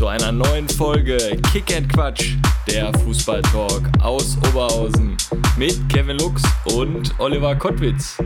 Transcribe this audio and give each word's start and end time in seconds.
Zu 0.00 0.06
einer 0.06 0.32
neuen 0.32 0.66
Folge 0.66 1.18
Kick 1.52 1.76
and 1.76 1.92
Quatsch, 1.92 2.36
der 2.66 2.90
Fußballtalk 3.00 3.82
aus 4.00 4.38
Oberhausen 4.48 5.14
mit 5.58 5.78
Kevin 5.90 6.16
Lux 6.16 6.42
und 6.74 7.12
Oliver 7.18 7.54
Kottwitz. 7.54 8.16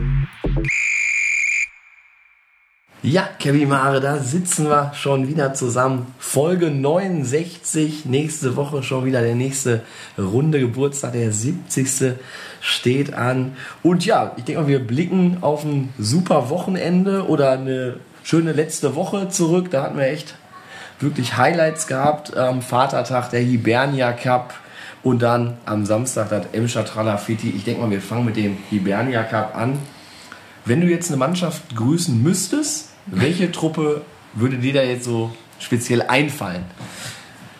Ja, 3.03 3.27
Kevin 3.39 3.67
Mare, 3.67 3.99
da 3.99 4.19
sitzen 4.19 4.69
wir 4.69 4.93
schon 4.93 5.27
wieder 5.27 5.53
zusammen. 5.53 6.15
Folge 6.17 6.71
69, 6.71 8.05
nächste 8.05 8.55
Woche 8.55 8.81
schon 8.81 9.03
wieder 9.03 9.21
der 9.21 9.35
nächste 9.35 9.81
Runde 10.17 10.61
Geburtstag, 10.61 11.11
der 11.11 11.33
70. 11.33 12.15
steht 12.61 13.13
an. 13.13 13.57
Und 13.83 14.05
ja, 14.05 14.31
ich 14.37 14.45
denke 14.45 14.61
mal, 14.61 14.67
wir 14.69 14.79
blicken 14.79 15.39
auf 15.41 15.65
ein 15.65 15.93
super 15.99 16.49
Wochenende 16.49 17.27
oder 17.27 17.51
eine 17.51 17.99
schöne 18.23 18.53
letzte 18.53 18.95
Woche 18.95 19.27
zurück. 19.27 19.71
Da 19.71 19.83
hatten 19.83 19.97
wir 19.97 20.07
echt 20.07 20.35
wirklich 20.99 21.37
Highlights 21.37 21.87
gehabt. 21.87 22.35
Am 22.35 22.61
Vatertag 22.61 23.29
der 23.29 23.41
Hibernia 23.41 24.11
Cup 24.13 24.53
und 25.03 25.21
dann 25.21 25.57
am 25.65 25.85
Samstag 25.85 26.29
das 26.29 26.47
Emscher 26.51 26.85
Tralafiti. 26.85 27.49
Ich 27.49 27.63
denke 27.63 27.81
mal, 27.81 27.91
wir 27.91 28.01
fangen 28.01 28.25
mit 28.25 28.37
dem 28.37 28.57
Hibernia 28.69 29.23
Cup 29.23 29.55
an. 29.55 29.79
Wenn 30.65 30.81
du 30.81 30.87
jetzt 30.87 31.09
eine 31.09 31.17
Mannschaft 31.17 31.75
grüßen 31.75 32.21
müsstest, 32.23 32.89
welche 33.05 33.51
Truppe 33.51 34.01
würde 34.33 34.57
dir 34.57 34.73
da 34.73 34.81
jetzt 34.81 35.05
so 35.05 35.31
speziell 35.59 36.01
einfallen? 36.01 36.63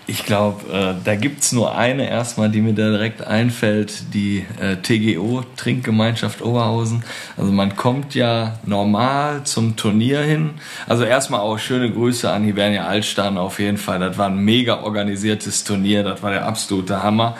Ich 0.08 0.23
glaube, 0.23 0.72
äh, 0.72 0.94
da 1.03 1.16
gibt 1.16 1.42
es 1.42 1.52
nur 1.52 1.75
eine 1.75 2.08
erstmal, 2.08 2.50
die 2.50 2.61
mir 2.61 2.73
da 2.73 2.92
direkt 2.92 3.25
einfällt, 3.25 4.14
die 4.14 4.45
äh, 4.61 4.75
TGO, 4.75 5.44
Trinkgemeinschaft 5.58 6.44
Oberhausen. 6.44 7.03
Also 7.38 7.52
man 7.52 7.75
kommt 7.75 8.14
ja 8.14 8.59
normal 8.66 9.45
zum 9.45 9.76
Turnier 9.76 10.22
hin. 10.22 10.52
Also 10.88 11.06
erstmal 11.06 11.39
auch 11.39 11.58
schöne 11.58 11.92
Grüße 11.92 12.30
an 12.31 12.44
Hibernia 12.44 12.86
Altstein 12.86 13.39
auf 13.39 13.59
jeden 13.59 13.78
Fall. 13.78 14.00
Das 14.00 14.16
war 14.20 14.28
ein 14.28 14.38
mega 14.38 14.83
organisiertes 14.83 15.64
Turnier, 15.64 16.03
das 16.03 16.22
war 16.22 16.30
der 16.30 16.45
absolute 16.45 17.02
Hammer. 17.02 17.36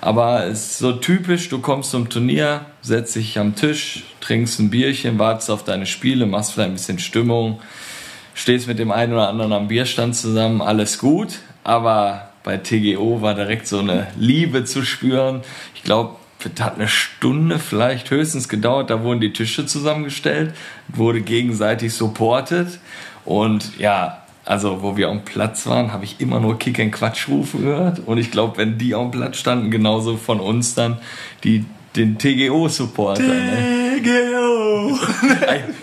Aber 0.00 0.46
es 0.46 0.72
ist 0.72 0.78
so 0.78 0.92
typisch, 0.92 1.48
du 1.48 1.60
kommst 1.60 1.92
zum 1.92 2.08
Turnier, 2.08 2.62
setzt 2.80 3.14
dich 3.14 3.38
am 3.38 3.54
Tisch, 3.54 4.02
trinkst 4.20 4.58
ein 4.58 4.70
Bierchen, 4.70 5.20
wartest 5.20 5.50
auf 5.50 5.62
deine 5.62 5.86
Spiele, 5.86 6.26
machst 6.26 6.52
vielleicht 6.52 6.70
ein 6.70 6.74
bisschen 6.74 6.98
Stimmung, 6.98 7.60
stehst 8.34 8.66
mit 8.66 8.80
dem 8.80 8.90
einen 8.90 9.12
oder 9.12 9.28
anderen 9.28 9.52
am 9.52 9.68
Bierstand 9.68 10.16
zusammen, 10.16 10.60
alles 10.60 10.98
gut. 10.98 11.38
Aber 11.64 12.28
bei 12.42 12.56
TGO 12.56 13.20
war 13.22 13.34
direkt 13.34 13.66
so 13.66 13.78
eine 13.78 14.08
Liebe 14.16 14.64
zu 14.64 14.84
spüren. 14.84 15.42
Ich 15.74 15.82
glaube, 15.82 16.16
es 16.38 16.62
hat 16.62 16.76
eine 16.76 16.88
Stunde 16.88 17.58
vielleicht 17.58 18.10
höchstens 18.10 18.48
gedauert. 18.48 18.90
Da 18.90 19.02
wurden 19.02 19.20
die 19.20 19.32
Tische 19.32 19.66
zusammengestellt, 19.66 20.54
wurde 20.88 21.20
gegenseitig 21.20 21.92
supportet. 21.92 22.78
Und 23.24 23.78
ja, 23.78 24.22
also 24.44 24.82
wo 24.82 24.96
wir 24.96 25.10
am 25.10 25.24
Platz 25.24 25.66
waren, 25.66 25.92
habe 25.92 26.04
ich 26.04 26.20
immer 26.20 26.40
nur 26.40 26.58
Kick 26.58 26.80
and 26.80 26.92
Quatsch 26.92 27.28
rufen 27.28 27.62
gehört. 27.62 28.00
Und 28.06 28.18
ich 28.18 28.30
glaube, 28.30 28.56
wenn 28.56 28.78
die 28.78 28.94
am 28.94 29.10
Platz 29.10 29.36
standen, 29.36 29.70
genauso 29.70 30.16
von 30.16 30.40
uns 30.40 30.74
dann 30.74 30.98
die 31.44 31.64
den 31.96 32.18
TGO-Supporter. 32.18 33.22
Ne? 33.22 34.00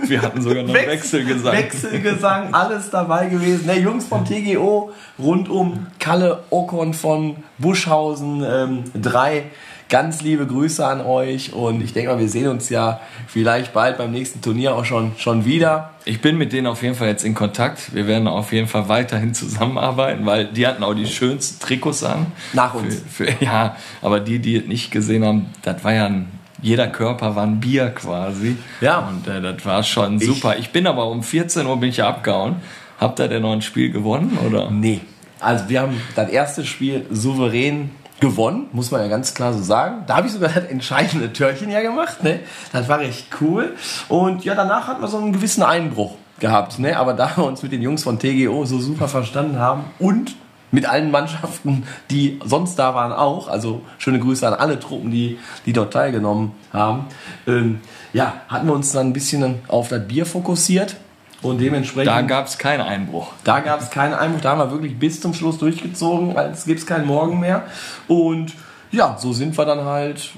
Wir 0.07 0.21
hatten 0.21 0.41
sogar 0.41 0.63
noch 0.63 0.73
Wechsel, 0.73 1.27
Wechselgesang. 1.27 1.53
Wechselgesang, 1.53 2.53
alles 2.53 2.89
dabei 2.89 3.27
gewesen. 3.27 3.65
Ne, 3.65 3.79
Jungs 3.79 4.05
vom 4.05 4.25
TGO 4.25 4.91
rund 5.19 5.49
um 5.49 5.87
Kalle 5.99 6.43
Ocon 6.49 6.93
von 6.93 7.37
Buschhausen 7.57 8.43
ähm, 8.45 8.83
drei 8.93 9.45
Ganz 9.89 10.21
liebe 10.21 10.45
Grüße 10.45 10.85
an 10.85 10.99
euch 10.99 11.53
und 11.53 11.81
ich 11.81 11.93
denke 11.93 12.11
mal, 12.11 12.19
wir 12.19 12.27
sehen 12.27 12.49
uns 12.49 12.67
ja 12.67 12.99
vielleicht 13.25 13.73
bald 13.73 13.97
beim 13.97 14.11
nächsten 14.11 14.41
Turnier 14.41 14.75
auch 14.75 14.83
schon, 14.83 15.13
schon 15.17 15.45
wieder. 15.45 15.91
Ich 16.03 16.19
bin 16.19 16.37
mit 16.37 16.51
denen 16.51 16.67
auf 16.67 16.83
jeden 16.83 16.95
Fall 16.95 17.07
jetzt 17.07 17.23
in 17.23 17.33
Kontakt. 17.33 17.95
Wir 17.95 18.05
werden 18.05 18.27
auf 18.27 18.51
jeden 18.51 18.67
Fall 18.67 18.89
weiterhin 18.89 19.33
zusammenarbeiten, 19.33 20.25
weil 20.25 20.47
die 20.47 20.67
hatten 20.67 20.83
auch 20.83 20.93
die 20.93 21.07
schönsten 21.07 21.61
Trikots 21.61 22.03
an. 22.03 22.25
Nach 22.51 22.73
uns. 22.73 23.01
Für, 23.09 23.27
für, 23.27 23.45
ja, 23.45 23.77
aber 24.01 24.19
die, 24.19 24.39
die 24.39 24.57
es 24.57 24.65
nicht 24.65 24.91
gesehen 24.91 25.23
haben, 25.23 25.45
das 25.61 25.81
war 25.85 25.93
ja 25.93 26.07
ein 26.07 26.36
jeder 26.62 26.88
Körper 26.88 27.35
war 27.35 27.44
ein 27.44 27.59
Bier 27.59 27.90
quasi. 27.90 28.57
Ja. 28.81 29.00
Und 29.00 29.28
äh, 29.28 29.41
das 29.41 29.66
war 29.66 29.84
schon 29.84 30.19
super. 30.19 30.53
Ich, 30.53 30.66
ich 30.66 30.72
bin 30.72 30.88
aber 30.88 31.07
um 31.07 31.23
14 31.23 31.66
Uhr 31.66 31.79
bin 31.79 31.90
ich 31.90 32.03
abgehauen. 32.03 32.57
Habt 33.00 33.19
ihr 33.19 33.28
denn 33.28 33.44
noch 33.44 33.53
ein 33.53 33.62
Spiel 33.62 33.91
gewonnen 33.91 34.38
oder? 34.45 34.72
Nee. 34.72 35.01
Also 35.40 35.69
wir 35.69 35.81
haben 35.81 36.01
das 36.16 36.29
erste 36.29 36.66
Spiel 36.66 37.06
souverän 37.12 37.91
gewonnen, 38.19 38.68
muss 38.72 38.90
man 38.90 39.01
ja 39.01 39.07
ganz 39.07 39.34
klar 39.34 39.53
so 39.53 39.62
sagen. 39.62 40.03
Da 40.07 40.18
habe 40.18 40.28
ich 40.28 40.34
sogar 40.34 40.50
das 40.50 40.66
entscheidende 40.66 41.31
Törchen 41.31 41.69
ja 41.69 41.81
gemacht. 41.81 42.23
Ne? 42.23 42.40
Das 42.72 42.89
war 42.89 43.00
recht 43.00 43.28
cool. 43.41 43.75
Und 44.07 44.44
ja, 44.44 44.56
danach 44.56 44.88
hatten 44.88 45.01
wir 45.01 45.07
so 45.07 45.18
einen 45.18 45.34
gewissen 45.34 45.62
Einbruch 45.62 46.16
gehabt. 46.39 46.79
Ne? 46.79 46.97
Aber 46.97 47.13
da 47.13 47.38
wir 47.38 47.45
uns 47.45 47.62
mit 47.62 47.72
den 47.72 47.81
Jungs 47.81 48.03
von 48.03 48.18
TGO 48.18 48.66
so 48.66 48.79
super 48.79 49.07
verstanden 49.07 49.59
haben 49.59 49.85
und 50.00 50.35
mit 50.72 50.85
allen 50.85 51.11
Mannschaften, 51.11 51.83
die 52.11 52.39
sonst 52.44 52.75
da 52.75 52.94
waren, 52.94 53.13
auch. 53.13 53.47
Also 53.47 53.81
schöne 53.97 54.19
Grüße 54.19 54.45
an 54.47 54.53
alle 54.53 54.79
Truppen, 54.79 55.11
die, 55.11 55.39
die 55.66 55.73
dort 55.73 55.94
teilgenommen 55.94 56.51
haben. 56.73 57.05
Ähm, 57.47 57.81
ja, 58.13 58.41
hatten 58.50 58.67
wir 58.67 58.73
uns 58.73 58.91
dann 58.91 59.07
ein 59.07 59.13
bisschen 59.13 59.59
auf 59.67 59.89
das 59.89 60.07
Bier 60.07 60.25
fokussiert 60.25 60.97
und 61.41 61.59
dementsprechend. 61.59 62.07
Da 62.07 62.22
gab 62.22 62.47
es 62.47 62.57
keinen 62.57 62.81
Einbruch. 62.81 63.31
Da 63.44 63.59
gab 63.59 63.81
es 63.81 63.89
keinen 63.89 64.13
Einbruch. 64.13 64.41
Da 64.41 64.51
haben 64.51 64.59
wir 64.59 64.72
wirklich 64.72 64.97
bis 64.97 65.22
zum 65.22 65.33
Schluss 65.33 65.57
durchgezogen, 65.57 66.35
weil 66.35 66.51
es 66.51 66.66
gibt 66.66 66.85
keinen 66.85 67.06
Morgen 67.06 67.39
mehr. 67.39 67.63
Und 68.07 68.53
ja, 68.91 69.17
so 69.19 69.33
sind 69.33 69.57
wir 69.57 69.66
dann 69.66 69.85
halt 69.85 70.31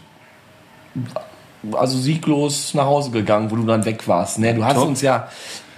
also 1.73 1.97
sieglos 1.97 2.73
nach 2.73 2.85
Hause 2.85 3.11
gegangen, 3.11 3.51
wo 3.51 3.55
du 3.55 3.65
dann 3.65 3.85
weg 3.85 4.07
warst. 4.07 4.39
Ne? 4.39 4.53
Du 4.53 4.63
hast 4.63 4.75
Top. 4.75 4.87
uns 4.87 5.01
ja, 5.01 5.27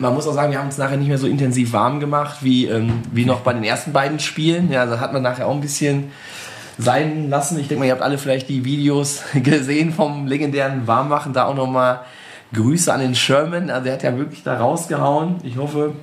man 0.01 0.13
muss 0.13 0.27
auch 0.27 0.33
sagen, 0.33 0.51
wir 0.51 0.59
haben 0.59 0.65
uns 0.65 0.77
nachher 0.77 0.97
nicht 0.97 1.07
mehr 1.07 1.17
so 1.17 1.27
intensiv 1.27 1.73
warm 1.73 1.99
gemacht 1.99 2.37
wie, 2.41 2.65
ähm, 2.65 3.01
wie 3.11 3.25
noch 3.25 3.41
bei 3.41 3.53
den 3.53 3.63
ersten 3.63 3.93
beiden 3.93 4.19
Spielen. 4.19 4.71
Ja, 4.71 4.85
da 4.85 4.99
hat 4.99 5.13
man 5.13 5.21
nachher 5.21 5.47
auch 5.47 5.53
ein 5.53 5.61
bisschen 5.61 6.11
sein 6.77 7.29
lassen. 7.29 7.59
Ich 7.59 7.67
denke 7.67 7.79
mal, 7.79 7.85
ihr 7.85 7.91
habt 7.91 8.01
alle 8.01 8.17
vielleicht 8.17 8.49
die 8.49 8.65
Videos 8.65 9.21
gesehen 9.33 9.93
vom 9.93 10.27
legendären 10.27 10.87
Warmmachen, 10.87 11.33
da 11.33 11.45
auch 11.45 11.55
nochmal 11.55 12.01
Grüße 12.53 12.91
an 12.91 12.99
den 12.99 13.15
Sherman. 13.15 13.69
Also 13.69 13.87
er 13.87 13.93
hat 13.93 14.03
ja 14.03 14.17
wirklich 14.17 14.43
da 14.43 14.57
rausgehauen. 14.57 15.35
Ich 15.43 15.57
hoffe, 15.57 15.93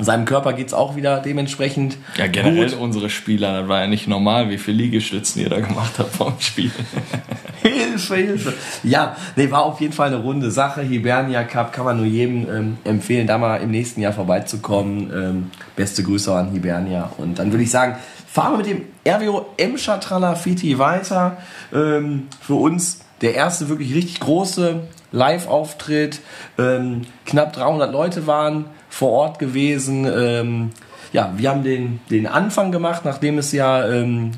seinem 0.00 0.24
Körper 0.24 0.54
geht 0.54 0.68
es 0.68 0.74
auch 0.74 0.96
wieder 0.96 1.20
dementsprechend. 1.20 1.98
Ja, 2.16 2.26
generell 2.26 2.70
gut. 2.70 2.80
unsere 2.80 3.10
Spieler, 3.10 3.60
das 3.60 3.68
war 3.68 3.82
ja 3.82 3.86
nicht 3.86 4.08
normal, 4.08 4.48
wie 4.48 4.58
viele 4.58 4.78
Liegestützen 4.78 5.42
ihr 5.42 5.50
da 5.50 5.60
gemacht 5.60 5.92
habt 5.98 6.14
vom 6.14 6.34
Spiel. 6.38 6.70
Hilfe, 7.62 8.16
Hilfe. 8.16 8.54
Ja, 8.82 9.16
nee, 9.36 9.50
war 9.50 9.64
auf 9.64 9.80
jeden 9.80 9.92
Fall 9.92 10.08
eine 10.08 10.16
runde 10.16 10.50
Sache. 10.50 10.82
Hibernia 10.82 11.44
Cup 11.44 11.72
kann 11.72 11.84
man 11.84 11.98
nur 11.98 12.06
jedem 12.06 12.48
ähm, 12.48 12.78
empfehlen, 12.84 13.26
da 13.26 13.38
mal 13.38 13.58
im 13.58 13.70
nächsten 13.70 14.00
Jahr 14.00 14.12
vorbeizukommen. 14.12 15.10
Ähm, 15.14 15.50
beste 15.76 16.02
Grüße 16.02 16.34
an 16.34 16.50
Hibernia. 16.52 17.12
Und 17.18 17.38
dann 17.38 17.52
würde 17.52 17.62
ich 17.62 17.70
sagen, 17.70 17.96
fahren 18.26 18.52
wir 18.52 18.58
mit 18.58 18.66
dem 18.66 18.84
RWO 19.06 19.46
Emscher 19.58 20.00
Tralafiti 20.00 20.78
weiter. 20.78 21.36
Ähm, 21.72 22.28
für 22.40 22.54
uns 22.54 23.00
der 23.20 23.34
erste 23.34 23.68
wirklich 23.68 23.94
richtig 23.94 24.20
große 24.20 24.80
Live-Auftritt. 25.12 26.20
Ähm, 26.58 27.02
knapp 27.26 27.52
300 27.52 27.92
Leute 27.92 28.26
waren 28.26 28.64
vor 28.92 29.10
Ort 29.10 29.38
gewesen. 29.38 30.04
Ähm, 30.04 30.70
ja, 31.12 31.32
wir 31.36 31.48
haben 31.48 31.64
den, 31.64 32.00
den 32.10 32.26
Anfang 32.26 32.72
gemacht, 32.72 33.04
nachdem 33.04 33.38
es 33.38 33.50
ja 33.52 33.88
ähm, 33.88 34.32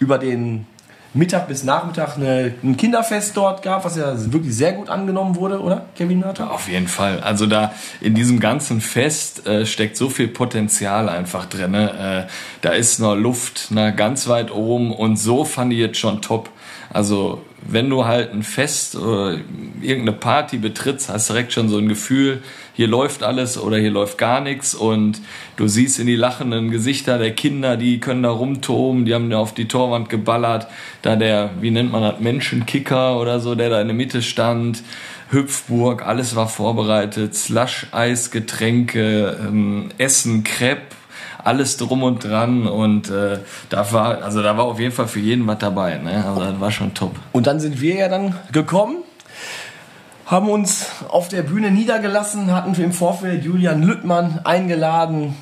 über 0.00 0.18
den 0.18 0.66
Mittag 1.14 1.48
bis 1.48 1.64
Nachmittag 1.64 2.16
eine, 2.16 2.54
ein 2.62 2.76
Kinderfest 2.76 3.36
dort 3.36 3.62
gab, 3.62 3.84
was 3.84 3.96
ja 3.96 4.12
wirklich 4.32 4.54
sehr 4.54 4.72
gut 4.72 4.88
angenommen 4.88 5.36
wurde, 5.36 5.60
oder, 5.60 5.86
Kevin 5.96 6.20
Natter? 6.20 6.50
Auf 6.50 6.68
jeden 6.68 6.88
Fall. 6.88 7.20
Also 7.20 7.46
da 7.46 7.72
in 8.00 8.14
diesem 8.14 8.40
ganzen 8.40 8.80
Fest 8.80 9.46
äh, 9.46 9.64
steckt 9.64 9.96
so 9.96 10.08
viel 10.08 10.28
Potenzial 10.28 11.08
einfach 11.08 11.46
drin. 11.46 11.70
Ne? 11.70 12.26
Äh, 12.26 12.30
da 12.62 12.70
ist 12.70 12.98
noch 12.98 13.14
Luft 13.14 13.70
ne, 13.70 13.94
ganz 13.94 14.28
weit 14.28 14.52
oben 14.52 14.92
und 14.92 15.16
so 15.18 15.44
fand 15.44 15.72
ich 15.72 15.78
jetzt 15.78 15.98
schon 15.98 16.20
top. 16.20 16.50
Also 16.92 17.42
wenn 17.66 17.90
du 17.90 18.06
halt 18.06 18.32
ein 18.32 18.42
Fest 18.42 18.96
oder 18.96 19.38
irgendeine 19.82 20.16
Party 20.16 20.58
betrittst, 20.58 21.08
hast 21.08 21.28
du 21.28 21.34
direkt 21.34 21.52
schon 21.52 21.68
so 21.68 21.78
ein 21.78 21.88
Gefühl, 21.88 22.42
hier 22.74 22.88
läuft 22.88 23.22
alles 23.22 23.58
oder 23.58 23.76
hier 23.76 23.90
läuft 23.90 24.18
gar 24.18 24.40
nichts 24.40 24.74
und 24.74 25.20
du 25.56 25.68
siehst 25.68 25.98
in 25.98 26.06
die 26.06 26.16
lachenden 26.16 26.70
Gesichter 26.70 27.18
der 27.18 27.32
Kinder, 27.32 27.76
die 27.76 28.00
können 28.00 28.22
da 28.22 28.30
rumtoben, 28.30 29.04
die 29.04 29.14
haben 29.14 29.30
da 29.30 29.38
auf 29.38 29.54
die 29.54 29.68
Torwand 29.68 30.08
geballert, 30.08 30.66
da 31.02 31.16
der, 31.16 31.50
wie 31.60 31.70
nennt 31.70 31.92
man 31.92 32.02
das, 32.02 32.20
Menschenkicker 32.20 33.20
oder 33.20 33.40
so, 33.40 33.54
der 33.54 33.70
da 33.70 33.80
in 33.80 33.88
der 33.88 33.96
Mitte 33.96 34.22
stand, 34.22 34.82
Hüpfburg, 35.30 36.04
alles 36.04 36.34
war 36.34 36.48
vorbereitet, 36.48 37.34
Slush, 37.34 37.86
Eis, 37.92 38.30
Getränke, 38.30 39.38
ähm, 39.40 39.90
Essen, 39.98 40.42
Crepe, 40.42 40.96
alles 41.44 41.76
drum 41.76 42.02
und 42.02 42.24
dran 42.24 42.66
und 42.66 43.10
äh, 43.10 43.38
da 43.68 43.92
war 43.92 44.22
also 44.22 44.42
da 44.42 44.56
war 44.56 44.64
auf 44.64 44.78
jeden 44.78 44.92
Fall 44.92 45.08
für 45.08 45.20
jeden 45.20 45.46
was 45.46 45.58
dabei, 45.58 45.98
ne? 45.98 46.24
Also 46.26 46.40
das 46.40 46.60
war 46.60 46.70
schon 46.70 46.94
top. 46.94 47.16
Und 47.32 47.46
dann 47.46 47.60
sind 47.60 47.80
wir 47.80 47.96
ja 47.96 48.08
dann 48.08 48.34
gekommen 48.52 48.98
haben 50.30 50.48
uns 50.48 50.86
auf 51.08 51.26
der 51.26 51.42
Bühne 51.42 51.72
niedergelassen, 51.72 52.52
hatten 52.54 52.72
im 52.84 52.92
Vorfeld 52.92 53.44
Julian 53.44 53.82
Lüttmann 53.82 54.38
eingeladen, 54.44 55.34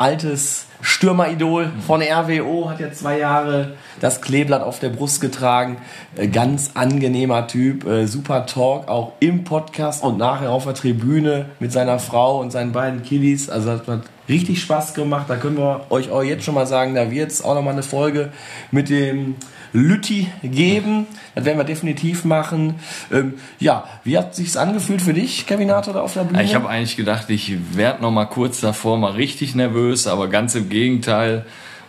altes 0.00 0.66
Stürmeridol 0.82 1.70
von 1.86 2.00
RWO, 2.00 2.70
hat 2.70 2.80
ja 2.80 2.90
zwei 2.90 3.18
Jahre 3.18 3.74
das 4.00 4.22
Kleeblatt 4.22 4.62
auf 4.62 4.80
der 4.80 4.88
Brust 4.88 5.20
getragen. 5.20 5.76
Äh, 6.16 6.28
ganz 6.28 6.70
angenehmer 6.74 7.46
Typ, 7.46 7.86
äh, 7.86 8.06
super 8.06 8.46
Talk, 8.46 8.88
auch 8.88 9.12
im 9.20 9.44
Podcast 9.44 10.02
und 10.02 10.16
nachher 10.16 10.50
auf 10.50 10.64
der 10.64 10.74
Tribüne 10.74 11.46
mit 11.58 11.70
seiner 11.70 11.98
Frau 11.98 12.40
und 12.40 12.50
seinen 12.50 12.72
beiden 12.72 13.02
Kiddies. 13.02 13.50
Also 13.50 13.76
das 13.76 13.86
hat 13.86 14.02
richtig 14.28 14.62
Spaß 14.62 14.94
gemacht. 14.94 15.26
Da 15.28 15.36
können 15.36 15.58
wir 15.58 15.82
euch 15.90 16.10
auch 16.10 16.22
jetzt 16.22 16.44
schon 16.44 16.54
mal 16.54 16.66
sagen, 16.66 16.94
da 16.94 17.10
wird 17.10 17.30
es 17.30 17.44
auch 17.44 17.54
nochmal 17.54 17.74
eine 17.74 17.82
Folge 17.82 18.32
mit 18.70 18.88
dem 18.88 19.36
Lütti 19.72 20.28
geben. 20.42 21.06
Das 21.34 21.44
werden 21.44 21.58
wir 21.58 21.64
definitiv 21.64 22.24
machen. 22.24 22.74
Ähm, 23.12 23.34
ja, 23.58 23.84
wie 24.04 24.18
hat 24.18 24.34
sich's 24.34 24.56
angefühlt 24.56 25.02
für 25.02 25.14
dich, 25.14 25.46
Kevin 25.46 25.70
Hart, 25.70 25.88
oder 25.88 26.02
auf 26.02 26.14
der 26.14 26.24
Bühne? 26.24 26.42
Ich 26.42 26.54
habe 26.54 26.68
eigentlich 26.68 26.96
gedacht, 26.96 27.30
ich 27.30 27.76
werde 27.76 28.02
noch 28.02 28.10
mal 28.10 28.26
kurz 28.26 28.60
davor 28.60 28.98
mal 28.98 29.12
richtig 29.12 29.54
nervös, 29.54 30.06
aber 30.06 30.28
ganz 30.28 30.54
im 30.54 30.68
Gegenteil. 30.68 31.44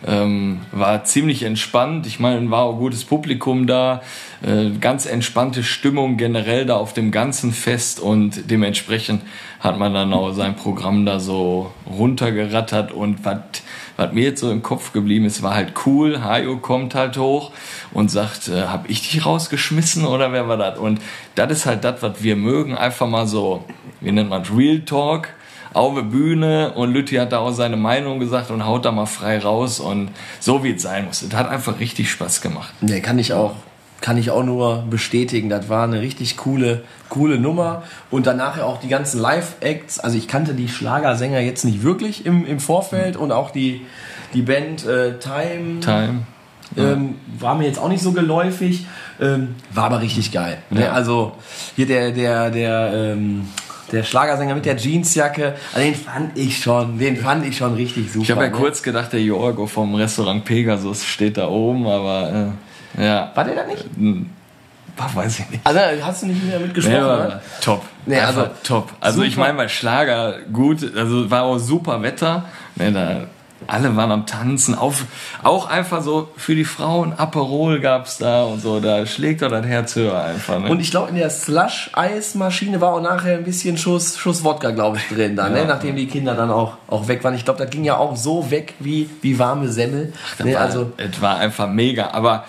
Ähm, 0.06 0.60
war 0.72 1.04
ziemlich 1.04 1.44
entspannt. 1.44 2.06
Ich 2.06 2.18
meine, 2.18 2.50
war 2.50 2.64
auch 2.64 2.76
gutes 2.76 3.04
Publikum 3.04 3.66
da, 3.66 4.02
äh, 4.42 4.70
ganz 4.80 5.06
entspannte 5.06 5.62
Stimmung 5.62 6.16
generell 6.16 6.66
da 6.66 6.76
auf 6.76 6.92
dem 6.92 7.12
ganzen 7.12 7.52
Fest 7.52 8.00
und 8.00 8.50
dementsprechend 8.50 9.22
hat 9.60 9.78
man 9.78 9.94
dann 9.94 10.12
auch 10.12 10.32
sein 10.32 10.56
Programm 10.56 11.06
da 11.06 11.20
so 11.20 11.70
runtergerattert 11.86 12.90
und 12.90 13.24
was 13.24 13.38
was 13.96 14.12
mir 14.12 14.24
jetzt 14.24 14.40
so 14.40 14.50
im 14.50 14.62
Kopf 14.62 14.92
geblieben 14.92 15.26
ist, 15.26 15.42
war 15.42 15.54
halt 15.54 15.74
cool. 15.86 16.22
Hayo 16.22 16.58
kommt 16.58 16.94
halt 16.94 17.16
hoch 17.18 17.52
und 17.92 18.10
sagt, 18.10 18.48
äh, 18.48 18.62
hab 18.62 18.88
ich 18.88 19.08
dich 19.08 19.24
rausgeschmissen 19.24 20.06
oder 20.06 20.32
wer 20.32 20.48
war 20.48 20.56
das? 20.56 20.78
Und 20.78 21.00
das 21.34 21.52
ist 21.52 21.66
halt 21.66 21.84
das, 21.84 22.02
was 22.02 22.22
wir 22.22 22.36
mögen. 22.36 22.76
Einfach 22.76 23.06
mal 23.06 23.26
so, 23.26 23.64
wie 24.00 24.12
nennt 24.12 24.30
man 24.30 24.42
Real 24.44 24.80
Talk 24.80 25.28
auf 25.72 25.94
der 25.94 26.02
Bühne 26.02 26.72
und 26.74 26.92
Lütti 26.92 27.16
hat 27.16 27.32
da 27.32 27.38
auch 27.38 27.52
seine 27.52 27.76
Meinung 27.76 28.20
gesagt 28.20 28.50
und 28.50 28.66
haut 28.66 28.84
da 28.84 28.92
mal 28.92 29.06
frei 29.06 29.38
raus 29.38 29.80
und 29.80 30.10
so 30.40 30.62
wie 30.64 30.72
es 30.72 30.82
sein 30.82 31.06
muss. 31.06 31.22
Es 31.22 31.34
hat 31.34 31.48
einfach 31.48 31.80
richtig 31.80 32.10
Spaß 32.10 32.40
gemacht. 32.40 32.72
Ja, 32.82 33.00
kann 33.00 33.18
ich 33.18 33.32
auch 33.32 33.54
kann 34.02 34.18
ich 34.18 34.30
auch 34.30 34.42
nur 34.42 34.84
bestätigen. 34.90 35.48
Das 35.48 35.68
war 35.68 35.84
eine 35.84 36.02
richtig 36.02 36.36
coole, 36.36 36.82
coole 37.08 37.38
Nummer. 37.38 37.84
Und 38.10 38.26
danach 38.26 38.60
auch 38.60 38.80
die 38.80 38.88
ganzen 38.88 39.20
Live-Acts. 39.20 40.00
Also 40.00 40.18
ich 40.18 40.28
kannte 40.28 40.54
die 40.54 40.68
Schlagersänger 40.68 41.38
jetzt 41.38 41.64
nicht 41.64 41.82
wirklich 41.82 42.26
im, 42.26 42.44
im 42.44 42.60
Vorfeld 42.60 43.16
und 43.16 43.32
auch 43.32 43.52
die, 43.52 43.86
die 44.34 44.42
Band 44.42 44.84
äh, 44.84 45.18
Time. 45.18 45.80
Time. 45.80 46.26
Ähm, 46.76 47.16
war 47.38 47.54
mir 47.54 47.66
jetzt 47.66 47.78
auch 47.78 47.88
nicht 47.88 48.02
so 48.02 48.12
geläufig, 48.12 48.86
ähm, 49.20 49.56
war 49.72 49.84
aber 49.84 50.00
richtig 50.00 50.32
geil. 50.32 50.58
Ne? 50.70 50.84
Ja. 50.84 50.92
Also 50.92 51.32
hier 51.76 51.86
der, 51.86 52.12
der, 52.12 52.50
der, 52.50 52.92
ähm, 52.94 53.46
der 53.92 54.02
Schlagersänger 54.02 54.54
mit 54.54 54.64
der 54.64 54.76
Jeansjacke, 54.76 55.54
also 55.72 55.86
den 55.86 55.94
fand 55.94 56.38
ich 56.38 56.58
schon, 56.62 56.98
den 56.98 57.16
fand 57.16 57.46
ich 57.46 57.56
schon 57.56 57.74
richtig 57.74 58.12
super. 58.12 58.24
Ich 58.24 58.30
habe 58.30 58.44
ja 58.44 58.50
ne? 58.50 58.56
kurz 58.56 58.82
gedacht, 58.82 59.12
der 59.12 59.22
Jorgo 59.22 59.66
vom 59.66 59.94
Restaurant 59.94 60.44
Pegasus 60.44 61.04
steht 61.04 61.36
da 61.36 61.48
oben, 61.48 61.86
aber 61.86 62.52
äh, 62.96 63.04
ja. 63.04 63.30
War 63.34 63.44
der 63.44 63.54
da 63.54 63.66
nicht? 63.66 63.84
Hm, 63.96 64.30
Weiß 64.96 65.38
ich 65.38 65.50
nicht. 65.50 65.66
Also 65.66 65.80
hast 66.02 66.22
du 66.22 66.26
nicht 66.26 66.44
mehr 66.44 66.60
mitgesprochen? 66.60 66.94
Nee, 66.94 67.00
ne? 67.00 67.10
aber 67.10 67.40
top. 67.60 67.82
Nee, 68.06 68.20
also 68.20 68.46
top. 68.62 68.92
Also 69.00 69.22
ich 69.22 69.34
super. 69.34 69.46
meine 69.46 69.56
bei 69.56 69.68
Schlager 69.68 70.36
gut, 70.52 70.84
also 70.96 71.30
war 71.30 71.44
auch 71.44 71.58
super 71.58 72.02
Wetter. 72.02 72.44
Ne, 72.76 72.92
da, 72.92 73.26
alle 73.66 73.94
waren 73.96 74.10
am 74.12 74.26
Tanzen. 74.26 74.74
Auf, 74.74 75.04
auch 75.42 75.66
einfach 75.68 76.02
so 76.02 76.28
für 76.36 76.54
die 76.54 76.64
Frauen 76.64 77.12
Aperol 77.12 77.80
gab's 77.80 78.18
da 78.18 78.44
und 78.44 78.60
so. 78.60 78.80
Da 78.80 79.04
schlägt 79.06 79.42
doch 79.42 79.50
das 79.50 79.64
Herz 79.66 79.96
höher 79.96 80.22
einfach. 80.22 80.58
Ne? 80.60 80.68
Und 80.70 80.80
ich 80.80 80.90
glaube, 80.90 81.10
in 81.10 81.16
der 81.16 81.30
Slush-Eismaschine 81.30 82.80
war 82.80 82.94
auch 82.94 83.00
nachher 83.00 83.36
ein 83.38 83.44
bisschen 83.44 83.76
Schuss, 83.78 84.18
Schuss 84.18 84.44
Wodka, 84.44 84.70
glaube 84.70 84.98
ich, 84.98 85.08
drin, 85.14 85.36
da, 85.36 85.48
ne? 85.48 85.58
Ja. 85.60 85.64
nachdem 85.64 85.96
die 85.96 86.06
Kinder 86.06 86.34
dann 86.34 86.50
auch, 86.50 86.74
auch 86.88 87.08
weg 87.08 87.22
waren. 87.24 87.34
Ich 87.34 87.44
glaube, 87.44 87.58
das 87.62 87.70
ging 87.70 87.84
ja 87.84 87.96
auch 87.96 88.16
so 88.16 88.50
weg 88.50 88.74
wie, 88.78 89.08
wie 89.20 89.38
warme 89.38 89.68
Semmel. 89.68 90.12
Das 90.38 90.46
Ne? 90.46 90.54
war, 90.54 90.60
Also, 90.62 90.92
es 90.96 91.20
war 91.20 91.38
einfach 91.38 91.68
mega. 91.68 92.10
Aber 92.12 92.44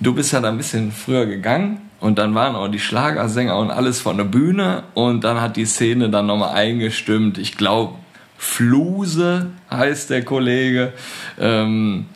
du 0.00 0.14
bist 0.14 0.32
ja 0.32 0.40
da 0.40 0.48
ein 0.48 0.56
bisschen 0.56 0.92
früher 0.92 1.26
gegangen 1.26 1.90
und 2.00 2.18
dann 2.18 2.34
waren 2.34 2.56
auch 2.56 2.68
die 2.68 2.78
Schlagersänger 2.78 3.56
und 3.58 3.70
alles 3.70 4.00
von 4.00 4.16
der 4.16 4.24
Bühne 4.24 4.84
und 4.94 5.22
dann 5.24 5.40
hat 5.40 5.56
die 5.56 5.66
Szene 5.66 6.08
dann 6.10 6.26
nochmal 6.26 6.54
eingestimmt. 6.54 7.36
Ich 7.38 7.56
glaube, 7.56 7.94
Fluse 8.42 9.50
heißt 9.70 10.08
der 10.08 10.24
Kollege. 10.24 10.94
Ähm, 11.38 12.06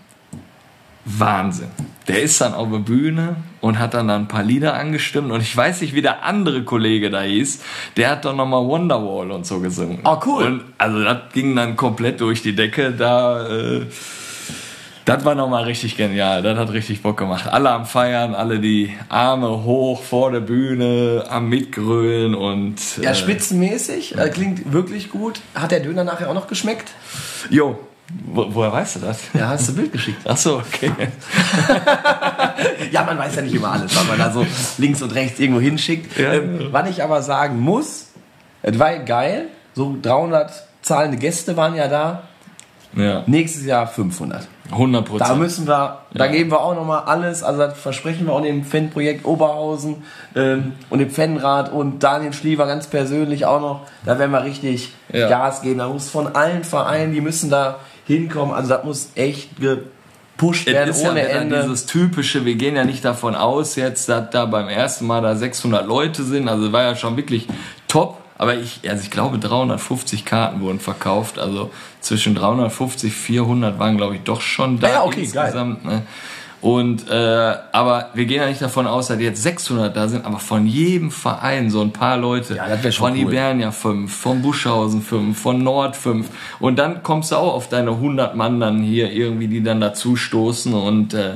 Wahnsinn. 1.05 1.69
Der 2.09 2.23
ist 2.23 2.41
dann 2.41 2.55
auf 2.55 2.71
der 2.71 2.79
Bühne 2.79 3.37
und 3.61 3.79
hat 3.79 3.93
dann 3.93 4.09
ein 4.09 4.27
paar 4.27 4.43
Lieder 4.43 4.73
angestimmt 4.73 5.31
und 5.31 5.43
ich 5.43 5.55
weiß 5.55 5.83
nicht, 5.83 5.95
wie 5.95 6.01
der 6.01 6.25
andere 6.25 6.65
Kollege 6.65 7.11
da 7.11 7.21
hieß, 7.21 7.63
der 7.99 8.11
hat 8.11 8.25
dann 8.25 8.37
nochmal 8.37 8.65
Wonderwall 8.65 9.33
und 9.33 9.45
so 9.45 9.61
gesungen. 9.61 9.99
Oh, 10.05 10.17
cool. 10.25 10.45
Und 10.45 10.65
also 10.79 11.05
das 11.05 11.19
ging 11.35 11.55
dann 11.57 11.77
komplett 11.77 12.23
durch 12.23 12.41
die 12.41 12.57
Decke, 12.57 12.93
da 12.93 13.47
äh, 13.47 13.83
das 15.05 15.25
war 15.25 15.35
nochmal 15.35 15.65
richtig 15.65 15.97
genial, 15.97 16.43
das 16.43 16.59
hat 16.59 16.73
richtig 16.73 17.03
Bock 17.03 17.17
gemacht. 17.19 17.47
Alle 17.47 17.71
am 17.71 17.87
Feiern, 17.87 18.35
alle 18.35 18.59
die 18.59 18.95
Arme 19.09 19.65
hoch 19.65 20.03
vor 20.03 20.33
der 20.33 20.41
Bühne, 20.41 21.25
am 21.29 21.49
Mitgrölen 21.49 22.35
und 22.35 22.77
ja, 23.01 23.11
äh, 23.11 23.15
spitzenmäßig, 23.15 24.17
äh, 24.17 24.29
klingt 24.31 24.73
wirklich 24.73 25.11
gut. 25.11 25.41
Hat 25.55 25.71
der 25.71 25.81
Döner 25.81 26.05
nachher 26.05 26.31
auch 26.31 26.35
noch 26.35 26.47
geschmeckt? 26.47 26.93
Jo, 27.51 27.79
wo, 28.27 28.47
woher 28.55 28.73
weißt 28.73 28.97
du 28.97 29.01
das? 29.01 29.21
Ja, 29.33 29.49
hast 29.49 29.69
du 29.69 29.75
Bild 29.75 29.93
geschickt. 29.93 30.21
Ach 30.25 30.37
so, 30.37 30.57
okay. 30.57 30.93
Ja, 32.93 33.03
man 33.03 33.19
weiß 33.19 33.37
ja 33.37 33.43
nicht 33.43 33.55
immer 33.55 33.73
alles, 33.73 33.97
was 33.97 34.07
man 34.07 34.19
da 34.19 34.31
so 34.31 34.47
links 34.79 35.03
und 35.03 35.15
rechts 35.15 35.41
irgendwo 35.41 35.61
hinschickt. 35.61 36.17
Ja. 36.19 36.35
Ähm, 36.35 36.69
was 36.71 36.89
ich 36.89 37.03
aber 37.03 37.23
sagen 37.23 37.59
muss, 37.59 38.09
es 38.63 38.79
war 38.79 38.97
geil. 39.01 39.49
So 39.75 39.97
300 40.01 40.53
zahlende 40.83 41.17
Gäste 41.17 41.57
waren 41.57 41.75
ja 41.75 41.89
da. 41.89 42.23
Ja, 42.95 43.25
Nächstes 43.27 43.65
Jahr 43.65 43.89
500. 43.89 44.47
100 44.73 45.05
Da 45.07 45.11
Prozent. 45.11 45.39
müssen 45.39 45.67
wir, 45.69 45.99
da 46.15 46.25
Ja. 46.27 46.31
geben 46.33 46.51
wir 46.51 46.61
auch 46.61 46.75
nochmal 46.75 47.03
alles. 47.07 47.43
Also 47.43 47.61
das 47.61 47.79
versprechen 47.79 48.27
wir 48.27 48.33
auch 48.33 48.43
dem 48.43 48.65
Fanprojekt 48.65 49.25
Oberhausen 49.27 50.03
ähm, 50.35 50.73
und 50.91 50.99
dem 51.01 51.11
Fanrat 51.11 51.71
und 51.73 52.03
Daniel 52.03 52.33
Schliever 52.33 52.67
ganz 52.67 52.87
persönlich 52.87 53.45
auch 53.47 53.61
noch. 53.61 53.81
Da 54.07 54.19
werden 54.19 54.31
wir 54.33 54.43
richtig 54.45 54.93
Ja. 55.13 55.29
Gas 55.29 55.61
geben. 55.63 55.79
Da 55.79 55.89
muss 55.89 56.09
von 56.11 56.35
allen 56.35 56.65
Vereinen, 56.65 57.13
die 57.13 57.21
müssen 57.21 57.51
da 57.51 57.77
hinkommen. 58.07 58.55
Also 58.55 58.71
das 58.71 58.85
muss 58.85 59.11
echt 59.17 59.51
gepusht 59.61 60.67
werden 60.67 60.91
Es 60.91 60.97
ist 60.97 61.03
ja 61.05 61.11
ohne 61.11 61.21
wieder 61.21 61.31
Ende. 61.31 61.61
dieses 61.63 61.87
typische, 61.87 62.45
wir 62.45 62.55
gehen 62.55 62.75
ja 62.77 62.85
nicht 62.85 63.05
davon 63.05 63.35
aus 63.35 63.77
jetzt, 63.77 64.09
dass 64.09 64.31
da 64.31 64.47
beim 64.47 64.69
ersten 64.69 65.07
Mal 65.07 65.21
da 65.21 65.37
600 65.37 65.87
Leute 65.87 66.23
sind, 66.23 66.49
also 66.49 66.73
war 66.73 66.83
ja 66.83 66.97
schon 66.97 67.17
wirklich 67.17 67.47
top, 67.87 68.19
aber 68.37 68.57
ich, 68.57 68.81
also 68.89 69.03
ich 69.03 69.11
glaube 69.11 69.39
350 69.39 70.25
Karten 70.25 70.61
wurden 70.61 70.81
verkauft, 70.81 71.39
also 71.39 71.71
zwischen 72.01 72.35
350 72.35 73.13
400 73.13 73.79
waren 73.79 73.97
glaube 73.97 74.17
ich 74.17 74.23
doch 74.23 74.41
schon 74.41 74.81
da 74.81 74.89
ja, 74.89 75.05
okay, 75.05 75.23
insgesamt. 75.23 75.85
Ne? 75.85 76.03
Und 76.65 77.11
äh, 77.11 77.57
aber 77.73 78.09
wir 78.15 78.25
gehen 78.25 78.41
ja 78.41 78.49
nicht 78.49 78.63
davon 78.63 78.87
aus, 78.87 79.09
dass 79.09 79.21
jetzt 79.21 79.43
600 79.43 79.95
da 79.95 80.09
sind, 80.09 80.25
aber 80.25 80.39
von 80.39 80.67
jedem 80.67 81.11
Verein 81.11 81.69
so 81.69 81.83
ein 81.83 81.93
paar 81.93 82.17
Leute. 82.17 82.57
Ja, 82.57 82.67
das 82.67 82.83
wär 82.83 82.91
schon 82.91 83.09
von 83.11 83.19
cool. 83.23 83.33
Ibernia 83.33 83.71
5, 83.71 84.11
von 84.11 84.41
Buschhausen 84.41 85.03
5, 85.03 85.39
von 85.39 85.63
Nord 85.63 85.95
5. 85.95 86.27
Und 86.61 86.79
dann 86.79 87.03
kommst 87.03 87.33
du 87.33 87.37
auch 87.37 87.53
auf 87.53 87.69
deine 87.69 87.91
100 87.91 88.35
Mann 88.35 88.61
dann 88.61 88.83
hier 88.83 89.13
irgendwie, 89.13 89.47
die 89.49 89.63
dann 89.63 89.79
dazu 89.79 90.17
stoßen 90.17 90.73
und 90.73 91.13
äh, 91.13 91.35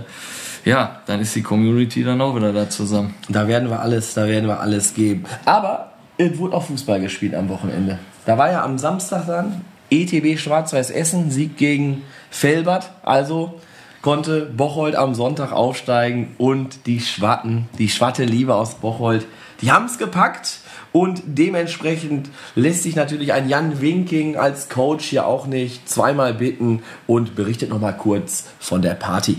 ja, 0.65 1.01
dann 1.05 1.21
ist 1.21 1.37
die 1.37 1.43
Community 1.43 2.05
dann 2.05 2.23
auch 2.23 2.35
wieder 2.35 2.55
da 2.55 2.71
zusammen. 2.71 3.15
Da 3.29 3.47
werden 3.47 3.69
wir 3.69 3.81
alles, 3.81 4.15
da 4.15 4.27
werden 4.27 4.49
wir 4.49 4.61
alles 4.61 4.95
geben. 4.95 5.27
Aber 5.45 5.91
es 6.19 6.37
wurde 6.39 6.57
auch 6.57 6.65
Fußball 6.65 7.01
gespielt 7.01 7.35
am 7.35 7.49
Wochenende. 7.49 7.99
Da 8.27 8.37
war 8.37 8.51
ja 8.51 8.65
am 8.65 8.77
Samstag 8.77 9.27
dann 9.27 9.65
ETB 9.91 10.39
Schwarz-Weiß 10.39 10.91
Essen, 10.91 11.31
Sieg 11.31 11.57
gegen 11.57 12.03
Felbert. 12.31 12.91
Also 13.03 13.55
konnte 14.03 14.47
Bocholt 14.47 14.97
am 14.97 15.15
Sonntag 15.15 15.53
aufsteigen 15.53 16.35
und 16.37 16.87
die 16.87 17.01
Schwatten, 17.01 17.69
die 17.79 17.89
Schwatte 17.89 18.25
Liebe 18.25 18.55
aus 18.55 18.75
Bocholt, 18.75 19.27
die 19.63 19.73
haben 19.73 19.87
es 19.87 19.99
gepackt. 19.99 20.59
Und 20.91 21.23
dementsprechend 21.27 22.31
lässt 22.55 22.83
sich 22.83 22.97
natürlich 22.97 23.33
ein 23.33 23.49
Jan 23.49 23.81
Winking 23.81 24.37
als 24.37 24.69
Coach 24.69 25.05
hier 25.05 25.27
auch 25.27 25.47
nicht 25.47 25.89
zweimal 25.89 26.35
bitten 26.35 26.83
und 27.07 27.37
berichtet 27.37 27.69
nochmal 27.69 27.97
kurz 27.97 28.45
von 28.59 28.81
der 28.81 28.95
Party. 28.95 29.39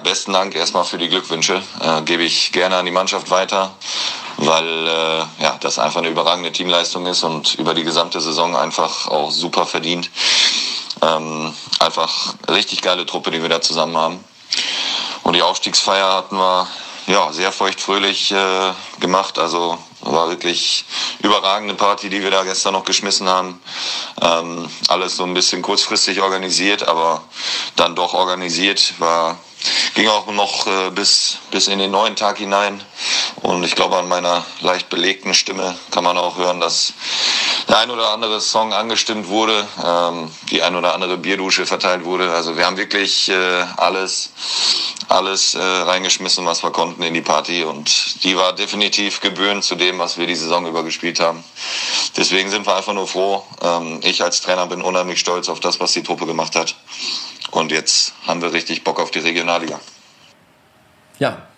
Besten 0.00 0.32
Dank 0.32 0.54
erstmal 0.54 0.84
für 0.84 0.98
die 0.98 1.08
Glückwünsche. 1.08 1.62
Äh, 1.80 2.02
gebe 2.02 2.22
ich 2.22 2.52
gerne 2.52 2.76
an 2.76 2.86
die 2.86 2.92
Mannschaft 2.92 3.30
weiter, 3.30 3.72
weil 4.36 4.66
äh, 4.66 5.42
ja, 5.42 5.56
das 5.60 5.78
einfach 5.78 5.98
eine 5.98 6.08
überragende 6.08 6.52
Teamleistung 6.52 7.06
ist 7.06 7.22
und 7.22 7.54
über 7.54 7.74
die 7.74 7.84
gesamte 7.84 8.20
Saison 8.20 8.56
einfach 8.56 9.08
auch 9.08 9.30
super 9.30 9.66
verdient. 9.66 10.10
Ähm, 11.02 11.54
einfach 11.78 12.34
richtig 12.48 12.82
geile 12.82 13.06
Truppe, 13.06 13.30
die 13.30 13.42
wir 13.42 13.48
da 13.48 13.60
zusammen 13.60 13.96
haben. 13.96 14.24
Und 15.22 15.34
die 15.34 15.42
Aufstiegsfeier 15.42 16.12
hatten 16.12 16.36
wir 16.36 16.66
ja, 17.08 17.32
sehr 17.32 17.52
feuchtfröhlich 17.52 18.32
äh, 18.32 18.72
gemacht. 19.00 19.38
Also 19.38 19.78
war 20.00 20.28
wirklich 20.28 20.84
überragende 21.20 21.74
Party, 21.74 22.08
die 22.08 22.22
wir 22.22 22.30
da 22.30 22.44
gestern 22.44 22.74
noch 22.74 22.84
geschmissen 22.84 23.28
haben. 23.28 23.60
Ähm, 24.20 24.68
alles 24.88 25.16
so 25.16 25.24
ein 25.24 25.34
bisschen 25.34 25.62
kurzfristig 25.62 26.20
organisiert, 26.20 26.86
aber 26.86 27.22
dann 27.76 27.96
doch 27.96 28.14
organisiert. 28.14 28.94
War 28.98 29.38
ging 29.94 30.08
auch 30.08 30.26
noch 30.26 30.66
äh, 30.66 30.90
bis, 30.90 31.38
bis 31.50 31.66
in 31.68 31.78
den 31.78 31.90
neuen 31.90 32.16
Tag 32.16 32.38
hinein. 32.38 32.82
Und 33.42 33.64
ich 33.64 33.74
glaube, 33.74 33.96
an 33.96 34.08
meiner 34.08 34.44
leicht 34.60 34.88
belegten 34.88 35.34
Stimme 35.34 35.74
kann 35.90 36.04
man 36.04 36.16
auch 36.16 36.36
hören, 36.36 36.60
dass 36.60 36.92
der 37.68 37.78
ein 37.78 37.90
oder 37.90 38.10
andere 38.10 38.40
Song 38.40 38.72
angestimmt 38.72 39.28
wurde, 39.28 39.66
ähm, 39.84 40.30
die 40.50 40.62
ein 40.62 40.74
oder 40.74 40.94
andere 40.94 41.18
Bierdusche 41.18 41.66
verteilt 41.66 42.04
wurde. 42.04 42.32
Also 42.32 42.56
wir 42.56 42.66
haben 42.66 42.76
wirklich 42.76 43.28
äh, 43.28 43.64
alles, 43.76 44.30
alles 45.08 45.54
äh, 45.54 45.60
reingeschmissen, 45.60 46.46
was 46.46 46.62
wir 46.62 46.70
konnten 46.70 47.02
in 47.02 47.14
die 47.14 47.20
Party. 47.20 47.64
Und 47.64 48.24
die 48.24 48.36
war 48.36 48.52
definitiv 48.52 49.20
gebührend 49.20 49.64
zu 49.64 49.74
dem, 49.74 49.98
was 49.98 50.16
wir 50.16 50.26
die 50.26 50.36
Saison 50.36 50.66
über 50.66 50.82
gespielt 50.82 51.20
haben. 51.20 51.44
Deswegen 52.16 52.50
sind 52.50 52.66
wir 52.66 52.76
einfach 52.76 52.94
nur 52.94 53.06
froh. 53.06 53.44
Ähm, 53.62 54.00
ich 54.02 54.22
als 54.22 54.40
Trainer 54.40 54.66
bin 54.66 54.82
unheimlich 54.82 55.20
stolz 55.20 55.48
auf 55.48 55.60
das, 55.60 55.78
was 55.80 55.92
die 55.92 56.02
Truppe 56.02 56.26
gemacht 56.26 56.56
hat. 56.56 56.74
Und 57.50 57.72
jetzt 57.72 58.12
haben 58.26 58.42
wir 58.42 58.52
richtig 58.52 58.84
Bock 58.84 59.00
auf 59.00 59.10
die 59.10 59.20
Regionalliga. 59.20 59.80
Ja, 61.18 61.48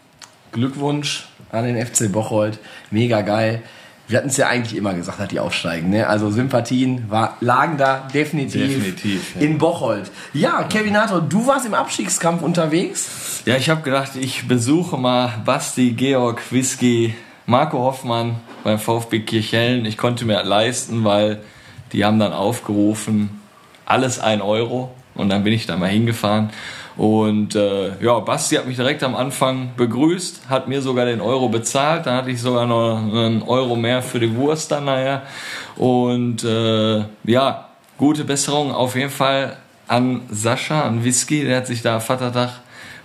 Glückwunsch 0.52 1.26
an 1.50 1.64
den 1.64 1.84
FC 1.84 2.10
Bocholt. 2.10 2.58
Mega 2.90 3.20
geil. 3.22 3.62
Wir 4.08 4.18
hatten 4.18 4.28
es 4.28 4.36
ja 4.36 4.48
eigentlich 4.48 4.76
immer 4.76 4.92
gesagt, 4.94 5.20
dass 5.20 5.28
die 5.28 5.38
aufsteigen. 5.38 5.90
Ne? 5.90 6.08
Also 6.08 6.32
Sympathien 6.32 7.08
war, 7.10 7.36
lagen 7.40 7.76
da 7.76 8.08
definitiv, 8.12 8.66
Definitiv, 8.66 9.36
ja. 9.36 9.40
in 9.42 9.58
Bocholt. 9.58 10.10
Ja, 10.32 10.64
Kevin 10.64 10.94
Nato, 10.94 11.20
du 11.20 11.46
warst 11.46 11.64
im 11.64 11.74
Abstiegskampf 11.74 12.42
unterwegs. 12.42 13.42
Ja, 13.44 13.56
ich 13.56 13.70
habe 13.70 13.82
gedacht, 13.82 14.16
ich 14.16 14.48
besuche 14.48 14.96
mal 14.96 15.40
Basti, 15.44 15.92
Georg, 15.92 16.40
Whisky, 16.50 17.14
Marco 17.46 17.78
Hoffmann 17.78 18.40
beim 18.64 18.80
VfB 18.80 19.20
Kirchhellen. 19.20 19.84
Ich 19.84 19.96
konnte 19.96 20.24
mir 20.24 20.42
leisten, 20.42 21.04
weil 21.04 21.40
die 21.92 22.04
haben 22.04 22.18
dann 22.18 22.32
aufgerufen, 22.32 23.40
alles 23.86 24.18
ein 24.18 24.42
Euro. 24.42 24.92
Und 25.14 25.28
dann 25.28 25.44
bin 25.44 25.52
ich 25.52 25.66
da 25.66 25.76
mal 25.76 25.88
hingefahren. 25.88 26.50
Und 26.96 27.54
äh, 27.54 27.92
ja, 28.02 28.18
Basti 28.18 28.56
hat 28.56 28.66
mich 28.66 28.76
direkt 28.76 29.02
am 29.02 29.14
Anfang 29.14 29.70
begrüßt, 29.76 30.50
hat 30.50 30.68
mir 30.68 30.82
sogar 30.82 31.06
den 31.06 31.20
Euro 31.20 31.48
bezahlt. 31.48 32.06
Dann 32.06 32.16
hatte 32.16 32.30
ich 32.30 32.40
sogar 32.40 32.66
noch 32.66 32.98
einen 32.98 33.42
Euro 33.42 33.76
mehr 33.76 34.02
für 34.02 34.20
die 34.20 34.34
Wurst 34.36 34.70
dann 34.70 34.84
nachher. 34.84 35.22
Und 35.76 36.44
äh, 36.44 37.04
ja, 37.24 37.68
gute 37.96 38.24
Besserung 38.24 38.72
auf 38.72 38.96
jeden 38.96 39.10
Fall 39.10 39.56
an 39.88 40.22
Sascha, 40.30 40.82
an 40.82 41.02
Whisky. 41.04 41.44
Der 41.44 41.58
hat 41.58 41.66
sich 41.66 41.82
da 41.82 42.00
Vatertag 42.00 42.60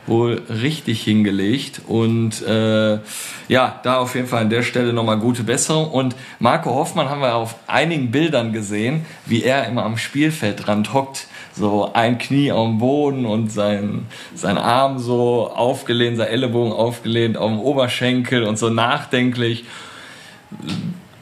wohl 0.08 0.42
richtig 0.50 1.02
hingelegt. 1.02 1.82
Und 1.88 2.42
äh, 2.46 3.00
ja, 3.48 3.80
da 3.84 3.98
auf 4.00 4.16
jeden 4.16 4.28
Fall 4.28 4.42
an 4.42 4.50
der 4.50 4.64
Stelle 4.64 4.94
nochmal 4.94 5.20
gute 5.20 5.44
Besserung. 5.44 5.90
Und 5.90 6.16
Marco 6.40 6.72
Hoffmann 6.72 7.10
haben 7.10 7.22
wir 7.22 7.36
auf 7.36 7.56
einigen 7.68 8.12
Bildern 8.12 8.54
gesehen, 8.54 9.06
wie 9.26 9.44
er 9.44 9.68
immer 9.68 9.84
am 9.84 9.98
Spielfeldrand 9.98 10.94
hockt. 10.94 11.28
So 11.56 11.92
ein 11.94 12.18
Knie 12.18 12.50
dem 12.50 12.80
Boden 12.80 13.26
und 13.26 13.52
sein, 13.52 14.08
sein 14.34 14.58
Arm 14.58 15.00
so 15.00 15.50
aufgelehnt, 15.50 16.18
sein 16.18 16.28
Ellenbogen 16.28 16.74
aufgelehnt 16.74 17.38
auf 17.38 17.50
dem 17.50 17.60
Oberschenkel 17.60 18.44
und 18.44 18.60
so 18.60 18.70
nachdenklich 18.70 19.64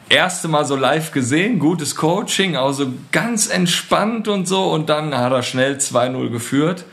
erste 0.08 0.48
Mal 0.48 0.64
so 0.64 0.76
live 0.76 1.12
gesehen, 1.12 1.58
gutes 1.58 1.96
Coaching, 1.96 2.56
also 2.56 2.92
ganz 3.12 3.48
entspannt 3.48 4.28
und 4.28 4.46
so. 4.46 4.64
Und 4.64 4.88
dann 4.88 5.16
hat 5.16 5.32
er 5.32 5.42
schnell 5.42 5.76
2-0 5.76 6.30
geführt. 6.30 6.84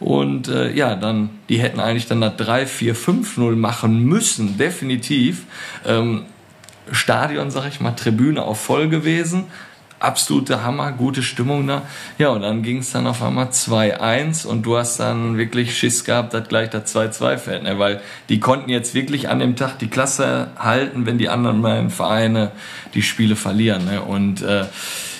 Und 0.00 0.48
äh, 0.48 0.70
ja, 0.72 0.94
dann, 0.94 1.30
die 1.48 1.58
hätten 1.58 1.80
eigentlich 1.80 2.06
dann 2.06 2.20
nach 2.20 2.36
3, 2.36 2.66
4, 2.66 2.94
5-0 2.94 3.56
machen 3.56 4.04
müssen, 4.04 4.56
definitiv. 4.56 5.44
Ähm, 5.84 6.24
Stadion, 6.92 7.50
sag 7.50 7.68
ich 7.68 7.80
mal, 7.80 7.92
Tribüne 7.92 8.42
auch 8.44 8.56
voll 8.56 8.88
gewesen. 8.88 9.44
Absolute 10.00 10.62
Hammer, 10.62 10.92
gute 10.92 11.22
Stimmung 11.22 11.66
da. 11.66 11.82
Ja, 12.18 12.28
und 12.28 12.42
dann 12.42 12.62
ging 12.62 12.78
es 12.78 12.92
dann 12.92 13.06
auf 13.06 13.22
einmal 13.22 13.46
2-1 13.46 14.46
und 14.46 14.62
du 14.62 14.76
hast 14.76 15.00
dann 15.00 15.36
wirklich 15.36 15.76
Schiss 15.76 16.04
gehabt, 16.04 16.34
dass 16.34 16.48
gleich 16.48 16.70
das 16.70 16.94
2-2 16.94 17.38
fällt, 17.38 17.62
ne? 17.64 17.78
weil 17.78 18.00
die 18.28 18.40
konnten 18.40 18.70
jetzt 18.70 18.94
wirklich 18.94 19.28
an 19.28 19.40
dem 19.40 19.56
Tag 19.56 19.78
die 19.78 19.88
Klasse 19.88 20.48
halten, 20.58 21.06
wenn 21.06 21.18
die 21.18 21.28
anderen 21.28 21.62
beiden 21.62 21.90
Vereine 21.90 22.52
die 22.94 23.02
Spiele 23.02 23.36
verlieren. 23.36 23.84
Ne? 23.84 24.00
Und 24.02 24.42
äh, 24.42 24.66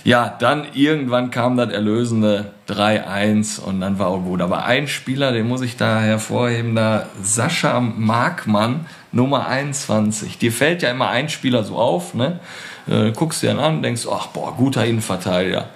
ja, 0.05 0.35
dann 0.39 0.67
irgendwann 0.73 1.31
kam 1.31 1.57
das 1.57 1.71
erlösende 1.71 2.53
3-1 2.69 3.61
und 3.61 3.81
dann 3.81 3.99
war 3.99 4.07
auch 4.07 4.23
gut. 4.23 4.41
Aber 4.41 4.65
ein 4.65 4.89
Spieler, 4.89 5.33
den 5.33 5.47
muss 5.47 5.61
ich 5.61 5.77
da 5.77 6.01
hervorheben, 6.01 6.75
da 6.75 7.07
Sascha 7.23 7.81
Markmann, 7.81 8.87
Nummer 9.13 9.49
21. 9.49 10.39
Dir 10.39 10.53
fällt 10.53 10.83
ja 10.83 10.91
immer 10.91 11.09
ein 11.09 11.29
Spieler 11.29 11.65
so 11.65 11.77
auf, 11.77 12.15
ne? 12.15 12.41
Äh, 12.89 13.13
guckst 13.13 13.43
dir 13.43 13.49
dann 13.49 13.59
an, 13.59 13.83
denkst, 13.83 14.07
ach 14.11 14.29
boah, 14.29 14.55
guter 14.57 14.85
Innenverteidiger. 14.85 15.69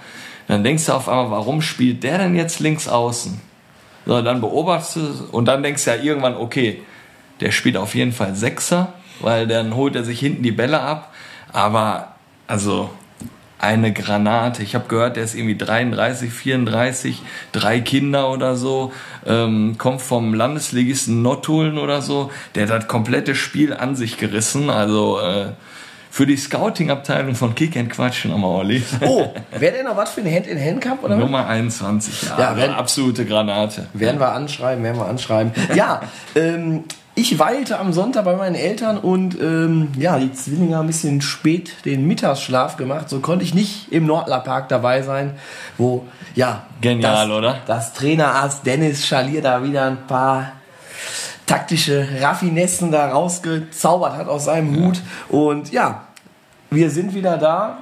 Dann 0.49 0.65
denkst 0.65 0.87
du 0.87 0.93
auf 0.93 1.09
einmal, 1.09 1.31
warum 1.31 1.63
spielt 1.63 2.03
der 2.03 2.19
denn 2.19 2.35
jetzt 2.35 2.61
links 2.61 2.89
außen? 2.89 3.41
So, 4.07 4.21
dann 4.23 4.41
beobachtest 4.41 4.97
du 4.97 5.25
und 5.31 5.47
dann 5.47 5.63
denkst 5.63 5.85
du 5.85 5.91
ja 5.91 6.03
irgendwann, 6.03 6.37
okay, 6.37 6.83
der 7.41 7.53
spielt 7.53 7.77
auf 7.77 7.95
jeden 7.95 8.13
Fall 8.13 8.35
Sechser, 8.35 8.95
weil 9.21 9.47
dann 9.47 9.75
holt 9.75 9.95
er 9.97 10.05
sich 10.05 10.19
hinten 10.19 10.43
die 10.43 10.53
Bälle 10.53 10.81
ab. 10.81 11.13
Aber 11.53 12.15
also 12.47 12.91
eine 13.63 13.93
Granate. 13.93 14.63
Ich 14.63 14.75
habe 14.75 14.89
gehört, 14.89 15.17
der 15.17 15.23
ist 15.23 15.37
irgendwie 15.37 15.57
33, 15.57 16.33
34, 16.33 17.23
drei 17.53 17.81
Kinder 17.81 18.29
oder 18.31 18.57
so, 18.57 18.93
ähm, 19.25 19.77
kommt 19.79 20.03
vom 20.03 20.35
Landesligisten 20.35 21.23
Nottuln 21.23 21.79
oder 21.79 22.03
so. 22.03 22.33
Der 22.57 22.65
hat 22.65 22.71
das 22.71 22.89
komplette 22.89 23.37
Spiel 23.37 23.73
an 23.73 23.95
sich 23.95 24.19
gerissen. 24.19 24.69
Also 24.69 25.21
äh, 25.21 25.53
für 26.13 26.27
die 26.27 26.37
Scouting-Abteilung 26.37 27.35
von 27.35 27.55
Kick 27.55 27.75
and 27.75 27.89
Quatsch 27.89 28.27
nochmal, 28.27 28.51
Olli. 28.51 28.83
Oh, 29.01 29.31
wäre 29.59 29.77
denn 29.77 29.87
noch 29.87 29.97
was 29.97 30.11
für 30.11 30.21
einen 30.21 30.35
Hand-in-Hand-Cup? 30.35 31.03
oder? 31.03 31.17
Nummer 31.17 31.47
21, 31.47 32.25
ja. 32.29 32.39
Ja, 32.39 32.57
wenn- 32.57 32.71
absolute 32.71 33.25
Granate. 33.25 33.87
Werden 33.95 34.21
wir 34.21 34.31
anschreiben, 34.31 34.85
werden 34.85 34.99
wir 34.99 35.07
anschreiben. 35.07 35.53
Ja, 35.75 36.03
ähm, 36.35 36.85
ich 37.15 37.39
weilte 37.39 37.79
am 37.79 37.95
Sonntag 37.95 38.27
bei 38.27 38.37
meinen 38.37 38.57
Eltern 38.57 38.99
und 38.99 39.41
ähm, 39.41 39.89
ja, 39.97 40.19
die 40.19 40.31
Zwillinge 40.35 40.77
haben 40.77 40.85
ein 40.85 40.89
bisschen 40.89 41.23
spät 41.23 41.73
den 41.87 42.07
Mittagsschlaf 42.07 42.77
gemacht. 42.77 43.09
So 43.09 43.21
konnte 43.21 43.47
ich 43.47 43.55
nicht 43.55 43.91
im 43.91 44.05
Nordlerpark 44.05 44.69
dabei 44.69 45.01
sein, 45.01 45.33
wo, 45.79 46.05
ja. 46.35 46.67
Genial, 46.83 47.27
das, 47.29 47.39
oder? 47.39 47.59
Das 47.67 47.93
Trainerarzt 47.95 48.67
Dennis 48.67 49.07
Schalier 49.07 49.41
da 49.41 49.65
wieder 49.65 49.87
ein 49.87 50.07
paar 50.07 50.53
taktische 51.53 52.09
Raffinessen 52.23 52.91
da 52.91 53.11
rausgezaubert 53.11 54.17
hat 54.17 54.27
aus 54.27 54.47
seinem 54.47 54.75
Hut. 54.75 55.03
Und 55.29 55.71
ja, 55.71 56.05
wir 56.71 56.89
sind 56.89 57.15
wieder 57.15 57.37
da. 57.37 57.79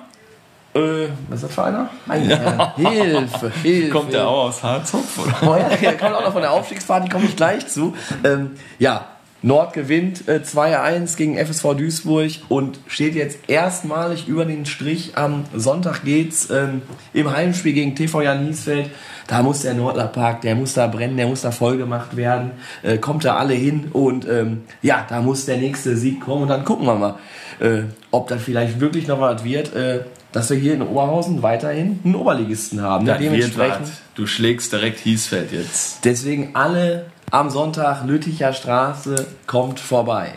Äh, 0.74 1.08
was 1.28 1.36
ist 1.36 1.44
das 1.44 1.54
für 1.54 1.64
einer? 1.64 1.88
Ein, 2.08 2.28
ja. 2.28 2.74
Hilfe, 2.74 3.52
Hilfe. 3.62 3.90
Kommt 3.90 4.12
der 4.12 4.26
auch 4.26 4.46
aus 4.48 4.62
Harzopf, 4.64 5.18
oder? 5.18 5.48
Oh 5.48 5.56
ja, 5.56 5.68
der 5.76 5.96
kommt 5.96 6.14
auch 6.14 6.24
noch 6.24 6.32
von 6.32 6.42
der 6.42 6.50
Aufstiegsparty, 6.50 7.08
komme 7.08 7.26
ich 7.26 7.36
gleich 7.36 7.68
zu. 7.68 7.94
Ähm, 8.24 8.56
ja, 8.80 9.04
Nord 9.42 9.72
gewinnt 9.72 10.28
äh, 10.28 10.40
2-1 10.44 11.16
gegen 11.16 11.38
FSV 11.38 11.74
Duisburg 11.74 12.32
und 12.48 12.78
steht 12.86 13.14
jetzt 13.14 13.38
erstmalig 13.48 14.28
über 14.28 14.44
den 14.44 14.66
Strich. 14.66 15.16
Am 15.16 15.44
Sonntag 15.54 16.04
geht's 16.04 16.50
ähm, 16.50 16.82
im 17.14 17.30
Heimspiel 17.30 17.72
gegen 17.72 17.94
TV 17.94 18.22
Jan 18.22 18.46
Niesfeld. 18.46 18.90
Da 19.26 19.42
muss 19.42 19.62
der 19.62 19.74
Nordlerpark, 19.74 20.42
der 20.42 20.56
muss 20.56 20.74
da 20.74 20.88
brennen, 20.88 21.16
der 21.16 21.26
muss 21.26 21.42
da 21.42 21.52
voll 21.52 21.78
gemacht 21.78 22.16
werden. 22.16 22.50
Äh, 22.82 22.98
kommt 22.98 23.24
da 23.24 23.36
alle 23.36 23.54
hin 23.54 23.88
und 23.92 24.28
ähm, 24.28 24.62
ja, 24.82 25.06
da 25.08 25.22
muss 25.22 25.46
der 25.46 25.56
nächste 25.56 25.96
Sieg 25.96 26.20
kommen 26.20 26.42
und 26.42 26.48
dann 26.48 26.64
gucken 26.64 26.86
wir 26.86 26.96
mal, 26.96 27.14
äh, 27.60 27.82
ob 28.10 28.28
das 28.28 28.42
vielleicht 28.42 28.80
wirklich 28.80 29.06
noch 29.06 29.20
was 29.20 29.44
wird, 29.44 29.74
äh, 29.74 30.00
dass 30.32 30.50
wir 30.50 30.56
hier 30.56 30.74
in 30.74 30.82
Oberhausen 30.82 31.42
weiterhin 31.42 32.00
einen 32.04 32.14
Oberligisten 32.14 32.82
haben. 32.82 33.06
Wird 33.06 33.20
Dementsprechend-. 33.20 33.90
Du 34.14 34.26
schlägst 34.26 34.72
direkt 34.72 34.98
Hiesfeld 34.98 35.52
jetzt. 35.52 36.04
Deswegen 36.04 36.50
alle 36.54 37.06
am 37.30 37.50
Sonntag 37.50 38.04
Lütticher 38.04 38.52
Straße 38.52 39.26
kommt 39.46 39.80
vorbei. 39.80 40.34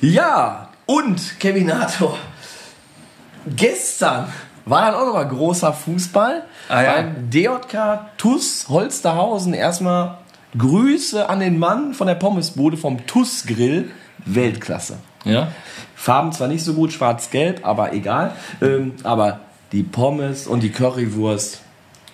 Ja, 0.00 0.68
und 0.86 1.38
Kevin 1.40 1.66
Nato, 1.66 2.14
gestern 3.56 4.26
war 4.64 4.82
dann 4.82 4.94
auch 4.94 5.06
nochmal 5.06 5.28
großer 5.28 5.72
Fußball 5.72 6.42
Ah, 6.68 6.82
ja. 6.82 6.92
beim 6.94 7.30
DJK 7.30 8.16
TUS 8.16 8.66
Holsterhausen. 8.68 9.54
Erstmal 9.54 10.18
Grüße 10.56 11.28
an 11.28 11.40
den 11.40 11.58
Mann 11.58 11.94
von 11.94 12.06
der 12.06 12.14
Pommesbude 12.16 12.76
vom 12.76 13.06
TUS 13.06 13.44
Grill. 13.46 13.90
Weltklasse. 14.26 14.98
Ja? 15.24 15.48
Farben 15.94 16.32
zwar 16.32 16.48
nicht 16.48 16.62
so 16.62 16.74
gut, 16.74 16.92
schwarz-gelb, 16.92 17.66
aber 17.66 17.94
egal. 17.94 18.32
Ähm, 18.60 18.94
aber 19.02 19.40
die 19.72 19.82
Pommes 19.82 20.46
und 20.46 20.62
die 20.62 20.70
Currywurst 20.70 21.62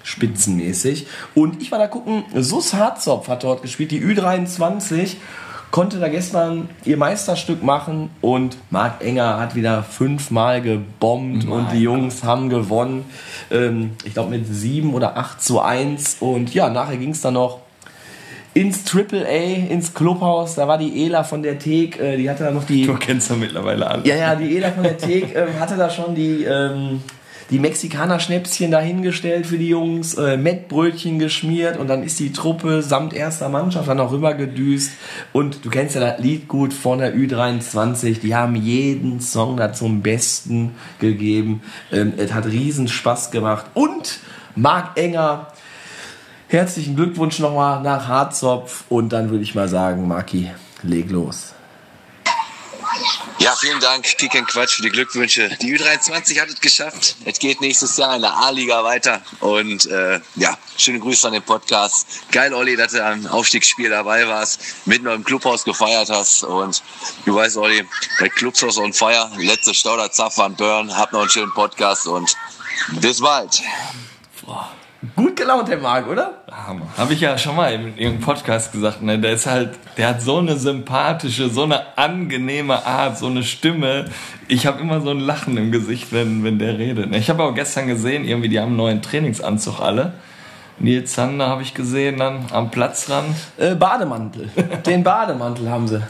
spitzenmäßig. 0.06 1.06
Und 1.34 1.60
ich 1.60 1.72
war 1.72 1.78
da 1.78 1.88
gucken, 1.88 2.24
Sus 2.34 2.72
Harzopf 2.72 3.28
hat 3.28 3.44
dort 3.44 3.62
gespielt, 3.62 3.90
die 3.90 4.00
Ü23 4.00 5.16
konnte 5.72 5.98
da 5.98 6.08
gestern 6.08 6.70
ihr 6.84 6.96
Meisterstück 6.96 7.62
machen 7.62 8.10
und 8.20 8.56
Marc 8.70 9.04
Enger 9.04 9.38
hat 9.38 9.56
wieder 9.56 9.82
fünfmal 9.82 10.62
gebombt 10.62 11.44
und 11.44 11.64
Mein 11.64 11.76
die 11.76 11.82
Jungs 11.82 12.22
haben 12.22 12.48
gewonnen. 12.48 13.04
Ähm, 13.50 13.90
ich 14.04 14.14
glaube 14.14 14.30
mit 14.30 14.46
7 14.46 14.94
oder 14.94 15.16
8 15.16 15.42
zu 15.42 15.60
1 15.60 16.18
und 16.20 16.54
ja, 16.54 16.70
nachher 16.70 16.96
ging 16.96 17.10
es 17.10 17.20
dann 17.20 17.34
noch 17.34 17.60
ins 18.54 18.84
Triple 18.84 19.26
A, 19.26 19.70
ins 19.70 19.92
Clubhaus, 19.92 20.54
da 20.54 20.66
war 20.66 20.78
die 20.78 21.04
Ela 21.04 21.24
von 21.24 21.42
der 21.42 21.58
Thek, 21.58 22.00
äh, 22.00 22.16
die 22.16 22.30
hatte 22.30 22.44
da 22.44 22.52
noch 22.52 22.64
die 22.64 22.86
Du 22.86 22.94
kennst 22.94 23.28
ja 23.28 23.36
mittlerweile 23.36 23.86
alle. 23.86 24.06
ja, 24.06 24.14
ja, 24.14 24.34
die 24.34 24.56
Eda 24.56 24.70
von 24.70 24.84
der 24.84 24.96
Thek 24.96 25.34
ähm, 25.34 25.60
hatte 25.60 25.76
da 25.76 25.90
schon 25.90 26.14
die, 26.14 26.44
ähm, 26.44 27.02
die 27.50 27.58
Mexikaner-Schnäpschen 27.60 28.70
dahingestellt 28.70 29.46
für 29.46 29.58
die 29.58 29.68
Jungs, 29.68 30.14
äh, 30.14 30.36
Mettbrötchen 30.36 31.18
geschmiert 31.18 31.76
und 31.78 31.88
dann 31.88 32.02
ist 32.02 32.18
die 32.18 32.32
Truppe 32.32 32.82
samt 32.82 33.14
erster 33.14 33.48
Mannschaft 33.48 33.88
dann 33.88 34.00
auch 34.00 34.10
rüber 34.10 34.34
gedüst. 34.34 34.92
Und 35.32 35.64
du 35.64 35.70
kennst 35.70 35.94
ja 35.94 36.00
das 36.00 36.18
Lied 36.18 36.48
gut 36.48 36.74
von 36.74 36.98
der 36.98 37.14
Ü23, 37.14 38.20
die 38.20 38.34
haben 38.34 38.56
jeden 38.56 39.20
Song 39.20 39.56
da 39.56 39.72
zum 39.72 40.02
Besten 40.02 40.74
gegeben. 40.98 41.62
Ähm, 41.92 42.14
es 42.16 42.32
hat 42.32 42.46
riesen 42.46 42.88
Spaß 42.88 43.30
gemacht. 43.30 43.66
Und 43.74 44.18
Marc 44.56 44.98
Enger, 44.98 45.48
herzlichen 46.48 46.96
Glückwunsch 46.96 47.38
nochmal 47.38 47.82
nach 47.82 48.08
Harzopf 48.08 48.84
und 48.88 49.12
dann 49.12 49.30
würde 49.30 49.44
ich 49.44 49.54
mal 49.54 49.68
sagen, 49.68 50.08
Marki, 50.08 50.50
leg 50.82 51.10
los. 51.10 51.55
Ja, 53.38 53.54
vielen 53.54 53.80
Dank, 53.80 54.04
Kick 54.04 54.34
and 54.34 54.48
Quatsch 54.48 54.76
für 54.76 54.82
die 54.82 54.88
Glückwünsche. 54.88 55.50
Die 55.60 55.78
Ü23 55.78 56.40
hat 56.40 56.48
es 56.48 56.60
geschafft. 56.60 57.16
Es 57.26 57.38
geht 57.38 57.60
nächstes 57.60 57.96
Jahr 57.98 58.16
in 58.16 58.22
der 58.22 58.34
A-Liga 58.34 58.82
weiter. 58.82 59.20
Und 59.40 59.84
äh, 59.86 60.20
ja, 60.36 60.56
schöne 60.78 61.00
Grüße 61.00 61.26
an 61.26 61.34
den 61.34 61.42
Podcast. 61.42 62.06
Geil, 62.32 62.54
Olli, 62.54 62.76
dass 62.76 62.92
du 62.92 63.04
am 63.04 63.26
Aufstiegsspiel 63.26 63.90
dabei 63.90 64.26
warst, 64.26 64.60
mitten 64.86 65.06
im 65.06 65.22
Clubhaus 65.22 65.64
gefeiert 65.64 66.08
hast. 66.08 66.44
Und 66.44 66.82
du 67.26 67.34
weißt, 67.34 67.58
Olli, 67.58 67.86
der 68.20 68.30
Clubhaus 68.30 68.78
on 68.78 68.94
Fire, 68.94 69.30
letzte 69.36 69.74
Stauder 69.74 70.10
Zapfern, 70.10 70.56
Burn. 70.56 70.96
Habt 70.96 71.12
noch 71.12 71.20
einen 71.20 71.30
schönen 71.30 71.52
Podcast 71.52 72.06
und 72.06 72.34
bis 73.00 73.20
bald. 73.20 73.62
Boah. 74.44 74.75
Gut 75.14 75.36
gelaunt, 75.36 75.68
der 75.68 75.76
Marc, 75.76 76.08
oder? 76.08 76.42
Hammer. 76.50 76.86
Habe 76.96 77.12
ich 77.12 77.20
ja 77.20 77.36
schon 77.36 77.54
mal 77.54 77.72
in 77.72 77.98
irgendeinem 77.98 78.20
Podcast 78.20 78.72
gesagt, 78.72 79.02
ne? 79.02 79.18
Der 79.18 79.32
ist 79.32 79.46
halt, 79.46 79.70
der 79.98 80.08
hat 80.08 80.22
so 80.22 80.38
eine 80.38 80.56
sympathische, 80.56 81.50
so 81.50 81.64
eine 81.64 81.98
angenehme 81.98 82.86
Art, 82.86 83.18
so 83.18 83.26
eine 83.26 83.42
Stimme. 83.42 84.06
Ich 84.48 84.66
habe 84.66 84.80
immer 84.80 85.02
so 85.02 85.10
ein 85.10 85.20
Lachen 85.20 85.56
im 85.58 85.70
Gesicht, 85.70 86.12
wenn, 86.12 86.44
wenn 86.44 86.58
der 86.58 86.78
redet. 86.78 87.10
Ne? 87.10 87.18
Ich 87.18 87.28
habe 87.28 87.42
auch 87.44 87.54
gestern 87.54 87.88
gesehen, 87.88 88.24
irgendwie, 88.24 88.48
die 88.48 88.58
haben 88.58 88.68
einen 88.68 88.76
neuen 88.76 89.02
Trainingsanzug 89.02 89.80
alle. 89.80 90.14
Nils 90.78 91.12
Zander 91.12 91.48
habe 91.48 91.62
ich 91.62 91.74
gesehen 91.74 92.18
dann 92.18 92.46
am 92.50 92.70
Platzrand. 92.70 93.36
Äh, 93.58 93.74
Bademantel. 93.74 94.50
Den 94.86 95.02
Bademantel 95.04 95.70
haben 95.70 95.88
sie. 95.88 96.02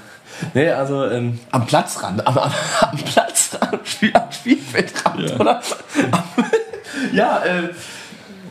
Nee, 0.55 0.71
also 0.71 1.07
ähm, 1.07 1.41
am 1.51 1.67
Platzrand, 1.67 2.27
am, 2.27 2.37
am, 2.39 2.53
am 2.81 2.99
Platzrand, 2.99 3.75
am 4.15 4.33
Spielfeldrand, 4.33 5.31
ja. 5.31 5.37
oder? 5.37 5.63
ja, 7.13 7.45
äh, 7.45 7.71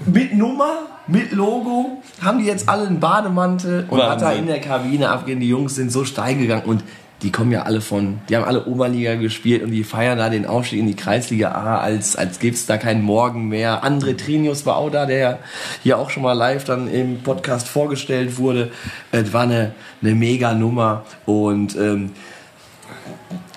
mit 0.06 0.36
Nummer, 0.36 0.88
mit 1.08 1.32
Logo, 1.32 2.02
haben 2.22 2.40
die 2.40 2.46
jetzt 2.46 2.70
alle 2.70 2.88
einen 2.88 3.00
Bademantel 3.00 3.86
und 3.90 4.02
hat 4.02 4.22
da 4.22 4.32
in 4.32 4.48
der 4.48 4.62
Kabine 4.62 5.10
abgehen. 5.10 5.40
Die 5.40 5.50
Jungs 5.50 5.76
sind 5.76 5.92
so 5.92 6.06
steil 6.06 6.36
gegangen 6.36 6.66
und 6.66 6.84
die 7.22 7.32
kommen 7.32 7.52
ja 7.52 7.64
alle 7.64 7.82
von, 7.82 8.20
die 8.30 8.36
haben 8.36 8.44
alle 8.44 8.66
Oberliga 8.66 9.16
gespielt 9.16 9.64
und 9.64 9.72
die 9.72 9.84
feiern 9.84 10.18
da 10.18 10.30
den 10.30 10.46
Aufstieg 10.46 10.80
in 10.80 10.88
die 10.88 10.96
Kreisliga 10.96 11.52
A, 11.52 11.80
als, 11.80 12.16
als 12.16 12.40
gäbe 12.40 12.56
es 12.56 12.66
da 12.66 12.78
keinen 12.78 13.04
Morgen 13.04 13.48
mehr. 13.48 13.84
André 13.84 14.18
Trinius 14.18 14.66
war 14.66 14.76
auch 14.76 14.90
da, 14.90 15.06
der 15.06 15.40
hier 15.82 15.98
auch 15.98 16.10
schon 16.10 16.24
mal 16.24 16.34
live 16.34 16.66
dann 16.66 16.88
im 16.88 17.24
Podcast 17.24 17.68
vorgestellt 17.68 18.38
wurde. 18.38 18.72
Es 19.12 19.32
war 19.32 19.44
eine, 19.44 19.74
eine 20.02 20.14
mega 20.14 20.54
Nummer 20.54 21.06
und 21.26 21.76
ähm, 21.78 22.12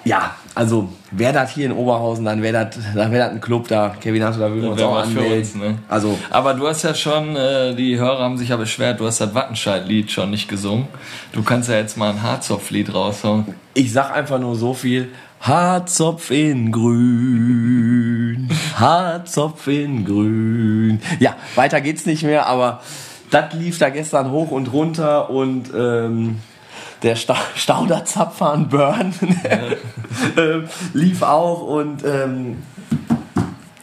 ja, 0.05 0.37
also 0.59 0.89
wäre 1.13 1.33
das 1.33 1.53
hier 1.53 1.67
in 1.67 1.73
Oberhausen, 1.73 2.25
dann 2.25 2.43
wäre 2.43 2.67
das, 2.67 2.85
dann 2.93 3.13
das 3.13 3.31
ein 3.31 3.41
Club 3.41 3.69
da. 3.69 3.95
Kevin 4.01 4.25
Hasso, 4.25 4.41
da 4.41 4.51
würden 4.51 4.63
wir 4.63 4.73
uns 4.73 4.83
auch 4.83 4.97
anmelden. 4.97 5.39
Uns, 5.39 5.55
ne? 5.55 5.79
also, 5.89 6.19
Aber 6.31 6.55
du 6.55 6.67
hast 6.67 6.83
ja 6.83 6.95
schon, 6.95 7.37
äh, 7.37 7.77
die 7.77 7.97
Hörer 7.97 8.25
haben 8.25 8.37
sich 8.37 8.49
ja 8.49 8.57
beschwert, 8.57 8.99
du 8.99 9.07
hast 9.07 9.21
das 9.21 9.33
Wattenscheid-Lied 9.37 10.11
schon 10.11 10.31
nicht 10.31 10.49
gesungen. 10.49 10.89
Du 11.31 11.45
kannst 11.45 11.69
ja 11.69 11.77
jetzt 11.77 11.97
mal 11.97 12.11
ein 12.11 12.25
Harzopf-Lied 12.25 12.93
raushauen. 12.93 13.55
Ich 13.75 13.93
sag 13.93 14.11
einfach 14.11 14.41
nur 14.41 14.57
so 14.57 14.75
viel. 14.75 15.11
Haarzopf 15.41 16.33
in 16.33 16.73
grün, 16.73 18.49
Haarzopf 18.75 19.69
in 19.69 20.05
grün. 20.05 21.01
Ja, 21.21 21.37
weiter 21.55 21.81
geht's 21.81 22.05
nicht 22.05 22.25
mehr, 22.25 22.47
aber 22.49 22.81
das 23.31 23.53
lief 23.53 23.79
da 23.79 23.91
gestern 23.91 24.33
hoch 24.33 24.51
und 24.51 24.73
runter 24.73 25.31
und 25.31 25.71
ähm, 25.73 26.39
der 27.03 27.17
Sta 27.17 27.37
Stauderzapfern 27.55 28.69
Burn 28.69 29.15
ja. 29.45 30.43
äh, 30.43 30.63
lief 30.95 31.23
auch 31.23 31.63
und 31.63 32.05
ähm, 32.05 32.59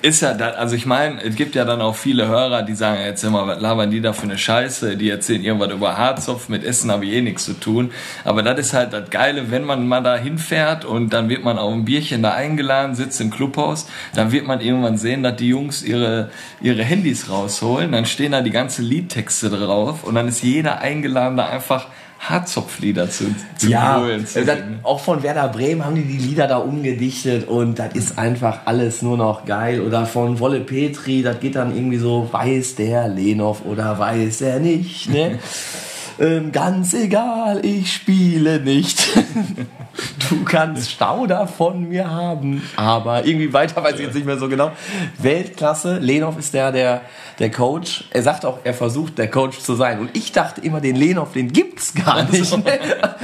ist 0.06 0.22
ja, 0.22 0.36
da, 0.36 0.50
also 0.52 0.76
ich 0.76 0.86
meine, 0.86 1.20
es 1.24 1.36
gibt 1.36 1.56
ja 1.56 1.66
dann 1.66 1.82
auch 1.82 1.96
viele 1.96 2.28
Hörer, 2.28 2.62
die 2.62 2.76
sagen, 2.76 3.02
jetzt 3.02 3.24
immer, 3.24 3.48
was 3.48 3.60
labern 3.60 3.90
die 3.90 4.02
da 4.02 4.14
für 4.14 4.24
eine 4.24 4.38
Scheiße, 4.38 4.98
die 4.98 5.10
erzählen 5.10 5.44
irgendwas 5.44 5.72
über 5.72 5.98
Harzopf, 5.98 6.48
mit 6.48 6.64
Essen 6.64 6.92
habe 6.92 7.06
ich 7.06 7.14
eh 7.14 7.22
nichts 7.22 7.46
zu 7.46 7.54
tun. 7.54 7.92
Aber 8.24 8.44
das 8.44 8.60
ist 8.60 8.74
halt 8.76 8.94
das 8.94 9.10
Geile, 9.10 9.50
wenn 9.50 9.64
man 9.64 9.88
mal 9.88 10.02
da 10.02 10.16
hinfährt 10.16 10.86
und 10.86 11.12
dann 11.12 11.28
wird 11.28 11.44
man 11.44 11.58
auf 11.58 11.74
ein 11.74 11.86
Bierchen 11.86 12.22
da 12.22 12.36
eingeladen, 12.36 12.94
sitzt 12.94 13.20
im 13.20 13.32
Clubhaus, 13.32 13.88
dann 14.14 14.32
wird 14.32 14.46
man 14.46 14.62
irgendwann 14.62 15.00
sehen, 15.00 15.24
dass 15.24 15.38
die 15.38 15.50
Jungs 15.50 15.82
ihre, 15.82 16.30
ihre 16.62 16.84
Handys 16.84 17.32
rausholen, 17.32 17.92
dann 17.92 18.06
stehen 18.06 18.34
da 18.34 18.42
die 18.42 18.52
ganzen 18.52 18.86
Liedtexte 18.86 19.50
drauf 19.50 20.04
und 20.04 20.14
dann 20.14 20.28
ist 20.28 20.44
jeder 20.44 20.82
eingeladen, 20.82 21.36
da 21.36 21.48
einfach 21.48 21.88
Harzopflieder 22.30 23.10
zu, 23.10 23.26
zu 23.58 23.70
ja, 23.70 24.00
holen. 24.00 24.26
Zu 24.26 24.46
das, 24.46 24.58
auch 24.84 25.00
von 25.00 25.24
Werder 25.24 25.48
Bremen 25.50 25.86
haben 25.86 25.96
die 25.96 26.04
die 26.04 26.18
Lieder 26.18 26.48
da 26.48 26.58
umgedichtet 26.58 27.48
und 27.48 27.80
das 27.80 27.94
ist 27.94 28.18
einfach 28.18 28.62
alles 28.66 29.02
nur 29.02 29.18
noch 29.18 29.46
geil. 29.46 29.82
Oder 29.82 30.06
von 30.06 30.40
Wolle 30.40 30.62
Petri, 30.62 31.22
das 31.22 31.40
geht 31.40 31.56
dann 31.56 31.76
irgendwie 31.76 31.98
so, 31.98 32.30
weiß 32.32 32.76
der 32.76 33.08
Lenov 33.08 33.64
oder 33.66 33.98
weiß 34.00 34.42
er 34.42 34.60
nicht, 34.60 35.10
ne? 35.10 35.40
ähm, 36.20 36.52
ganz 36.52 36.94
egal, 36.94 37.66
ich 37.66 37.94
spiele 37.94 38.60
nicht. 38.60 39.18
du 40.30 40.44
kannst 40.44 40.92
Stauder 40.92 41.48
von 41.48 41.90
mir 41.90 42.10
haben. 42.10 42.62
Aber 42.76 43.26
irgendwie 43.26 43.52
weiter 43.54 43.84
weiß 43.84 43.96
ich 43.96 44.06
jetzt 44.06 44.16
nicht 44.16 44.26
mehr 44.26 44.38
so 44.38 44.48
genau. 44.48 44.72
Weltklasse. 45.18 45.98
Lenov 46.00 46.38
ist 46.38 46.54
der, 46.54 46.72
der, 46.72 47.02
der 47.40 47.52
Coach. 47.52 48.06
Er 48.12 48.24
sagt 48.24 48.46
auch, 48.46 48.60
er 48.64 48.74
versucht, 48.74 49.18
der 49.18 49.30
Coach 49.30 49.60
zu 49.60 49.76
sein. 49.76 50.00
Und 50.00 50.16
ich 50.16 50.32
dachte 50.32 50.62
immer, 50.62 50.82
den 50.82 50.96
Lenov, 50.96 51.34
den 51.34 51.52
gibt's 51.52 51.94
gar 51.94 52.24
nicht. 52.24 52.54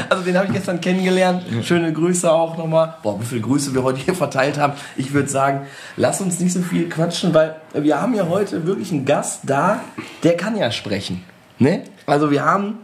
Also 0.10 0.23
den 0.23 0.38
habe 0.38 0.47
ich 0.47 0.54
gestern 0.54 0.82
kennengelernt. 0.82 1.43
Schöne 1.63 1.93
Grüße 1.93 2.32
auch 2.32 2.58
nochmal. 2.58 2.95
Boah, 3.04 3.19
wie 3.19 3.25
viele 3.25 3.41
Grüße 3.41 3.73
wir 3.73 3.84
heute 3.84 3.99
hier 3.99 4.15
verteilt 4.15 4.58
haben. 4.58 4.73
Ich 4.97 5.13
würde 5.13 5.30
sagen, 5.30 5.62
lass 5.95 6.21
uns 6.21 6.39
nicht 6.39 6.54
so 6.54 6.62
viel 6.62 6.89
quatschen, 6.89 7.34
weil 7.34 7.56
wir 7.73 8.01
haben 8.01 8.13
ja 8.13 8.27
heute 8.27 8.65
wirklich 8.65 8.91
einen 8.91 9.06
Gast 9.06 9.41
da, 9.43 9.82
der 10.23 10.36
kann 10.36 10.58
ja 10.58 10.71
sprechen. 10.71 11.23
Ne? 11.60 11.84
Also 12.12 12.30
wir 12.30 12.43
haben 12.43 12.78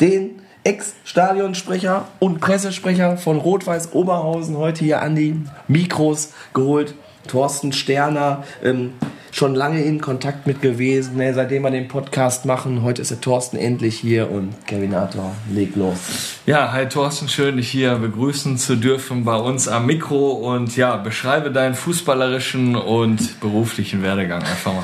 den 0.00 0.42
Ex-Stadionsprecher 0.64 2.08
und 2.18 2.40
Pressesprecher 2.40 3.16
von 3.16 3.36
Rot-Weiß 3.36 3.92
Oberhausen 3.92 4.56
heute 4.56 4.84
hier 4.84 5.02
an 5.02 5.14
die 5.14 5.40
Mikros 5.68 6.32
geholt. 6.52 6.94
Thorsten 7.28 7.72
Sterner, 7.72 8.42
ähm, 8.64 8.94
schon 9.30 9.54
lange 9.54 9.84
in 9.84 10.00
Kontakt 10.00 10.48
mit 10.48 10.62
gewesen, 10.62 11.18
ne, 11.18 11.32
seitdem 11.32 11.62
wir 11.62 11.70
den 11.70 11.86
Podcast 11.86 12.44
machen. 12.44 12.82
Heute 12.82 13.02
ist 13.02 13.12
der 13.12 13.20
Thorsten 13.20 13.56
endlich 13.56 14.00
hier 14.00 14.28
und 14.32 14.66
Kevin 14.66 14.96
Arthur, 14.96 15.30
leg 15.54 15.76
los. 15.76 15.98
Ja, 16.44 16.72
hi 16.72 16.86
Thorsten, 16.86 17.28
schön 17.28 17.56
dich 17.56 17.70
hier 17.70 17.94
begrüßen 17.94 18.58
zu 18.58 18.74
dürfen 18.74 19.24
bei 19.24 19.36
uns 19.36 19.68
am 19.68 19.86
Mikro 19.86 20.32
und 20.32 20.76
ja, 20.76 20.96
beschreibe 20.96 21.52
deinen 21.52 21.76
fußballerischen 21.76 22.74
und 22.74 23.38
beruflichen 23.38 24.02
Werdegang 24.02 24.42
einfach 24.42 24.74
mal. 24.74 24.82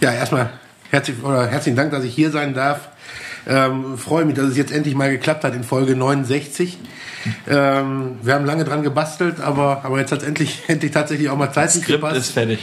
Ja, 0.00 0.12
erstmal 0.12 0.50
herzlich, 0.94 1.16
herzlichen 1.22 1.76
Dank, 1.76 1.90
dass 1.90 2.04
ich 2.04 2.14
hier 2.14 2.30
sein 2.30 2.54
darf. 2.54 2.88
Ähm, 3.46 3.98
freue 3.98 4.24
mich, 4.24 4.36
dass 4.36 4.46
es 4.46 4.56
jetzt 4.56 4.72
endlich 4.72 4.94
mal 4.94 5.10
geklappt 5.10 5.44
hat 5.44 5.54
in 5.54 5.64
Folge 5.64 5.96
69. 5.96 6.78
Ähm, 7.46 8.18
wir 8.22 8.34
haben 8.34 8.46
lange 8.46 8.64
dran 8.64 8.82
gebastelt, 8.82 9.40
aber, 9.40 9.84
aber 9.84 9.98
jetzt 9.98 10.12
hat 10.12 10.22
es 10.22 10.28
endlich, 10.28 10.62
endlich 10.68 10.92
tatsächlich 10.92 11.28
auch 11.28 11.36
mal 11.36 11.52
Zeit 11.52 11.70
Skript 11.72 12.00
gepasst. 12.00 12.16
ist 12.16 12.30
fertig. 12.30 12.60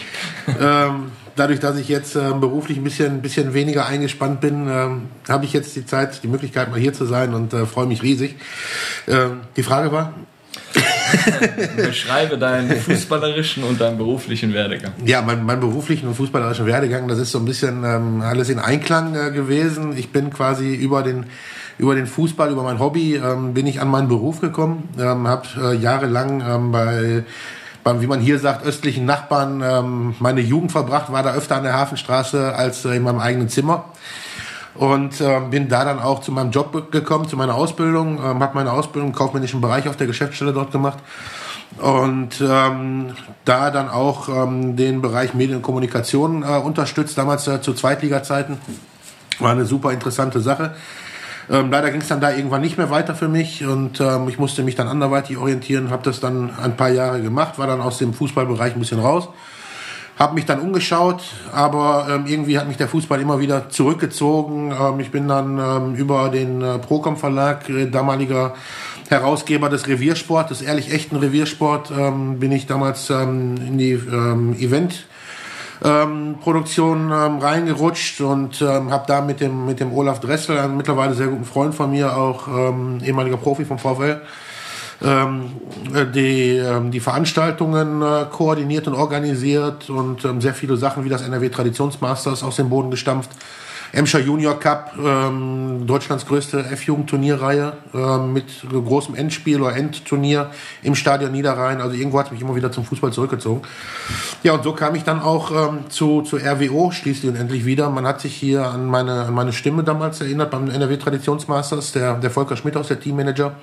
Ähm, 0.59 1.11
dadurch, 1.35 1.59
dass 1.59 1.77
ich 1.77 1.87
jetzt 1.87 2.15
ähm, 2.15 2.39
beruflich 2.39 2.77
ein 2.77 2.83
bisschen, 2.83 3.21
bisschen 3.21 3.53
weniger 3.53 3.85
eingespannt 3.85 4.41
bin, 4.41 4.67
ähm, 4.67 5.09
habe 5.27 5.45
ich 5.45 5.53
jetzt 5.53 5.75
die 5.75 5.85
Zeit, 5.85 6.23
die 6.23 6.27
Möglichkeit 6.27 6.71
mal 6.71 6.79
hier 6.79 6.93
zu 6.93 7.05
sein 7.05 7.33
und 7.33 7.53
äh, 7.53 7.65
freue 7.65 7.85
mich 7.85 8.01
riesig. 8.01 8.35
Ähm, 9.07 9.41
die 9.55 9.63
Frage 9.63 9.91
war? 9.91 10.13
Beschreibe 11.75 12.37
deinen 12.37 12.75
fußballerischen 12.75 13.63
und 13.63 13.79
deinen 13.81 13.97
beruflichen 13.97 14.53
Werdegang. 14.53 14.93
Ja, 15.05 15.21
mein, 15.21 15.45
mein 15.45 15.59
beruflichen 15.59 16.07
und 16.07 16.15
fußballerischen 16.15 16.65
Werdegang, 16.65 17.07
das 17.07 17.19
ist 17.19 17.31
so 17.31 17.39
ein 17.39 17.45
bisschen 17.45 17.83
ähm, 17.83 18.21
alles 18.21 18.49
in 18.49 18.59
Einklang 18.59 19.15
äh, 19.15 19.31
gewesen. 19.31 19.97
Ich 19.97 20.11
bin 20.11 20.31
quasi 20.31 20.73
über 20.73 21.03
den 21.03 21.25
über 21.77 21.95
den 21.95 22.05
Fußball, 22.05 22.51
über 22.51 22.61
mein 22.61 22.77
Hobby, 22.79 23.15
ähm, 23.15 23.55
bin 23.55 23.65
ich 23.65 23.81
an 23.81 23.87
meinen 23.87 24.07
Beruf 24.07 24.39
gekommen. 24.39 24.89
Ähm, 24.99 25.27
habe 25.27 25.47
äh, 25.59 25.75
jahrelang 25.75 26.43
ähm, 26.47 26.71
bei 26.71 27.23
beim, 27.83 28.01
wie 28.01 28.07
man 28.07 28.19
hier 28.19 28.37
sagt, 28.37 28.63
östlichen 28.63 29.05
Nachbarn 29.05 29.63
ähm, 29.65 30.15
meine 30.19 30.41
Jugend 30.41 30.71
verbracht, 30.71 31.11
war 31.11 31.23
da 31.23 31.33
öfter 31.33 31.55
an 31.55 31.63
der 31.63 31.73
Hafenstraße 31.73 32.53
als 32.55 32.85
äh, 32.85 32.95
in 32.95 33.03
meinem 33.03 33.19
eigenen 33.19 33.49
Zimmer 33.49 33.85
und 34.75 35.19
äh, 35.19 35.39
bin 35.49 35.67
da 35.67 35.85
dann 35.85 35.99
auch 35.99 36.21
zu 36.21 36.31
meinem 36.31 36.51
Job 36.51 36.91
gekommen, 36.91 37.27
zu 37.27 37.35
meiner 37.35 37.55
Ausbildung, 37.55 38.17
ähm, 38.17 38.41
habe 38.41 38.55
meine 38.55 38.71
Ausbildung 38.71 39.09
im 39.09 39.15
kaufmännischen 39.15 39.61
Bereich 39.61 39.87
auf 39.89 39.97
der 39.97 40.07
Geschäftsstelle 40.07 40.53
dort 40.53 40.71
gemacht 40.71 40.99
und 41.77 42.41
ähm, 42.41 43.11
da 43.45 43.71
dann 43.71 43.89
auch 43.89 44.29
ähm, 44.29 44.75
den 44.75 45.01
Bereich 45.01 45.33
Medien 45.33 45.57
und 45.57 45.61
Kommunikation 45.61 46.43
äh, 46.43 46.57
unterstützt, 46.57 47.17
damals 47.17 47.47
äh, 47.47 47.61
zu 47.61 47.73
Zweitliga-Zeiten. 47.73 48.57
War 49.39 49.51
eine 49.51 49.65
super 49.65 49.91
interessante 49.91 50.41
Sache. 50.41 50.75
Ähm, 51.49 51.71
leider 51.71 51.91
ging 51.91 52.01
es 52.01 52.07
dann 52.07 52.21
da 52.21 52.31
irgendwann 52.31 52.61
nicht 52.61 52.77
mehr 52.77 52.89
weiter 52.89 53.15
für 53.15 53.27
mich 53.27 53.65
und 53.65 53.99
ähm, 53.99 54.29
ich 54.29 54.37
musste 54.37 54.63
mich 54.63 54.75
dann 54.75 54.87
anderweitig 54.87 55.37
orientieren, 55.37 55.89
habe 55.89 56.03
das 56.03 56.19
dann 56.19 56.51
ein 56.61 56.77
paar 56.77 56.89
Jahre 56.89 57.21
gemacht, 57.21 57.57
war 57.57 57.67
dann 57.67 57.81
aus 57.81 57.97
dem 57.97 58.13
Fußballbereich 58.13 58.73
ein 58.75 58.79
bisschen 58.79 58.99
raus 58.99 59.29
habe 60.21 60.35
mich 60.35 60.45
dann 60.45 60.59
umgeschaut, 60.59 61.23
aber 61.51 62.05
ähm, 62.07 62.25
irgendwie 62.27 62.59
hat 62.59 62.67
mich 62.67 62.77
der 62.77 62.87
Fußball 62.87 63.19
immer 63.19 63.39
wieder 63.39 63.69
zurückgezogen. 63.69 64.71
Ähm, 64.71 64.99
ich 64.99 65.09
bin 65.09 65.27
dann 65.27 65.57
ähm, 65.57 65.95
über 65.95 66.29
den 66.29 66.61
äh, 66.61 66.77
Procom 66.77 67.17
Verlag, 67.17 67.67
äh, 67.69 67.87
damaliger 67.87 68.53
Herausgeber 69.09 69.67
des 69.67 69.87
Reviersport, 69.87 70.51
des 70.51 70.61
ehrlich 70.61 70.93
echten 70.93 71.15
Reviersport, 71.15 71.91
ähm, 71.97 72.39
bin 72.39 72.51
ich 72.51 72.67
damals 72.67 73.09
ähm, 73.09 73.55
in 73.57 73.79
die 73.79 73.93
ähm, 73.93 74.55
Event 74.59 75.07
ähm, 75.83 76.35
Produktion 76.39 77.11
ähm, 77.11 77.39
reingerutscht 77.39 78.21
und 78.21 78.61
ähm, 78.61 78.91
habe 78.91 79.05
da 79.07 79.21
mit 79.21 79.39
dem 79.39 79.65
mit 79.65 79.79
dem 79.79 79.91
Olaf 79.91 80.19
Dressel, 80.19 80.59
einem 80.59 80.77
mittlerweile 80.77 81.15
sehr 81.15 81.27
guten 81.27 81.45
Freund 81.45 81.73
von 81.73 81.89
mir, 81.89 82.15
auch 82.15 82.47
ähm, 82.47 82.99
ehemaliger 83.03 83.37
Profi 83.37 83.65
vom 83.65 83.79
VfL, 83.79 84.21
die, 85.01 86.57
ähm, 86.57 86.91
die 86.91 86.99
Veranstaltungen 86.99 88.01
äh, 88.01 88.25
koordiniert 88.29 88.87
und 88.87 88.93
organisiert 88.93 89.89
und 89.89 90.23
ähm, 90.25 90.41
sehr 90.41 90.53
viele 90.53 90.77
Sachen 90.77 91.03
wie 91.03 91.09
das 91.09 91.23
NRW 91.23 91.49
Traditionsmasters 91.49 92.43
aus 92.43 92.57
dem 92.57 92.69
Boden 92.69 92.91
gestampft. 92.91 93.31
Emscher 93.93 94.19
Junior 94.19 94.57
Cup, 94.57 94.93
ähm, 95.03 95.85
Deutschlands 95.85 96.25
größte 96.25 96.59
F-Jugend-Turnierreihe 96.59 97.73
ähm, 97.93 98.31
mit 98.31 98.45
großem 98.71 99.15
Endspiel 99.15 99.61
oder 99.61 99.75
Endturnier 99.75 100.51
im 100.81 100.95
Stadion 100.95 101.33
Niederrhein. 101.33 101.81
Also 101.81 101.95
irgendwo 101.95 102.19
hat 102.19 102.27
es 102.27 102.31
mich 102.31 102.41
immer 102.41 102.55
wieder 102.55 102.71
zum 102.71 102.85
Fußball 102.85 103.11
zurückgezogen. 103.11 103.63
Ja, 104.43 104.53
und 104.53 104.63
so 104.63 104.71
kam 104.73 104.95
ich 104.95 105.03
dann 105.03 105.19
auch 105.19 105.51
ähm, 105.51 105.89
zu, 105.89 106.21
zu 106.21 106.37
RWO 106.37 106.91
schließlich 106.91 107.29
und 107.29 107.37
endlich 107.37 107.65
wieder. 107.65 107.89
Man 107.89 108.07
hat 108.07 108.21
sich 108.21 108.33
hier 108.33 108.65
an 108.65 108.85
meine, 108.85 109.25
an 109.25 109.33
meine 109.33 109.51
Stimme 109.51 109.83
damals 109.83 110.21
erinnert 110.21 110.51
beim 110.51 110.69
NRW 110.69 110.95
Traditionsmasters, 110.95 111.91
der, 111.91 112.13
der 112.15 112.31
Volker 112.31 112.55
Schmidt 112.55 112.77
aus 112.77 112.87
der 112.87 112.99
Teammanager. 112.99 113.55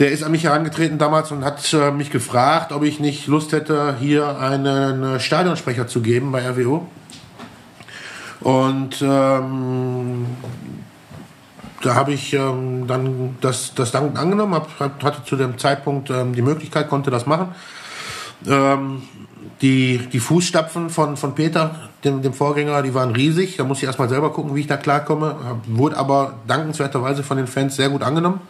Der 0.00 0.10
ist 0.10 0.22
an 0.22 0.32
mich 0.32 0.44
herangetreten 0.44 0.96
damals 0.96 1.30
und 1.30 1.44
hat 1.44 1.74
äh, 1.74 1.90
mich 1.90 2.10
gefragt, 2.10 2.72
ob 2.72 2.84
ich 2.84 3.00
nicht 3.00 3.26
Lust 3.26 3.52
hätte, 3.52 3.96
hier 4.00 4.38
einen 4.40 5.20
Stadionsprecher 5.20 5.86
zu 5.86 6.00
geben 6.00 6.32
bei 6.32 6.40
RWO. 6.48 6.88
Und 8.40 9.02
ähm, 9.02 10.24
da 11.82 11.94
habe 11.94 12.14
ich 12.14 12.32
ähm, 12.32 12.86
dann 12.86 13.36
das, 13.42 13.74
das 13.74 13.92
Danken 13.92 14.16
angenommen, 14.16 14.54
hab, 14.54 14.80
hatte 14.80 15.22
zu 15.24 15.36
dem 15.36 15.58
Zeitpunkt 15.58 16.08
ähm, 16.08 16.34
die 16.34 16.40
Möglichkeit, 16.40 16.88
konnte 16.88 17.10
das 17.10 17.26
machen. 17.26 17.54
Ähm, 18.46 19.02
die, 19.60 19.98
die 19.98 20.20
Fußstapfen 20.20 20.88
von, 20.88 21.18
von 21.18 21.34
Peter, 21.34 21.90
dem, 22.04 22.22
dem 22.22 22.32
Vorgänger, 22.32 22.82
die 22.82 22.94
waren 22.94 23.10
riesig. 23.10 23.58
Da 23.58 23.64
muss 23.64 23.78
ich 23.78 23.84
erstmal 23.84 24.08
selber 24.08 24.32
gucken, 24.32 24.54
wie 24.54 24.60
ich 24.60 24.66
da 24.66 24.78
klarkomme. 24.78 25.36
Wurde 25.66 25.98
aber 25.98 26.36
dankenswerterweise 26.46 27.22
von 27.22 27.36
den 27.36 27.46
Fans 27.46 27.76
sehr 27.76 27.90
gut 27.90 28.02
angenommen. 28.02 28.40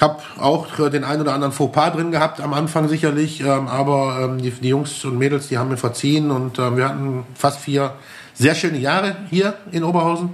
Hab 0.00 0.22
auch 0.38 0.66
den 0.90 1.04
einen 1.04 1.22
oder 1.22 1.34
anderen 1.34 1.52
Fauxpas 1.52 1.92
drin 1.92 2.10
gehabt 2.10 2.40
am 2.40 2.52
Anfang 2.52 2.88
sicherlich, 2.88 3.40
ähm, 3.40 3.68
aber 3.68 4.18
ähm, 4.22 4.42
die, 4.42 4.50
die 4.50 4.68
Jungs 4.68 5.04
und 5.04 5.18
Mädels, 5.18 5.48
die 5.48 5.58
haben 5.58 5.70
mir 5.70 5.76
verziehen 5.76 6.30
und 6.30 6.58
ähm, 6.58 6.76
wir 6.76 6.88
hatten 6.88 7.24
fast 7.34 7.60
vier 7.60 7.92
sehr 8.34 8.54
schöne 8.56 8.78
Jahre 8.78 9.16
hier 9.30 9.54
in 9.70 9.84
Oberhausen. 9.84 10.30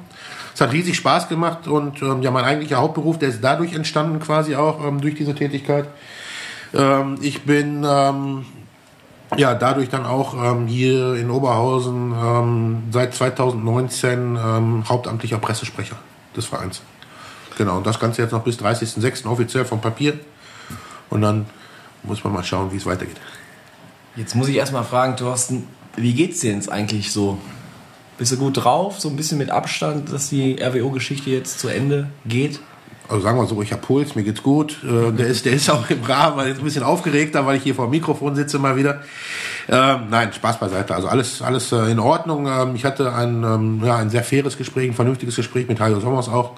Es 0.55 0.61
hat 0.61 0.73
riesig 0.73 0.97
Spaß 0.97 1.29
gemacht 1.29 1.69
und 1.69 2.01
ähm, 2.03 2.23
ja, 2.23 2.31
mein 2.31 2.45
eigentlicher 2.45 2.79
Hauptberuf, 2.79 3.19
der 3.19 3.29
ist 3.29 3.45
dadurch 3.45 3.75
entstanden 3.75 4.19
quasi 4.21 4.57
auch 4.57 4.85
ähm, 4.85 5.01
durch 5.01 5.15
diese 5.15 5.35
Tätigkeit. 5.35 5.87
Ähm, 6.75 7.19
ich 7.21 7.43
bin 7.43 7.85
ja 9.37 9.55
dadurch 9.55 9.89
dann 9.89 10.07
auch 10.07 10.35
ähm, 10.35 10.67
hier 10.67 11.15
in 11.15 11.31
Oberhausen 11.31 12.13
ähm, 12.13 12.83
seit 12.91 13.15
2019 13.15 14.37
ähm, 14.37 14.85
hauptamtlicher 14.89 15.39
Pressesprecher 15.39 15.97
des 16.37 16.47
Vereins. 16.47 16.83
Genau, 17.57 17.77
und 17.77 17.87
das 17.87 17.99
Ganze 17.99 18.23
jetzt 18.23 18.33
noch 18.33 18.43
bis 18.43 18.59
30.06. 18.59 19.27
offiziell 19.27 19.65
vom 19.65 19.81
Papier. 19.81 20.19
Und 21.11 21.23
dann 21.23 21.47
muss 22.03 22.25
man 22.25 22.33
mal 22.33 22.45
schauen, 22.45 22.73
wie 22.73 22.77
es 22.77 22.87
weitergeht. 22.87 23.17
Jetzt 24.17 24.35
muss 24.35 24.49
ich 24.49 24.57
erstmal 24.57 24.85
fragen, 24.85 25.17
Thorsten, 25.17 25.67
wie 25.97 26.15
geht's 26.15 26.41
dir 26.41 26.53
jetzt 26.53 26.71
eigentlich 26.71 27.13
so? 27.13 27.39
Bist 28.19 28.33
du 28.33 28.37
gut 28.37 28.65
drauf? 28.65 29.01
So 29.01 29.09
ein 29.09 29.17
bisschen 29.17 29.39
mit 29.39 29.51
Abstand, 29.51 30.13
dass 30.13 30.29
die 30.29 30.61
RWO-Geschichte 30.63 31.31
jetzt 31.31 31.59
zu 31.59 31.69
Ende 31.69 32.09
geht? 32.27 32.61
Also 33.09 33.23
sagen 33.23 33.39
wir 33.39 33.47
so, 33.47 33.61
ich 33.61 33.73
habe 33.73 33.83
Puls, 33.83 34.15
mir 34.15 34.23
geht's 34.23 34.43
gut. 34.43 34.79
Äh, 34.85 35.11
der, 35.13 35.27
ist, 35.27 35.45
der 35.45 35.53
ist 35.55 35.69
auch 35.69 35.91
im 35.91 36.03
Rahmen, 36.05 36.37
weil 36.37 36.49
jetzt 36.49 36.59
ein 36.59 36.65
bisschen 36.65 36.85
aufgeregter, 36.85 37.45
weil 37.45 37.57
ich 37.57 37.63
hier 37.65 37.75
vor 37.75 37.87
dem 37.87 37.91
Mikrofon 37.91 38.37
sitze 38.37 38.59
mal 38.59 38.77
wieder. 38.77 39.01
Ähm, 39.69 40.03
nein, 40.11 40.33
Spaß 40.33 40.61
beiseite. 40.61 40.95
Also 40.95 41.09
alles, 41.09 41.43
alles 41.43 41.73
äh, 41.73 41.91
in 41.91 41.99
Ordnung. 41.99 42.47
Ähm, 42.47 42.77
ich 42.77 42.85
hatte 42.85 43.13
ein, 43.13 43.43
ähm, 43.43 43.83
ja, 43.85 43.97
ein 43.97 44.11
sehr 44.11 44.23
faires 44.23 44.57
Gespräch, 44.57 44.91
ein 44.91 44.95
vernünftiges 44.95 45.35
Gespräch 45.35 45.67
mit 45.67 45.81
Hajo 45.81 45.99
Sommers 45.99 46.29
auch. 46.29 46.57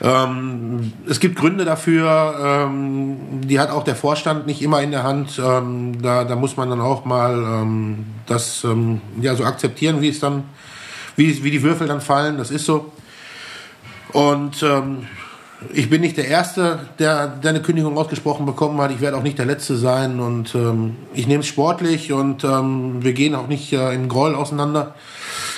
Ähm, 0.00 0.92
es 1.08 1.20
gibt 1.20 1.36
Gründe 1.36 1.64
dafür, 1.64 2.66
ähm, 2.68 3.16
die 3.42 3.60
hat 3.60 3.70
auch 3.70 3.84
der 3.84 3.96
Vorstand 3.96 4.46
nicht 4.46 4.62
immer 4.62 4.82
in 4.82 4.90
der 4.90 5.02
Hand. 5.02 5.40
Ähm, 5.42 6.02
da, 6.02 6.24
da 6.24 6.36
muss 6.36 6.56
man 6.56 6.70
dann 6.70 6.80
auch 6.80 7.04
mal 7.04 7.34
ähm, 7.34 8.06
das 8.26 8.64
ähm, 8.64 9.00
ja, 9.20 9.34
so 9.34 9.44
akzeptieren, 9.44 10.00
wie 10.00 10.08
es 10.08 10.20
dann 10.20 10.44
wie, 11.16 11.44
wie 11.44 11.50
die 11.50 11.62
Würfel 11.62 11.86
dann 11.86 12.00
fallen, 12.00 12.38
das 12.38 12.50
ist 12.50 12.64
so. 12.64 12.92
Und 14.12 14.62
ähm, 14.62 15.06
ich 15.72 15.88
bin 15.88 16.00
nicht 16.00 16.16
der 16.16 16.28
Erste, 16.28 16.80
der, 16.98 17.26
der 17.26 17.50
eine 17.50 17.62
Kündigung 17.62 17.96
ausgesprochen 17.96 18.46
bekommen 18.46 18.80
hat. 18.80 18.90
Ich 18.90 19.00
werde 19.00 19.16
auch 19.16 19.22
nicht 19.22 19.38
der 19.38 19.46
Letzte 19.46 19.76
sein. 19.76 20.20
Und 20.20 20.54
ähm, 20.54 20.96
ich 21.14 21.26
nehme 21.26 21.40
es 21.40 21.46
sportlich 21.46 22.12
und 22.12 22.44
ähm, 22.44 23.02
wir 23.02 23.12
gehen 23.12 23.34
auch 23.34 23.46
nicht 23.46 23.72
äh, 23.72 23.94
im 23.94 24.08
Groll 24.08 24.34
auseinander. 24.34 24.94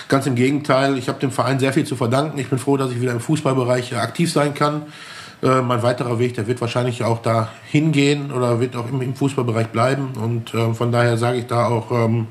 Ganz 0.08 0.26
im 0.26 0.36
Gegenteil, 0.36 0.96
ich 0.98 1.08
habe 1.08 1.18
dem 1.18 1.32
Verein 1.32 1.58
sehr 1.58 1.72
viel 1.72 1.84
zu 1.84 1.96
verdanken. 1.96 2.38
Ich 2.38 2.48
bin 2.48 2.58
froh, 2.58 2.76
dass 2.76 2.92
ich 2.92 3.00
wieder 3.00 3.12
im 3.12 3.20
Fußballbereich 3.20 3.92
äh, 3.92 3.96
aktiv 3.96 4.32
sein 4.32 4.54
kann. 4.54 4.82
Äh, 5.42 5.62
mein 5.62 5.82
weiterer 5.82 6.18
Weg, 6.20 6.34
der 6.34 6.46
wird 6.46 6.60
wahrscheinlich 6.60 7.02
auch 7.02 7.20
da 7.22 7.48
hingehen 7.66 8.30
oder 8.30 8.60
wird 8.60 8.76
auch 8.76 8.88
im, 8.88 9.02
im 9.02 9.16
Fußballbereich 9.16 9.68
bleiben. 9.68 10.12
Und 10.22 10.54
äh, 10.54 10.72
von 10.74 10.92
daher 10.92 11.18
sage 11.18 11.38
ich 11.38 11.46
da 11.46 11.66
auch, 11.66 11.90
ähm, 11.90 12.28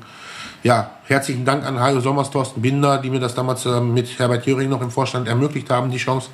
ja, 0.62 0.90
herzlichen 1.04 1.44
Dank 1.44 1.64
an 1.64 1.78
Hajo 1.78 2.00
Sommers, 2.00 2.30
Thorsten 2.30 2.62
Binder, 2.62 2.98
die 2.98 3.10
mir 3.10 3.20
das 3.20 3.34
damals 3.34 3.66
äh, 3.66 3.80
mit 3.80 4.18
Herbert 4.18 4.46
Jöring 4.46 4.70
noch 4.70 4.80
im 4.80 4.90
Vorstand 4.90 5.28
ermöglicht 5.28 5.68
haben, 5.68 5.90
die 5.90 5.98
Chance. 5.98 6.30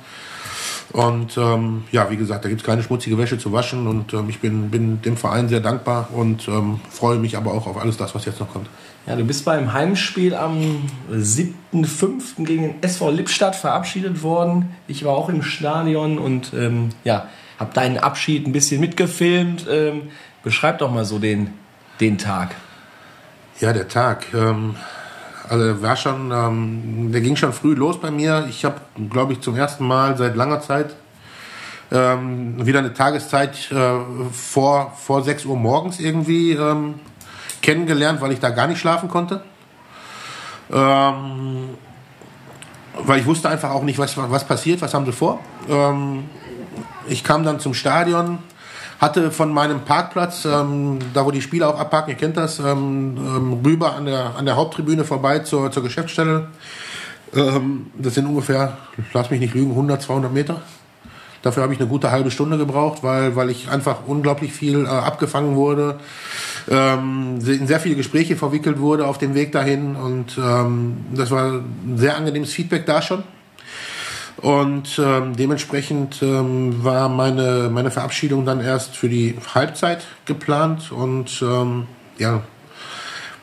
Und 0.93 1.37
ähm, 1.37 1.83
ja, 1.91 2.09
wie 2.09 2.17
gesagt, 2.17 2.45
da 2.45 2.49
gibt 2.49 2.61
es 2.61 2.65
keine 2.65 2.83
schmutzige 2.83 3.17
Wäsche 3.17 3.37
zu 3.37 3.51
waschen 3.51 3.87
und 3.87 4.13
ähm, 4.13 4.29
ich 4.29 4.39
bin, 4.39 4.69
bin 4.69 5.01
dem 5.01 5.17
Verein 5.17 5.49
sehr 5.49 5.59
dankbar 5.59 6.09
und 6.13 6.47
ähm, 6.47 6.79
freue 6.89 7.17
mich 7.17 7.35
aber 7.35 7.51
auch 7.53 7.67
auf 7.67 7.77
alles 7.77 7.97
das, 7.97 8.13
was 8.15 8.25
jetzt 8.25 8.39
noch 8.39 8.51
kommt. 8.51 8.67
Ja, 9.05 9.17
du 9.17 9.25
bist 9.25 9.43
beim 9.43 9.73
Heimspiel 9.73 10.33
am 10.33 10.89
7.5. 11.11 12.45
gegen 12.45 12.61
den 12.63 12.83
SV 12.83 13.11
Lippstadt 13.11 13.53
verabschiedet 13.53 14.23
worden. 14.23 14.73
Ich 14.87 15.03
war 15.03 15.13
auch 15.13 15.27
im 15.27 15.43
Stadion 15.43 16.17
und 16.17 16.53
ähm, 16.53 16.89
ja, 17.03 17.27
habe 17.59 17.73
deinen 17.73 17.97
Abschied 17.97 18.47
ein 18.47 18.53
bisschen 18.53 18.79
mitgefilmt. 18.79 19.65
Ähm, 19.69 20.03
beschreib 20.41 20.77
doch 20.77 20.89
mal 20.89 21.03
so 21.03 21.19
den, 21.19 21.49
den 21.99 22.17
Tag. 22.17 22.55
Ja, 23.59 23.73
der 23.73 23.89
Tag. 23.89 24.27
Ähm, 24.33 24.75
also 25.49 25.81
war 25.81 25.97
schon, 25.97 26.31
ähm, 26.31 27.11
der 27.11 27.19
ging 27.19 27.35
schon 27.35 27.51
früh 27.51 27.73
los 27.73 27.99
bei 27.99 28.09
mir. 28.09 28.45
Ich 28.49 28.63
habe, 28.63 28.79
glaube 29.09 29.33
ich, 29.33 29.41
zum 29.41 29.57
ersten 29.57 29.85
Mal 29.85 30.17
seit 30.17 30.37
langer 30.37 30.61
Zeit 30.61 30.95
ähm, 31.91 32.65
wieder 32.65 32.79
eine 32.79 32.93
Tageszeit 32.93 33.69
äh, 33.69 33.99
vor, 34.31 34.93
vor 34.97 35.23
6 35.23 35.43
Uhr 35.45 35.57
morgens 35.57 35.99
irgendwie 35.99 36.53
ähm, 36.53 36.95
kennengelernt, 37.63 38.21
weil 38.21 38.31
ich 38.31 38.39
da 38.39 38.51
gar 38.51 38.67
nicht 38.67 38.79
schlafen 38.79 39.09
konnte. 39.09 39.41
Ähm, 40.71 41.69
weil 43.05 43.19
ich 43.19 43.25
wusste 43.25 43.49
einfach 43.49 43.71
auch 43.71 43.83
nicht, 43.83 43.97
was, 43.97 44.15
was 44.17 44.45
passiert, 44.45 44.81
was 44.81 44.93
haben 44.93 45.05
sie 45.05 45.11
vor. 45.11 45.39
Ähm, 45.67 46.25
ich 47.07 47.23
kam 47.23 47.43
dann 47.43 47.59
zum 47.59 47.73
Stadion, 47.73 48.39
hatte 48.99 49.31
von 49.31 49.51
meinem 49.51 49.81
Parkplatz, 49.81 50.45
ähm, 50.45 50.99
da 51.13 51.25
wo 51.25 51.31
die 51.31 51.41
Spieler 51.41 51.69
auch 51.69 51.79
abparken, 51.79 52.11
ihr 52.11 52.17
kennt 52.17 52.37
das, 52.37 52.59
ähm, 52.59 53.17
ähm, 53.17 53.61
rüber 53.65 53.95
an 53.95 54.05
der, 54.05 54.35
an 54.37 54.45
der 54.45 54.55
Haupttribüne 54.55 55.03
vorbei 55.03 55.39
zur, 55.39 55.71
zur 55.71 55.83
Geschäftsstelle. 55.83 56.49
Ähm, 57.35 57.87
das 57.97 58.13
sind 58.13 58.27
ungefähr, 58.27 58.77
lass 59.13 59.31
mich 59.31 59.39
nicht 59.39 59.55
lügen, 59.55 59.71
100, 59.71 60.01
200 60.01 60.31
Meter. 60.31 60.61
Dafür 61.41 61.63
habe 61.63 61.73
ich 61.73 61.79
eine 61.79 61.89
gute 61.89 62.11
halbe 62.11 62.31
Stunde 62.31 62.57
gebraucht, 62.57 63.03
weil, 63.03 63.35
weil 63.35 63.49
ich 63.49 63.69
einfach 63.69 63.97
unglaublich 64.07 64.53
viel 64.53 64.85
äh, 64.85 64.87
abgefangen 64.87 65.55
wurde, 65.55 65.99
ähm, 66.69 67.39
in 67.45 67.67
sehr 67.67 67.79
viele 67.79 67.95
Gespräche 67.95 68.35
verwickelt 68.35 68.79
wurde 68.79 69.07
auf 69.07 69.17
dem 69.17 69.35
Weg 69.35 69.51
dahin 69.51 69.95
und 69.95 70.37
ähm, 70.37 70.97
das 71.13 71.31
war 71.31 71.53
ein 71.53 71.97
sehr 71.97 72.15
angenehmes 72.17 72.53
Feedback 72.53 72.85
da 72.85 73.01
schon. 73.01 73.23
Und 74.37 74.99
ähm, 74.99 75.37
dementsprechend 75.37 76.21
ähm, 76.21 76.83
war 76.83 77.07
meine, 77.07 77.69
meine 77.71 77.91
Verabschiedung 77.91 78.45
dann 78.45 78.59
erst 78.59 78.95
für 78.97 79.07
die 79.07 79.37
Halbzeit 79.55 80.05
geplant. 80.25 80.91
Und 80.91 81.41
ähm, 81.41 81.87
ja, 82.17 82.41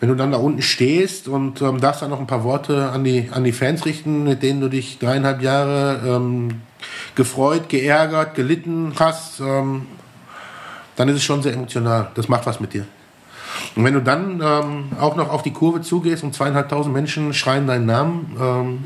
wenn 0.01 0.09
du 0.09 0.15
dann 0.15 0.33
da 0.33 0.39
unten 0.39 0.61
stehst 0.61 1.27
und 1.27 1.63
ähm, 1.63 1.81
darfst 1.81 2.03
dann 2.03 2.11
noch 2.11 2.21
ein 2.21 2.27
paar 2.27 2.45
Worte 2.45 2.91
an 2.91 3.05
die, 3.05 3.31
an 3.33 3.45
die 3.45 3.53
Fans 3.53 3.87
richten, 3.87 4.25
mit 4.25 4.43
denen 4.43 4.61
du 4.61 4.69
dich 4.69 4.99
dreieinhalb 4.99 5.41
Jahre 5.41 6.01
ähm, 6.07 6.63
gefreut, 7.15 7.71
geärgert, 7.71 8.35
gelitten 8.35 8.93
hast, 8.99 9.41
ähm, 9.41 9.87
dann 10.97 11.09
ist 11.09 11.17
es 11.17 11.23
schon 11.23 11.43
sehr 11.43 11.55
emotional. 11.55 12.11
Das 12.15 12.29
macht 12.29 12.45
was 12.45 12.61
mit 12.61 12.75
dir. 12.75 12.85
Und 13.77 13.85
wenn 13.85 13.95
du 13.95 14.01
dann 14.01 14.41
ähm, 14.43 14.93
auch 14.99 15.17
noch 15.17 15.31
auf 15.31 15.43
die 15.43 15.53
Kurve 15.53 15.81
zugehst 15.81 16.25
und 16.25 16.35
zweieinhalbtausend 16.35 16.95
Menschen 16.95 17.33
schreien 17.35 17.67
deinen 17.67 17.87
Namen, 17.87 18.37
ähm, 18.41 18.85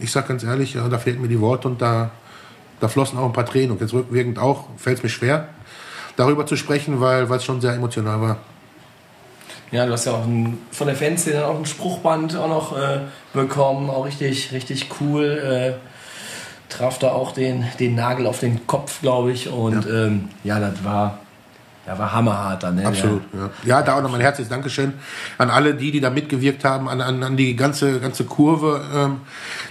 ich 0.00 0.12
sage 0.12 0.28
ganz 0.28 0.44
ehrlich, 0.44 0.74
ja, 0.74 0.88
da 0.88 0.98
fehlen 0.98 1.20
mir 1.20 1.28
die 1.28 1.40
Worte 1.40 1.68
und 1.68 1.82
da, 1.82 2.10
da 2.80 2.88
flossen 2.88 3.18
auch 3.18 3.26
ein 3.26 3.32
paar 3.32 3.46
Tränen. 3.46 3.72
Und 3.72 3.80
jetzt 3.80 3.92
rückwirkend 3.92 4.38
auch, 4.38 4.68
fällt 4.76 4.98
es 4.98 5.02
mir 5.02 5.08
schwer, 5.08 5.48
darüber 6.16 6.46
zu 6.46 6.56
sprechen, 6.56 7.00
weil 7.00 7.30
es 7.30 7.44
schon 7.44 7.60
sehr 7.60 7.74
emotional 7.74 8.20
war. 8.20 8.36
Ja, 9.70 9.84
du 9.84 9.92
hast 9.92 10.06
ja 10.06 10.12
auch 10.12 10.24
ein, 10.24 10.58
von 10.70 10.86
der 10.86 10.96
Fanszene 10.96 11.46
auch 11.46 11.58
ein 11.58 11.66
Spruchband 11.66 12.36
auch 12.36 12.48
noch 12.48 12.78
äh, 12.78 13.00
bekommen, 13.34 13.90
auch 13.90 14.06
richtig, 14.06 14.52
richtig 14.52 14.88
cool. 15.00 15.76
Äh, 15.78 16.72
traf 16.72 16.98
da 16.98 17.12
auch 17.12 17.32
den, 17.32 17.66
den 17.78 17.94
Nagel 17.94 18.26
auf 18.26 18.40
den 18.40 18.66
Kopf, 18.66 19.00
glaube 19.02 19.32
ich. 19.32 19.50
Und 19.50 19.84
ja. 19.84 20.06
Ähm, 20.06 20.28
ja, 20.44 20.60
das 20.60 20.84
war 20.84 21.18
ja, 21.88 21.98
war 21.98 22.12
hammerhart 22.12 22.62
dann. 22.62 22.74
Ne? 22.74 22.86
Absolut, 22.86 23.22
ja. 23.32 23.50
ja. 23.64 23.82
da 23.82 23.96
auch 23.96 24.02
noch 24.02 24.10
mein 24.10 24.20
herzliches 24.20 24.50
Dankeschön 24.50 24.92
an 25.38 25.48
alle 25.48 25.74
die, 25.74 25.90
die 25.90 26.00
da 26.00 26.10
mitgewirkt 26.10 26.62
haben, 26.64 26.86
an, 26.86 27.00
an, 27.00 27.22
an 27.22 27.36
die 27.38 27.56
ganze, 27.56 27.98
ganze 27.98 28.24
Kurve, 28.24 28.82
ähm, 28.94 29.20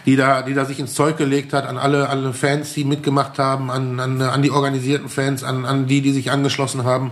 die, 0.07 0.15
da, 0.15 0.41
die 0.41 0.55
da 0.55 0.65
sich 0.65 0.79
ins 0.79 0.95
Zeug 0.95 1.17
gelegt 1.17 1.53
hat, 1.53 1.67
an 1.67 1.77
alle, 1.77 2.09
alle 2.09 2.33
Fans, 2.33 2.73
die 2.73 2.85
mitgemacht 2.85 3.37
haben, 3.37 3.69
an, 3.69 3.99
an, 3.99 4.19
an 4.19 4.41
die 4.41 4.49
organisierten 4.49 5.09
Fans, 5.09 5.43
an, 5.43 5.65
an 5.65 5.85
die, 5.85 6.01
die 6.01 6.11
sich 6.11 6.31
angeschlossen 6.31 6.85
haben, 6.85 7.11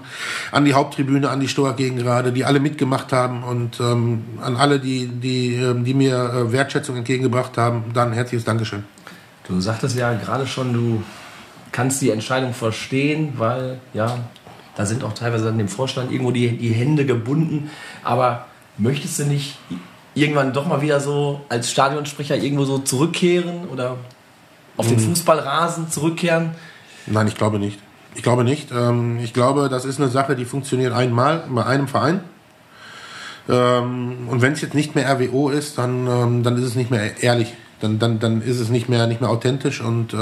an 0.52 0.66
die 0.66 0.74
Haupttribüne, 0.74 1.30
an 1.30 1.40
die 1.40 1.48
Stoa-Gegend 1.48 2.00
gerade, 2.00 2.32
die 2.32 2.44
alle 2.44 2.60
mitgemacht 2.60 3.14
haben 3.14 3.44
und 3.44 3.80
ähm, 3.80 4.24
an 4.42 4.56
alle, 4.56 4.80
die, 4.80 5.06
die, 5.08 5.54
ähm, 5.54 5.86
die 5.86 5.94
mir 5.94 6.16
äh, 6.16 6.52
Wertschätzung 6.52 6.98
entgegengebracht 6.98 7.60
haben, 7.60 7.92
dann 7.94 8.12
herzliches 8.12 8.44
Dankeschön. 8.44 8.84
Du 9.48 9.62
sagtest 9.62 9.96
ja 9.96 10.12
gerade 10.14 10.48
schon, 10.48 10.74
du 10.74 11.04
kannst 11.72 12.02
die 12.02 12.10
Entscheidung 12.10 12.56
verstehen, 12.56 13.34
weil 13.38 13.80
ja 13.94 14.18
da 14.76 14.86
sind 14.86 15.04
auch 15.04 15.14
teilweise 15.14 15.46
dann 15.46 15.58
dem 15.58 15.68
Vorstand 15.68 16.12
irgendwo 16.12 16.32
die, 16.32 16.58
die 16.58 16.70
Hände 16.70 17.06
gebunden. 17.06 17.70
Aber 18.04 18.46
möchtest 18.78 19.20
du 19.20 19.24
nicht 19.26 19.58
irgendwann 20.14 20.54
doch 20.54 20.66
mal 20.66 20.82
wieder 20.82 21.00
so 21.00 21.42
als 21.50 21.72
Stadionsprecher 21.72 22.38
irgendwo 22.38 22.66
so 22.66 22.80
zurückkehren 22.80 23.68
oder 23.72 23.98
auf 24.78 24.88
den 24.88 24.98
hm. 24.98 25.10
Fußballrasen 25.10 25.90
zurückkehren? 25.90 26.52
Nein, 27.08 27.28
ich 27.28 27.36
glaube 27.36 27.60
nicht. 27.60 27.80
Ich 28.16 28.24
glaube 28.24 28.44
nicht. 28.44 28.72
Ähm, 28.72 29.20
ich 29.20 29.34
glaube, 29.34 29.70
das 29.70 29.86
ist 29.86 30.00
eine 30.00 30.10
Sache, 30.10 30.36
die 30.36 30.46
funktioniert 30.46 30.94
einmal 30.94 31.44
bei 31.50 31.66
einem 31.66 31.88
Verein. 31.88 32.22
Ähm, 33.48 34.28
und 34.30 34.42
wenn 34.42 34.54
es 34.54 34.62
jetzt 34.62 34.74
nicht 34.74 34.96
mehr 34.96 35.10
RWO 35.10 35.50
ist, 35.50 35.78
dann, 35.78 36.08
ähm, 36.08 36.44
dann 36.44 36.58
ist 36.58 36.64
es 36.64 36.76
nicht 36.76 36.92
mehr 36.92 37.22
ehrlich. 37.22 37.54
Dann, 37.82 38.00
dann, 38.00 38.20
dann 38.20 38.42
ist 38.42 38.60
es 38.60 38.70
nicht 38.70 38.90
mehr, 38.90 39.06
nicht 39.06 39.22
mehr 39.22 39.30
authentisch 39.30 39.82
und 39.82 40.14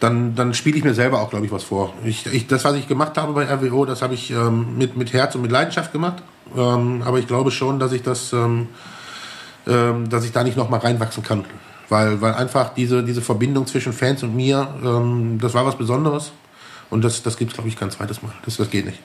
dann, 0.00 0.34
dann 0.34 0.54
spiele 0.54 0.76
ich 0.76 0.84
mir 0.84 0.94
selber 0.94 1.20
auch, 1.20 1.30
glaube 1.30 1.46
ich, 1.46 1.52
was 1.52 1.64
vor. 1.64 1.92
Ich, 2.04 2.26
ich, 2.26 2.46
das, 2.46 2.64
was 2.64 2.74
ich 2.74 2.86
gemacht 2.86 3.16
habe 3.16 3.32
bei 3.32 3.52
RWO, 3.52 3.84
das 3.84 4.02
habe 4.02 4.14
ich 4.14 4.30
ähm, 4.30 4.78
mit, 4.78 4.96
mit 4.96 5.12
Herz 5.12 5.34
und 5.34 5.42
mit 5.42 5.50
Leidenschaft 5.50 5.92
gemacht. 5.92 6.22
Ähm, 6.56 7.02
aber 7.04 7.18
ich 7.18 7.26
glaube 7.26 7.50
schon, 7.50 7.78
dass 7.78 7.92
ich 7.92 8.02
das, 8.02 8.32
ähm, 8.32 8.68
ähm 9.66 10.08
dass 10.08 10.24
ich 10.24 10.32
da 10.32 10.44
nicht 10.44 10.56
noch 10.56 10.70
mal 10.70 10.78
reinwachsen 10.78 11.22
kann. 11.22 11.44
Weil, 11.88 12.20
weil 12.20 12.34
einfach 12.34 12.74
diese, 12.74 13.02
diese 13.02 13.22
Verbindung 13.22 13.66
zwischen 13.66 13.92
Fans 13.92 14.22
und 14.22 14.36
mir, 14.36 14.68
ähm, 14.84 15.38
das 15.40 15.54
war 15.54 15.66
was 15.66 15.76
Besonderes. 15.76 16.32
Und 16.90 17.02
das, 17.02 17.22
das 17.22 17.36
gibt 17.36 17.50
es, 17.50 17.54
glaube 17.54 17.68
ich, 17.68 17.76
kein 17.76 17.90
zweites 17.90 18.22
Mal. 18.22 18.32
Das, 18.44 18.56
das 18.56 18.70
geht 18.70 18.86
nicht. 18.86 18.98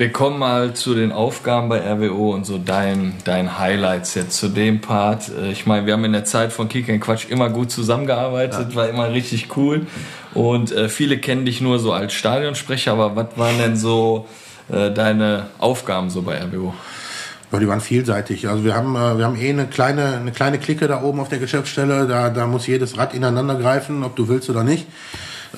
Wir 0.00 0.10
kommen 0.10 0.38
mal 0.38 0.72
zu 0.72 0.94
den 0.94 1.12
Aufgaben 1.12 1.68
bei 1.68 1.78
RWO 1.80 2.32
und 2.32 2.46
so 2.46 2.56
dein, 2.56 3.12
dein 3.24 3.58
Highlights 3.58 4.14
jetzt 4.14 4.32
zu 4.38 4.48
dem 4.48 4.80
Part. 4.80 5.28
Äh, 5.28 5.52
ich 5.52 5.66
meine, 5.66 5.84
wir 5.84 5.92
haben 5.92 6.06
in 6.06 6.12
der 6.14 6.24
Zeit 6.24 6.54
von 6.54 6.70
Kick 6.70 6.86
Quatsch 7.02 7.26
immer 7.28 7.50
gut 7.50 7.70
zusammengearbeitet, 7.70 8.68
ja. 8.70 8.76
war 8.76 8.88
immer 8.88 9.12
richtig 9.12 9.54
cool. 9.58 9.86
Und 10.32 10.72
äh, 10.72 10.88
viele 10.88 11.18
kennen 11.18 11.44
dich 11.44 11.60
nur 11.60 11.78
so 11.78 11.92
als 11.92 12.14
Stadionsprecher, 12.14 12.92
aber 12.92 13.14
was 13.14 13.26
waren 13.36 13.58
denn 13.58 13.76
so 13.76 14.26
äh, 14.72 14.90
deine 14.90 15.48
Aufgaben 15.58 16.08
so 16.08 16.22
bei 16.22 16.42
RWO? 16.42 16.72
Ja, 17.52 17.58
die 17.58 17.68
waren 17.68 17.82
vielseitig. 17.82 18.48
Also 18.48 18.64
wir 18.64 18.74
haben, 18.74 18.96
äh, 18.96 19.18
wir 19.18 19.26
haben 19.26 19.36
eh 19.36 19.50
eine 19.50 19.66
kleine, 19.66 20.16
eine 20.16 20.32
kleine 20.32 20.58
Clique 20.58 20.88
da 20.88 21.02
oben 21.02 21.20
auf 21.20 21.28
der 21.28 21.40
Geschäftsstelle. 21.40 22.06
Da, 22.06 22.30
da 22.30 22.46
muss 22.46 22.66
jedes 22.66 22.96
Rad 22.96 23.12
ineinander 23.12 23.56
greifen, 23.56 24.02
ob 24.02 24.16
du 24.16 24.28
willst 24.28 24.48
oder 24.48 24.64
nicht. 24.64 24.86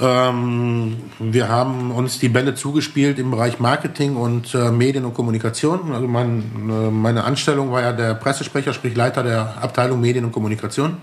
Ähm, 0.01 0.97
wir 1.19 1.49
haben 1.49 1.91
uns 1.91 2.19
die 2.19 2.29
Bälle 2.29 2.55
zugespielt 2.55 3.19
im 3.19 3.31
Bereich 3.31 3.59
Marketing 3.59 4.17
und 4.17 4.55
äh, 4.55 4.71
Medien 4.71 5.05
und 5.05 5.15
Kommunikation. 5.15 5.93
Also 5.93 6.09
mein, 6.09 6.43
äh, 6.69 6.91
meine 6.91 7.25
Anstellung 7.25 7.71
war 7.73 7.83
ja 7.83 7.93
der 7.93 8.15
Pressesprecher, 8.15 8.73
sprich 8.73 8.97
Leiter 8.97 9.23
der 9.23 9.63
Abteilung 9.63 10.01
Medien 10.01 10.25
und 10.25 10.33
Kommunikation. 10.33 10.97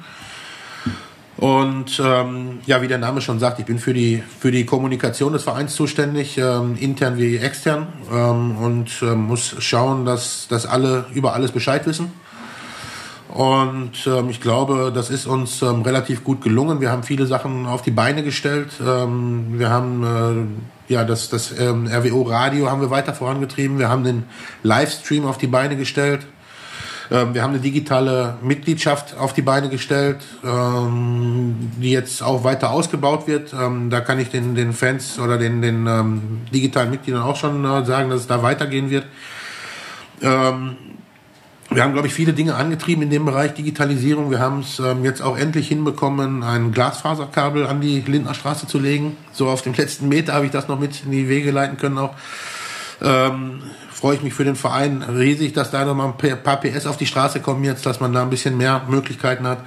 Und 1.38 2.02
ähm, 2.04 2.60
ja, 2.66 2.82
wie 2.82 2.90
der 2.90 2.98
Name 2.98 3.22
schon 3.22 3.40
sagt, 3.40 3.60
ich 3.60 3.66
bin 3.66 3.80
für 3.80 3.94
die, 3.94 4.22
für 4.40 4.52
die 4.52 4.66
Kommunikation 4.66 5.32
des 5.32 5.44
Vereins 5.44 5.74
zuständig, 5.74 6.38
ähm, 6.38 6.76
intern 6.78 7.18
wie 7.18 7.38
extern, 7.38 7.88
ähm, 8.12 8.58
und 8.58 9.02
äh, 9.02 9.16
muss 9.16 9.56
schauen, 9.60 10.04
dass, 10.04 10.50
dass 10.50 10.66
alle 10.66 11.06
über 11.14 11.34
alles 11.34 11.54
Bescheid 11.54 11.86
wissen. 11.88 12.12
Und 13.30 14.08
ähm, 14.08 14.30
ich 14.30 14.42
glaube, 14.42 14.92
das 14.94 15.12
ist 15.12 15.28
uns 15.28 15.62
ähm, 15.62 15.84
relativ 15.84 16.24
gut 16.24 16.42
gelungen. 16.42 16.82
Wir 16.82 16.92
haben 16.92 17.04
viele 17.04 17.28
Sachen 17.28 17.68
auf 17.68 17.84
die 17.84 17.92
Beine 17.92 18.24
gestellt. 18.24 18.70
Ähm, 18.82 19.60
wir 19.60 19.70
haben 19.70 20.58
äh, 20.88 20.94
ja 20.94 21.04
das, 21.04 21.30
das 21.30 21.58
ähm, 21.60 21.88
RWO 21.88 22.24
Radio 22.24 22.72
haben 22.72 22.82
wir 22.82 22.90
weiter 22.90 23.14
vorangetrieben. 23.14 23.78
Wir 23.78 23.88
haben 23.88 24.04
den 24.04 24.24
Livestream 24.64 25.28
auf 25.28 25.38
die 25.38 25.46
Beine 25.46 25.78
gestellt. 25.78 26.26
Ähm, 27.12 27.36
wir 27.36 27.44
haben 27.44 27.52
eine 27.52 27.60
digitale 27.60 28.40
Mitgliedschaft 28.42 29.16
auf 29.16 29.34
die 29.34 29.44
Beine 29.44 29.70
gestellt, 29.70 30.18
ähm, 30.44 31.56
die 31.80 31.92
jetzt 31.92 32.24
auch 32.24 32.44
weiter 32.44 32.72
ausgebaut 32.72 33.28
wird. 33.28 33.54
Da 33.54 34.02
kann 34.02 34.20
ich 34.20 34.30
den, 34.30 34.56
den 34.56 34.74
Fans 34.74 35.20
oder 35.20 35.38
den, 35.38 35.62
den 35.62 36.42
digitalen 36.52 36.90
Mitgliedern 36.90 37.22
auch 37.22 37.36
schon 37.36 37.64
äh, 37.64 37.86
sagen, 37.86 38.10
dass 38.10 38.22
es 38.22 38.28
da 38.28 38.42
weitergehen 38.42 38.90
wird. 38.90 39.06
Ähm, 40.22 40.76
wir 41.72 41.84
haben, 41.84 41.94
glaube 41.94 42.08
ich, 42.08 42.14
viele 42.14 42.34
Dinge 42.34 42.56
angetrieben 42.56 43.04
in 43.04 43.10
dem 43.12 43.26
Bereich 43.26 43.54
Digitalisierung. 43.54 44.32
Wir 44.32 44.40
haben 44.40 44.62
es 44.62 44.80
ähm, 44.80 45.04
jetzt 45.04 45.22
auch 45.22 45.38
endlich 45.38 45.68
hinbekommen, 45.68 46.42
ein 46.42 46.72
Glasfaserkabel 46.72 47.68
an 47.68 47.80
die 47.80 48.02
Lindner 48.02 48.34
Straße 48.34 48.66
zu 48.66 48.80
legen. 48.80 49.18
So 49.34 49.50
auf 49.50 49.62
dem 49.62 49.74
letzten 49.74 50.10
Meter 50.10 50.34
habe 50.34 50.46
ich 50.46 50.52
das 50.52 50.68
noch 50.68 50.80
mit 50.80 51.04
in 51.06 51.12
die 51.12 51.30
Wege 51.30 51.52
leiten 51.52 51.78
können 51.78 52.00
auch. 52.00 52.16
Ähm, 53.02 53.62
freue 53.92 54.16
ich 54.16 54.24
mich 54.24 54.34
für 54.34 54.46
den 54.46 54.56
Verein 54.56 55.04
riesig, 55.04 55.54
dass 55.54 55.70
da 55.70 55.86
nochmal 55.86 56.14
ein 56.18 56.44
paar 56.44 56.60
PS 56.60 56.88
auf 56.88 56.98
die 56.98 57.06
Straße 57.06 57.40
kommen 57.40 57.64
jetzt, 57.64 57.86
dass 57.86 58.00
man 58.00 58.14
da 58.14 58.24
ein 58.24 58.30
bisschen 58.30 58.58
mehr 58.58 58.82
Möglichkeiten 58.88 59.46
hat. 59.46 59.60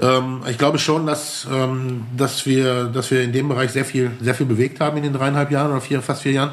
Ähm, 0.00 0.42
ich 0.48 0.58
glaube 0.58 0.78
schon, 0.78 1.06
dass, 1.06 1.46
ähm, 1.50 2.04
dass, 2.16 2.44
wir, 2.46 2.84
dass 2.84 3.10
wir 3.10 3.22
in 3.22 3.32
dem 3.32 3.48
Bereich 3.48 3.70
sehr 3.70 3.84
viel, 3.84 4.10
sehr 4.20 4.34
viel 4.34 4.46
bewegt 4.46 4.80
haben 4.80 4.96
in 4.98 5.04
den 5.04 5.12
dreieinhalb 5.12 5.50
Jahren 5.50 5.70
oder 5.70 5.80
vier, 5.80 6.02
fast 6.02 6.22
vier 6.22 6.32
Jahren. 6.32 6.52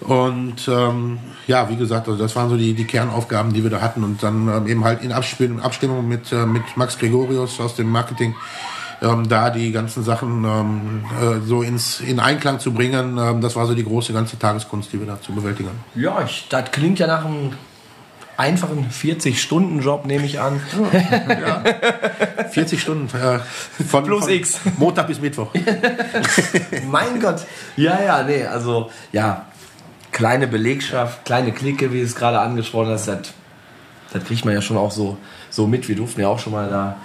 Und 0.00 0.68
ähm, 0.68 1.18
ja, 1.46 1.68
wie 1.68 1.76
gesagt, 1.76 2.08
also 2.08 2.20
das 2.20 2.36
waren 2.36 2.48
so 2.48 2.56
die, 2.56 2.74
die 2.74 2.84
Kernaufgaben, 2.84 3.52
die 3.52 3.62
wir 3.62 3.70
da 3.70 3.80
hatten. 3.80 4.04
Und 4.04 4.22
dann 4.22 4.48
ähm, 4.48 4.66
eben 4.68 4.84
halt 4.84 5.02
in 5.02 5.12
Abstimmung, 5.12 5.60
Abstimmung 5.60 6.06
mit, 6.06 6.32
äh, 6.32 6.46
mit 6.46 6.62
Max 6.76 6.98
Gregorius 6.98 7.60
aus 7.60 7.74
dem 7.74 7.90
Marketing, 7.90 8.34
ähm, 9.02 9.28
da 9.28 9.50
die 9.50 9.72
ganzen 9.72 10.04
Sachen 10.04 10.44
ähm, 10.44 11.04
äh, 11.20 11.40
so 11.44 11.62
ins, 11.62 12.00
in 12.00 12.20
Einklang 12.20 12.60
zu 12.60 12.72
bringen, 12.72 13.18
ähm, 13.18 13.40
das 13.40 13.56
war 13.56 13.66
so 13.66 13.74
die 13.74 13.84
große 13.84 14.12
ganze 14.12 14.38
Tageskunst, 14.38 14.92
die 14.92 15.00
wir 15.00 15.06
da 15.06 15.20
zu 15.20 15.32
bewältigen 15.32 15.68
haben. 15.68 15.84
Ja, 15.94 16.22
ich, 16.24 16.46
das 16.48 16.70
klingt 16.70 16.98
ja 16.98 17.06
nach 17.06 17.24
einem 17.24 17.52
einfachen 18.38 18.88
40-Stunden-Job, 18.88 20.06
nehme 20.06 20.24
ich 20.24 20.40
an. 20.40 20.60
Ja. 21.28 21.62
40 22.50 22.80
Stunden 22.80 23.08
äh, 23.16 23.40
von, 23.84 24.04
Plus 24.04 24.24
von 24.24 24.32
X. 24.32 24.60
Montag 24.78 25.08
bis 25.08 25.20
Mittwoch. 25.20 25.52
mein 26.90 27.20
Gott. 27.20 27.44
Ja, 27.76 28.00
ja, 28.00 28.22
nee, 28.22 28.44
also 28.44 28.90
ja, 29.12 29.46
kleine 30.18 30.48
Belegschaft, 30.48 31.24
kleine 31.24 31.52
Clique, 31.52 31.92
wie 31.92 31.98
du 31.98 32.04
es 32.04 32.16
gerade 32.16 32.40
angesprochen 32.40 32.88
hast, 32.88 33.06
das, 33.06 33.32
das 34.12 34.24
kriegt 34.24 34.44
man 34.44 34.52
ja 34.52 34.60
schon 34.60 34.76
auch 34.76 34.90
so, 34.90 35.16
so 35.48 35.68
mit. 35.68 35.88
Wir 35.88 35.94
durften 35.94 36.20
ja 36.22 36.26
auch 36.26 36.40
schon 36.40 36.54
mal 36.54 36.68
da 36.68 36.96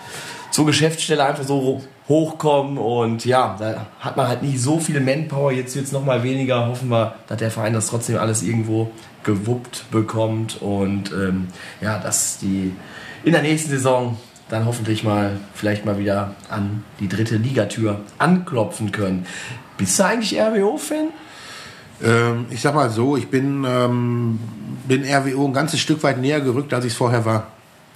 zur 0.49 0.65
Geschäftsstelle 0.65 1.23
einfach 1.23 1.43
so 1.43 1.84
hochkommen 2.10 2.80
und 2.80 3.23
ja, 3.23 3.56
da 3.60 3.86
hat 3.99 4.17
man 4.17 4.28
halt 4.28 4.41
nicht 4.41 4.60
so 4.60 4.80
viel 4.80 4.99
Manpower. 4.99 5.52
Jetzt 5.52 5.76
wird 5.76 5.86
es 5.86 5.91
nochmal 5.91 6.23
weniger. 6.23 6.65
Hoffen 6.65 6.89
wir, 6.89 7.13
dass 7.28 7.38
der 7.38 7.52
Verein 7.52 7.73
das 7.73 7.86
trotzdem 7.86 8.17
alles 8.17 8.41
irgendwo 8.41 8.89
gewuppt 9.23 9.91
bekommt 9.91 10.60
und 10.60 11.12
ähm, 11.12 11.49
ja, 11.82 11.99
dass 11.99 12.39
die 12.39 12.73
in 13.23 13.34
der 13.34 13.43
nächsten 13.43 13.69
Saison 13.69 14.17
dann 14.49 14.65
hoffentlich 14.65 15.04
mal 15.04 15.38
vielleicht 15.54 15.86
mal 15.86 15.99
wieder 15.99 16.34
an 16.49 16.84
die 16.99 17.08
dritte 17.08 17.38
Ligatür 17.38 18.02
anklopfen 18.17 18.91
können. 18.91 19.28
Bist 19.78 19.99
du 19.99 20.04
eigentlich 20.04 20.39
RWO-Fan? 20.41 21.10
Ähm, 22.01 22.45
ich 22.49 22.62
sag 22.62 22.75
mal 22.75 22.89
so, 22.89 23.17
ich 23.17 23.27
bin, 23.27 23.65
ähm, 23.67 24.39
bin 24.88 25.03
RWO 25.03 25.45
ein 25.45 25.53
ganzes 25.53 25.79
Stück 25.79 26.03
weit 26.03 26.19
näher 26.19 26.41
gerückt, 26.41 26.73
als 26.73 26.86
ich 26.86 26.91
es 26.91 26.97
vorher 26.97 27.25
war. 27.25 27.47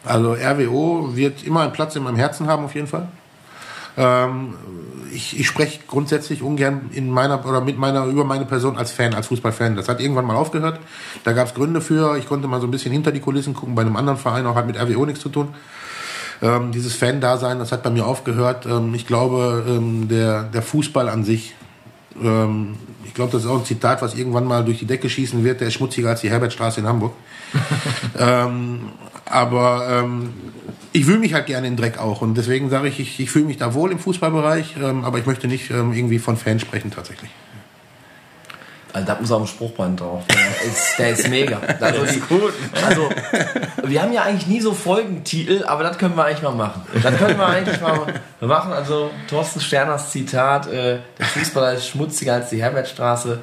Also 0.06 0.34
RWO 0.34 1.16
wird 1.16 1.44
immer 1.44 1.62
einen 1.62 1.74
Platz 1.74 1.96
in 1.96 2.04
meinem 2.04 2.16
Herzen 2.18 2.48
haben, 2.48 2.66
auf 2.66 2.76
jeden 2.76 2.88
Fall. 2.88 3.08
Ähm, 3.98 4.54
ich, 5.12 5.40
ich 5.40 5.48
spreche 5.48 5.80
grundsätzlich 5.88 6.42
ungern 6.44 6.90
in 6.94 7.10
meiner 7.10 7.44
oder 7.46 7.62
mit 7.62 7.78
meiner 7.78 8.06
über 8.06 8.24
meine 8.24 8.46
Person 8.46 8.78
als 8.78 8.92
Fan, 8.92 9.14
als 9.14 9.28
Fußballfan. 9.28 9.76
Das 9.76 9.90
hat 9.90 10.00
irgendwann 10.00 10.26
mal 10.26 10.36
aufgehört. 10.36 10.80
Da 11.24 11.34
gab 11.34 11.48
es 11.48 11.54
Gründe 11.54 11.82
für. 11.82 12.18
Ich 12.18 12.28
konnte 12.28 12.48
mal 12.48 12.62
so 12.62 12.68
ein 12.68 12.72
bisschen 12.72 12.92
hinter 12.92 13.12
die 13.12 13.20
Kulissen 13.20 13.54
gucken. 13.54 13.76
Bei 13.76 13.82
einem 13.82 13.96
anderen 13.96 14.20
Verein 14.20 14.46
auch 14.46 14.56
hat 14.56 14.68
mit 14.68 14.78
RWO 14.78 15.06
nichts 15.06 15.22
zu 15.22 15.30
tun. 15.30 15.50
Ähm, 16.42 16.72
dieses 16.72 16.94
Fan-Dasein, 16.94 17.58
das 17.58 17.72
hat 17.72 17.82
bei 17.82 17.90
mir 17.90 18.06
aufgehört. 18.06 18.68
Ähm, 18.68 18.94
ich 18.94 19.08
glaube, 19.08 19.66
ähm, 19.68 20.08
der, 20.08 20.44
der 20.44 20.62
Fußball 20.62 21.10
an 21.10 21.24
sich 21.24 21.56
ähm, 22.22 22.76
ich 23.06 23.14
glaube, 23.14 23.32
das 23.32 23.44
ist 23.44 23.50
auch 23.50 23.60
ein 23.60 23.66
Zitat, 23.66 24.02
was 24.02 24.16
irgendwann 24.16 24.46
mal 24.46 24.64
durch 24.64 24.80
die 24.80 24.86
Decke 24.86 25.10
schießen 25.10 25.44
wird, 25.44 25.62
der 25.62 25.70
ist 25.70 25.76
schmutziger 25.76 26.10
als 26.10 26.22
die 26.22 26.30
Herbertstraße 26.30 26.80
in 26.82 26.88
Hamburg. 26.88 27.14
ähm, 28.20 28.90
aber 29.26 29.88
ähm, 29.90 30.30
ich 30.94 31.06
fühle 31.06 31.20
mich 31.20 31.34
halt 31.34 31.46
gerne 31.46 31.68
in 31.68 31.78
Dreck 31.78 31.98
auch 31.98 32.22
und 32.22 32.36
deswegen 32.36 32.70
sage 32.70 32.88
ich, 32.88 33.00
ich, 33.00 33.20
ich 33.20 33.30
fühle 33.30 33.46
mich 33.46 33.58
da 33.58 33.74
wohl 33.74 33.92
im 33.92 34.00
Fußballbereich, 34.00 34.76
ähm, 34.82 35.04
aber 35.04 35.20
ich 35.20 35.26
möchte 35.26 35.48
nicht 35.48 35.70
ähm, 35.70 35.94
irgendwie 35.94 36.20
von 36.20 36.38
Fans 36.38 36.62
sprechen 36.62 36.92
tatsächlich. 36.92 37.32
Also, 38.94 39.08
das 39.08 39.20
muss 39.20 39.32
auf 39.32 39.44
dem 39.44 39.48
Spruchband 39.48 40.00
drauf. 40.00 40.24
Der 40.28 40.72
ist, 40.72 41.00
der 41.00 41.10
ist 41.12 41.30
mega. 41.30 41.62
Also, 41.80 42.06
die, 42.06 42.20
gut. 42.20 42.54
Also, 42.86 43.10
wir 43.84 44.02
haben 44.02 44.14
ja 44.14 44.24
eigentlich 44.24 44.48
nie 44.48 44.62
so 44.62 44.74
Folgentitel, 44.74 45.64
aber 45.66 45.84
das 45.84 45.98
können 45.98 46.16
wir 46.16 46.26
eigentlich 46.26 46.42
mal 46.42 46.56
machen. 46.56 46.82
Das 47.02 47.18
können 47.18 47.38
wir 47.38 47.46
eigentlich 47.46 47.80
mal 47.82 48.14
machen. 48.42 48.74
Also, 48.74 49.12
Thorsten 49.30 49.62
Sterners 49.62 50.12
Zitat, 50.12 50.68
äh, 50.68 51.00
der 51.20 51.26
Fußballer 51.26 51.74
ist 51.74 51.88
schmutziger 51.88 52.36
als 52.36 52.50
die 52.50 52.62
Herbertstraße, 52.62 53.40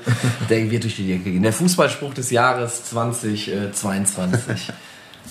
der 0.48 0.70
wird 0.70 0.84
durch 0.84 0.96
die 0.96 1.06
Decke 1.06 1.30
gehen. 1.30 1.42
Der 1.42 1.52
Fußballspruch 1.52 2.14
des 2.14 2.30
Jahres 2.30 2.84
2022. 2.86 4.72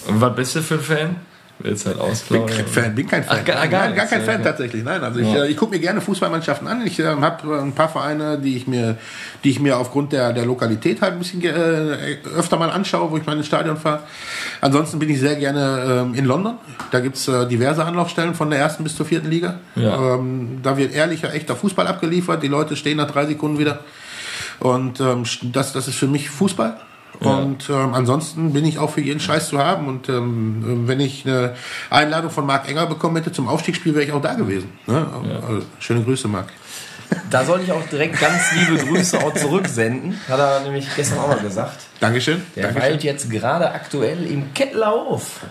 Und 0.07 0.21
was 0.21 0.35
bist 0.35 0.55
du 0.55 0.61
für 0.61 0.75
ein 0.75 0.81
Fan? 0.81 1.32
Willst 1.63 1.85
halt 1.85 1.97
Bin 1.97 2.05
ausplaudern? 2.05 2.57
kein 2.57 2.67
Fan, 2.67 2.93
bin 2.95 3.07
kein 3.07 3.23
Fan. 3.23 3.37
Ach, 3.39 3.45
gar- 3.45 3.67
gar 3.69 3.85
nein, 3.87 3.95
gar 3.95 4.05
kein 4.05 4.21
Fan 4.21 4.43
tatsächlich. 4.43 4.83
Nein, 4.83 5.01
also 5.01 5.19
ich, 5.19 5.31
Ja. 5.31 5.45
äh, 5.45 5.47
ich 5.49 5.55
gucke 5.55 5.71
mir 5.73 5.79
gerne 5.79 6.01
Fußballmannschaften 6.01 6.67
an. 6.67 6.85
Ich 6.85 6.99
äh, 6.99 7.05
habe 7.05 7.59
ein 7.61 7.71
paar 7.71 7.87
Vereine, 7.87 8.37
die 8.37 8.57
ich 8.57 8.67
mir, 8.67 8.97
die 9.45 9.49
ich 9.49 9.61
mir 9.61 9.77
aufgrund 9.77 10.11
der, 10.11 10.33
der 10.33 10.45
Lokalität 10.45 11.01
halt 11.01 11.13
ein 11.13 11.19
bisschen 11.19 11.41
äh, 11.41 12.17
öfter 12.37 12.57
mal 12.57 12.69
anschaue, 12.69 13.09
wo 13.11 13.17
ich 13.17 13.25
mal 13.25 13.37
ins 13.37 13.47
Stadion 13.47 13.77
fahre. 13.77 14.01
Ansonsten 14.59 14.99
bin 14.99 15.09
ich 15.09 15.19
sehr 15.21 15.37
gerne 15.37 16.01
ähm, 16.05 16.13
in 16.15 16.25
London. 16.25 16.55
Da 16.91 16.99
gibt's 16.99 17.29
äh, 17.29 17.47
diverse 17.47 17.85
Anlaufstellen 17.85 18.35
von 18.35 18.49
der 18.49 18.59
ersten 18.59 18.83
bis 18.83 18.95
zur 18.97 19.05
vierten 19.05 19.29
Liga. 19.29 19.59
Ja. 19.75 20.15
Ähm, 20.15 20.59
da 20.63 20.75
wird 20.77 20.93
ehrlicher, 20.93 21.33
echter 21.33 21.55
Fußball 21.55 21.87
abgeliefert. 21.87 22.43
Die 22.43 22.49
Leute 22.49 22.75
stehen 22.75 22.97
nach 22.97 23.09
drei 23.09 23.25
Sekunden 23.25 23.57
wieder. 23.57 23.79
Und 24.59 24.99
ähm, 24.99 25.23
das, 25.53 25.71
das 25.71 25.87
ist 25.87 25.95
für 25.95 26.07
mich 26.07 26.29
Fußball. 26.29 26.75
Und 27.29 27.69
ähm, 27.69 27.93
ansonsten 27.93 28.53
bin 28.53 28.65
ich 28.65 28.79
auch 28.79 28.89
für 28.89 29.01
jeden 29.01 29.19
Scheiß 29.19 29.49
zu 29.49 29.59
haben. 29.59 29.87
Und 29.87 30.09
ähm, 30.09 30.87
wenn 30.87 30.99
ich 30.99 31.25
eine 31.25 31.55
Einladung 31.89 32.31
von 32.31 32.45
Marc 32.45 32.69
Enger 32.69 32.85
bekommen 32.85 33.15
hätte 33.15 33.31
zum 33.31 33.47
Aufstiegsspiel, 33.47 33.93
wäre 33.93 34.05
ich 34.05 34.11
auch 34.11 34.21
da 34.21 34.33
gewesen. 34.33 34.69
Ne? 34.87 35.05
Also, 35.47 35.65
schöne 35.79 36.03
Grüße, 36.03 36.27
Marc. 36.27 36.47
Da 37.29 37.45
soll 37.45 37.61
ich 37.61 37.71
auch 37.71 37.85
direkt 37.91 38.19
ganz 38.19 38.51
liebe 38.53 38.83
Grüße 38.85 39.17
auch 39.19 39.33
zurücksenden. 39.33 40.19
Hat 40.27 40.39
er 40.39 40.59
nämlich 40.61 40.87
gestern 40.95 41.19
auch 41.19 41.27
mal 41.27 41.39
gesagt. 41.39 41.79
Dankeschön. 41.99 42.41
Der 42.55 42.63
Dankeschön. 42.63 42.91
weilt 42.91 43.03
jetzt 43.03 43.29
gerade 43.29 43.71
aktuell 43.71 44.25
im 44.25 44.53
Kettlerhof. 44.53 45.41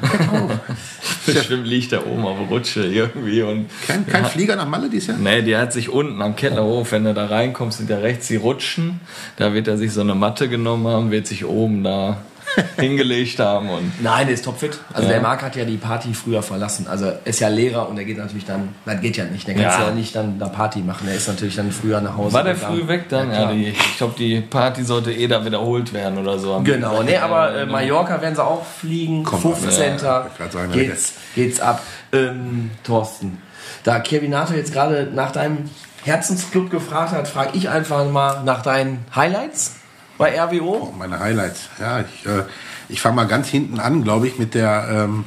Bestimmt 1.27 1.67
liegt 1.67 1.93
der 1.93 2.07
oben 2.07 2.27
auf 2.27 2.39
der 2.39 2.47
Rutsche 2.49 2.85
irgendwie 2.85 3.43
und. 3.43 3.71
Kein, 3.87 4.07
kein 4.07 4.25
Flieger 4.27 4.57
nach 4.57 4.69
Malle 4.69 4.91
dieses 4.91 5.09
Jahr? 5.09 5.19
Nee, 5.19 5.43
die 5.43 5.57
hat 5.57 5.73
sich 5.73 5.89
unten 5.89 6.21
am 6.21 6.37
Kettlerhof, 6.37 6.93
wenn 6.93 7.05
du 7.05 7.15
da 7.15 7.27
reinkommst, 7.27 7.79
sind 7.79 7.91
ja 7.91 7.99
rechts 7.99 8.29
die 8.29 8.37
Rutschen. 8.37 9.01
Da 9.37 9.55
wird 9.55 9.69
er 9.69 9.77
sich 9.77 9.93
so 9.93 10.01
eine 10.01 10.15
Matte 10.15 10.49
genommen 10.49 10.87
haben, 10.87 11.11
wird 11.11 11.27
sich 11.27 11.45
oben 11.45 11.85
da 11.85 12.19
hingelegt 12.77 13.39
haben 13.39 13.71
und. 13.71 14.03
Nein, 14.03 14.27
der 14.27 14.35
ist 14.35 14.45
topfit. 14.45 14.79
Also 14.93 15.09
Ja. 15.09 15.15
der 15.15 15.23
Marc 15.23 15.43
hat 15.43 15.57
ja 15.57 15.65
die 15.65 15.77
Party 15.77 16.15
früher 16.15 16.43
verlassen. 16.43 16.87
Also 16.89 17.07
er 17.07 17.19
ist 17.25 17.41
ja 17.41 17.49
Lehrer 17.49 17.89
und 17.89 17.99
er 17.99 18.05
geht 18.05 18.19
natürlich 18.19 18.45
dann, 18.45 18.71
das 18.85 19.01
geht 19.01 19.17
ja 19.17 19.25
nicht. 19.25 19.47
Der 19.47 19.55
kann 19.55 19.63
Ja. 19.65 19.81
ja. 19.89 19.91
nicht 19.93 20.15
dann 20.15 20.39
da 20.39 20.49
Party 20.49 20.81
machen. 20.81 21.09
Er 21.09 21.15
ist 21.15 21.29
natürlich 21.29 21.57
dann 21.57 21.73
früher 21.73 22.01
nach 22.01 22.17
Hause. 22.17 22.35
War 22.35 22.45
der 22.45 22.57
früh 22.57 22.87
weg 22.89 23.09
dann? 23.09 23.31
Ja, 23.33 23.53
die, 23.53 23.69
ich 23.69 23.97
glaube, 23.97 24.15
die 24.19 24.41
Party 24.41 24.85
sollte 24.85 25.13
eh 25.13 25.27
da 25.27 25.45
wiederholt 25.45 25.93
werden 25.93 26.19
oder 26.19 26.39
so. 26.39 26.61
Genau, 26.65 27.03
nee, 27.03 27.17
aber 27.17 27.55
äh, 27.55 27.67
Mallorca 27.67 28.21
werden 28.21 28.35
sie 28.35 28.45
auch 28.45 28.65
fliegen. 28.65 29.25
Komm, 29.25 29.41
15. 29.41 29.99
ja, 30.03 30.27
sagen, 30.51 30.73
geht's, 30.73 31.15
geht's 31.35 31.61
ab. 31.61 31.83
Ähm, 32.13 32.71
Thorsten, 32.85 33.39
da 33.85 33.99
Kevinato 34.01 34.55
jetzt 34.55 34.73
gerade 34.73 35.09
nach 35.15 35.31
deinem 35.33 35.71
Herzensclub 36.05 36.71
gefragt 36.71 37.13
hat, 37.13 37.29
frage 37.29 37.51
ich 37.55 37.69
einfach 37.69 38.05
mal 38.11 38.43
nach 38.45 38.63
deinen 38.63 39.05
Highlights 39.15 39.77
bei 40.23 40.41
RWO. 40.41 40.93
Oh, 40.93 40.95
meine 40.97 41.19
Highlights. 41.19 41.69
Ja, 41.81 41.99
ich, 41.99 42.27
äh, 42.27 42.45
ich 42.89 43.01
fange 43.01 43.17
mal 43.17 43.27
ganz 43.27 43.49
hinten 43.49 43.81
an, 43.81 44.05
glaube 44.05 44.29
ich, 44.29 44.39
mit 44.39 44.55
der, 44.55 44.87
ähm, 44.89 45.25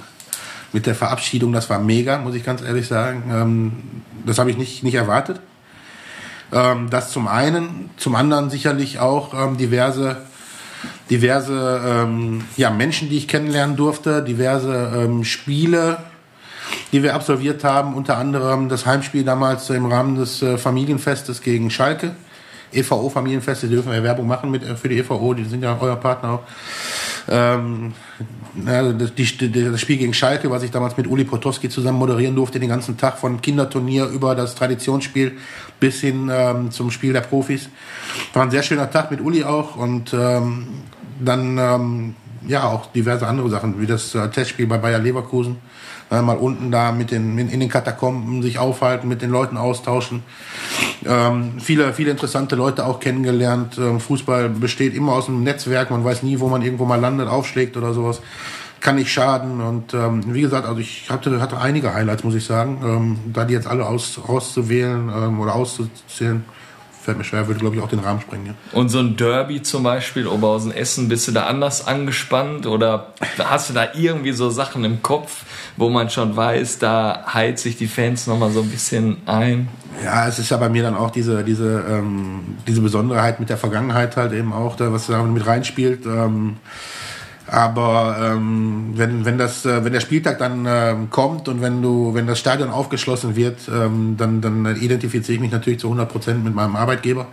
mit 0.72 0.86
der 0.86 0.96
Verabschiedung. 0.96 1.52
Das 1.52 1.70
war 1.70 1.80
mega, 1.80 2.18
muss 2.18 2.34
ich 2.34 2.46
ganz 2.46 2.62
ehrlich 2.62 2.88
sagen. 2.88 3.24
Ähm, 3.30 3.72
das 4.26 4.40
habe 4.40 4.52
ich 4.52 4.58
nicht, 4.58 4.84
nicht 4.84 4.96
erwartet. 4.96 5.42
Ähm, 6.54 6.90
das 6.90 7.12
zum 7.12 7.28
einen. 7.28 7.90
Zum 7.98 8.16
anderen 8.16 8.50
sicherlich 8.50 9.00
auch 9.00 9.34
ähm, 9.34 9.58
diverse, 9.58 10.22
diverse 11.10 11.82
ähm, 11.86 12.46
ja, 12.56 12.70
Menschen, 12.70 13.10
die 13.10 13.18
ich 13.18 13.28
kennenlernen 13.28 13.76
durfte, 13.76 14.24
diverse 14.24 14.94
ähm, 14.96 15.26
Spiele, 15.26 15.98
die 16.94 17.04
wir 17.04 17.16
absolviert 17.16 17.66
haben. 17.66 17.96
Unter 17.96 18.18
anderem 18.18 18.70
das 18.70 18.86
Heimspiel 18.86 19.26
damals 19.26 19.70
im 19.70 19.88
Rahmen 19.88 20.16
des 20.16 20.42
äh, 20.42 20.58
Familienfestes 20.58 21.42
gegen 21.42 21.70
Schalke. 21.70 22.16
EVO 22.76 23.10
Familienfeste, 23.10 23.68
die 23.68 23.76
dürfen 23.76 23.92
wir 23.92 24.04
Werbung 24.04 24.28
machen 24.28 24.52
mit, 24.52 24.64
äh, 24.64 24.76
für 24.76 24.90
die 24.90 24.98
EVO, 25.00 25.34
die 25.34 25.46
sind 25.46 25.64
ja 25.64 25.78
euer 25.80 25.96
Partner 25.96 26.30
auch. 26.32 26.44
Ähm, 27.28 27.94
na, 28.54 28.94
das, 28.94 29.14
die, 29.14 29.52
das 29.52 29.82
Spiel 29.82 29.98
gegen 29.98 30.14
Schalke, 30.14 30.50
was 30.50 30.64
ich 30.64 30.72
damals 30.72 30.96
mit 30.96 31.08
Uli 31.08 31.26
Potowski 31.26 31.70
zusammen 31.70 32.00
moderieren 32.00 32.36
durfte, 32.36 32.60
den 32.60 32.70
ganzen 32.70 32.98
Tag 32.98 33.18
von 33.18 33.42
Kinderturnier 33.42 34.06
über 34.08 34.36
das 34.36 34.56
Traditionsspiel 34.56 35.34
bis 35.80 36.02
hin 36.02 36.30
ähm, 36.32 36.72
zum 36.72 36.92
Spiel 36.92 37.14
der 37.14 37.22
Profis. 37.22 37.70
War 38.34 38.44
ein 38.44 38.52
sehr 38.52 38.64
schöner 38.64 38.90
Tag 38.90 39.12
mit 39.12 39.20
Uli 39.22 39.44
auch 39.44 39.76
und 39.76 40.14
ähm, 40.14 40.68
dann 41.20 41.58
ähm, 41.58 42.16
ja 42.48 42.64
auch 42.64 42.92
diverse 42.92 43.28
andere 43.28 43.50
Sachen, 43.50 43.80
wie 43.82 43.88
das 43.88 44.16
äh, 44.16 44.30
Testspiel 44.30 44.68
bei 44.68 44.78
Bayer 44.78 45.00
Leverkusen. 45.00 45.58
Äh, 46.16 46.22
mal 46.22 46.38
unten 46.38 46.72
da 46.72 46.92
mit 46.92 47.12
den, 47.12 47.38
in, 47.38 47.50
in 47.50 47.60
den 47.60 47.70
Katakomben 47.70 48.42
sich 48.42 48.58
aufhalten, 48.60 49.08
mit 49.08 49.22
den 49.22 49.30
Leuten 49.30 49.58
austauschen. 49.58 50.24
Ähm, 51.06 51.60
viele, 51.60 51.94
viele 51.94 52.12
interessante 52.12 52.56
Leute 52.56 52.86
auch 52.86 53.00
kennengelernt. 53.00 53.78
Ähm, 53.78 54.00
Fußball 54.00 54.50
besteht 54.50 54.96
immer 54.96 55.14
aus 55.14 55.28
einem 55.28 55.44
Netzwerk. 55.44 55.92
Man 55.92 56.04
weiß 56.04 56.24
nie, 56.24 56.40
wo 56.40 56.48
man 56.48 56.62
irgendwo 56.62 56.86
mal 56.86 57.00
landet, 57.00 57.28
aufschlägt 57.28 57.76
oder 57.78 57.94
sowas. 57.94 58.22
Kann 58.80 58.96
nicht 58.96 59.12
schaden. 59.12 59.62
Und 59.62 59.94
ähm, 59.94 60.34
wie 60.34 60.42
gesagt, 60.42 60.68
also 60.68 60.80
ich 60.80 61.10
hatte, 61.10 61.42
hatte 61.42 61.60
einige 61.60 61.94
Highlights, 61.94 62.24
muss 62.24 62.36
ich 62.36 62.46
sagen. 62.46 62.82
Ähm, 62.84 63.34
da 63.34 63.46
die 63.46 63.54
jetzt 63.54 63.68
alle 63.68 63.86
aus, 63.86 64.20
auszuwählen 64.26 65.12
ähm, 65.16 65.40
oder 65.40 65.56
auszuzählen, 65.56 66.46
fällt 67.06 67.18
mir 67.18 67.24
schwer, 67.24 67.48
würde 67.48 67.60
glaube 67.60 67.76
ich 67.76 67.82
auch 67.82 67.88
den 67.88 68.00
Rahmen 68.00 68.22
sprengen. 68.22 68.48
Ja. 68.48 68.54
Und 68.74 68.90
so 68.90 69.00
ein 69.00 69.16
Derby 69.16 69.62
zum 69.62 69.84
Beispiel, 69.84 70.28
Oberhausen-Essen, 70.28 71.08
bist 71.08 71.28
du 71.28 71.32
da 71.32 71.46
anders 71.46 71.88
angespannt 71.88 72.66
oder 72.66 73.14
hast 73.40 73.70
du 73.70 73.74
da 73.74 73.88
irgendwie 73.94 74.34
so 74.34 74.50
Sachen 74.50 74.84
im 74.84 75.02
Kopf, 75.02 75.44
wo 75.78 75.90
man 75.90 76.10
schon 76.10 76.36
weiß, 76.36 76.80
da 76.80 77.26
heilt 77.34 77.60
sich 77.60 77.78
die 77.78 77.88
Fans 77.88 78.28
nochmal 78.28 78.52
so 78.52 78.62
ein 78.62 78.70
bisschen 78.70 79.18
ein? 79.26 79.70
Ja, 80.04 80.28
es 80.28 80.40
ist 80.40 80.50
ja 80.50 80.58
bei 80.58 80.70
mir 80.70 80.84
dann 80.84 80.96
auch 80.96 81.12
diese, 81.12 81.44
diese, 81.44 81.86
ähm, 81.90 82.58
diese 82.68 82.82
Besonderheit 82.82 83.40
mit 83.40 83.50
der 83.50 83.58
Vergangenheit 83.58 84.18
halt 84.18 84.34
eben 84.34 84.52
auch, 84.52 84.76
da, 84.76 84.92
was 84.92 85.08
da 85.08 85.24
mit 85.24 85.46
reinspielt. 85.46 86.06
Ähm, 86.06 86.58
aber 87.48 88.18
ähm, 88.20 88.94
wenn, 88.96 89.26
wenn, 89.26 89.38
das, 89.38 89.66
äh, 89.66 89.84
wenn 89.86 89.94
der 89.94 90.00
Spieltag 90.00 90.40
dann 90.40 90.66
ähm, 90.68 91.10
kommt 91.10 91.48
und 91.48 91.62
wenn 91.62 91.82
du, 91.82 92.14
wenn 92.14 92.26
das 92.26 92.40
Stadion 92.40 92.70
aufgeschlossen 92.70 93.36
wird, 93.36 93.60
ähm, 93.68 94.16
dann, 94.18 94.42
dann 94.42 94.76
identifiziere 94.76 95.36
ich 95.36 95.42
mich 95.42 95.52
natürlich 95.52 95.80
zu 95.80 95.88
100 95.88 96.10
Prozent 96.10 96.44
mit 96.44 96.56
meinem 96.56 96.76
Arbeitgeber. 96.76 97.28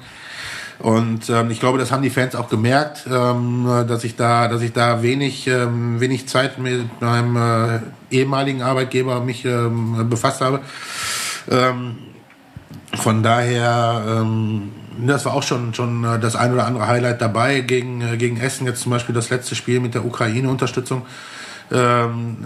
Und 0.78 1.30
ähm, 1.30 1.50
ich 1.50 1.60
glaube, 1.60 1.78
das 1.78 1.92
haben 1.92 2.02
die 2.02 2.10
Fans 2.10 2.34
auch 2.34 2.48
gemerkt, 2.48 3.06
ähm, 3.10 3.66
dass 3.86 4.04
ich 4.04 4.16
da, 4.16 4.48
dass 4.48 4.62
ich 4.62 4.72
da 4.72 5.02
wenig, 5.02 5.46
ähm, 5.46 6.00
wenig 6.00 6.28
Zeit 6.28 6.58
mit 6.58 7.00
meinem 7.00 7.36
äh, 7.36 7.80
ehemaligen 8.10 8.62
Arbeitgeber 8.62 9.20
mich 9.20 9.44
ähm, 9.44 10.08
befasst 10.10 10.40
habe. 10.40 10.60
Ähm, 11.48 11.98
von 12.94 13.22
daher, 13.22 14.04
ähm, 14.06 14.72
das 15.06 15.24
war 15.24 15.34
auch 15.34 15.42
schon, 15.42 15.74
schon 15.74 16.04
äh, 16.04 16.18
das 16.18 16.36
ein 16.36 16.52
oder 16.52 16.66
andere 16.66 16.86
Highlight 16.86 17.20
dabei 17.20 17.60
gegen, 17.60 18.00
äh, 18.00 18.16
gegen 18.16 18.36
Essen. 18.38 18.66
Jetzt 18.66 18.82
zum 18.82 18.90
Beispiel 18.92 19.14
das 19.14 19.30
letzte 19.30 19.54
Spiel 19.54 19.80
mit 19.80 19.94
der 19.94 20.04
Ukraine-Unterstützung. 20.04 21.02
Ähm, 21.70 22.36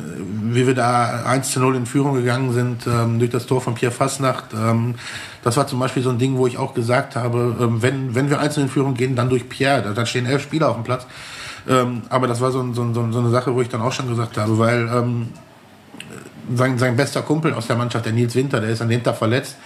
wie 0.53 0.67
wir 0.69 0.75
da 0.75 1.25
1 1.27 1.51
zu 1.51 1.59
0 1.59 1.75
in 1.75 1.87
Führung 1.87 2.15
gegangen 2.15 2.53
sind 2.53 2.87
ähm, 2.87 3.19
durch 3.19 3.31
das 3.33 3.47
Tor 3.47 3.61
von 3.61 3.75
Pierre 3.75 3.93
Fasnacht. 3.93 4.45
Ähm, 4.55 4.95
das 5.43 5.57
war 5.57 5.67
zum 5.67 5.81
Beispiel 5.81 6.03
so 6.03 6.11
ein 6.11 6.19
Ding, 6.19 6.37
wo 6.37 6.47
ich 6.47 6.59
auch 6.59 6.75
gesagt 6.75 7.17
habe, 7.17 7.57
ähm, 7.61 7.83
wenn, 7.83 8.15
wenn 8.15 8.31
wir 8.31 8.39
einzeln 8.39 8.65
in 8.65 8.69
Führung 8.69 8.95
gehen, 8.95 9.17
dann 9.17 9.29
durch 9.29 9.49
Pierre. 9.49 9.83
Da, 9.83 9.93
da 9.95 10.07
stehen 10.07 10.27
elf 10.27 10.43
Spieler 10.43 10.69
auf 10.69 10.77
dem 10.77 10.85
Platz. 10.85 11.07
Ähm, 11.69 12.03
aber 12.09 12.29
das 12.29 12.41
war 12.41 12.53
so, 12.53 12.61
ein- 12.61 12.75
so, 12.75 12.87
so 12.93 13.19
eine 13.19 13.31
Sache, 13.31 13.53
wo 13.53 13.61
ich 13.61 13.69
dann 13.69 13.81
auch 13.81 13.91
schon 13.93 14.09
gesagt 14.09 14.39
habe, 14.39 14.59
weil 14.59 14.89
ähm, 14.95 15.31
sein, 16.55 16.79
sein 16.79 16.97
bester 16.97 17.23
Kumpel 17.23 17.53
aus 17.55 17.67
der 17.67 17.75
Mannschaft, 17.77 18.05
der 18.07 18.13
Nils 18.13 18.35
Winter, 18.37 18.61
der 18.61 18.71
ist 18.71 18.81
an 18.83 18.89
dem 18.89 19.03
Tag 19.03 19.17
verletzt. 19.17 19.57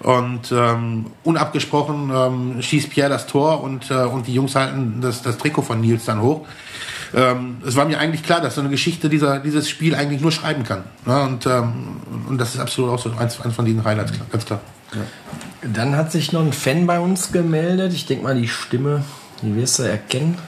Und 0.00 0.52
ähm, 0.52 1.06
unabgesprochen 1.22 2.10
ähm, 2.14 2.62
schießt 2.62 2.90
Pierre 2.90 3.08
das 3.08 3.26
Tor 3.26 3.62
und, 3.62 3.90
äh, 3.90 3.94
und 3.94 4.26
die 4.26 4.34
Jungs 4.34 4.54
halten 4.54 5.00
das, 5.00 5.22
das 5.22 5.38
Trikot 5.38 5.62
von 5.62 5.80
Nils 5.80 6.04
dann 6.04 6.20
hoch. 6.20 6.46
Ähm, 7.14 7.62
es 7.64 7.76
war 7.76 7.84
mir 7.84 7.98
eigentlich 7.98 8.24
klar, 8.24 8.40
dass 8.40 8.56
so 8.56 8.60
eine 8.60 8.70
Geschichte 8.70 9.08
dieser, 9.08 9.38
dieses 9.38 9.70
Spiel 9.70 9.94
eigentlich 9.94 10.20
nur 10.20 10.32
schreiben 10.32 10.64
kann. 10.64 10.84
Ne? 11.06 11.22
Und, 11.22 11.46
ähm, 11.46 12.00
und 12.28 12.38
das 12.38 12.54
ist 12.54 12.60
absolut 12.60 12.90
auch 12.90 12.98
so 12.98 13.10
eins, 13.16 13.40
eins 13.40 13.54
von 13.54 13.64
diesen 13.64 13.84
Highlights, 13.84 14.12
klar, 14.12 14.26
ganz 14.30 14.44
klar. 14.44 14.60
Dann 15.62 15.96
hat 15.96 16.12
sich 16.12 16.32
noch 16.32 16.42
ein 16.42 16.52
Fan 16.52 16.86
bei 16.86 17.00
uns 17.00 17.32
gemeldet. 17.32 17.92
Ich 17.92 18.06
denke 18.06 18.24
mal, 18.24 18.34
die 18.34 18.48
Stimme, 18.48 19.04
die 19.42 19.54
wirst 19.56 19.78
du 19.78 19.84
erkennen. 19.84 20.38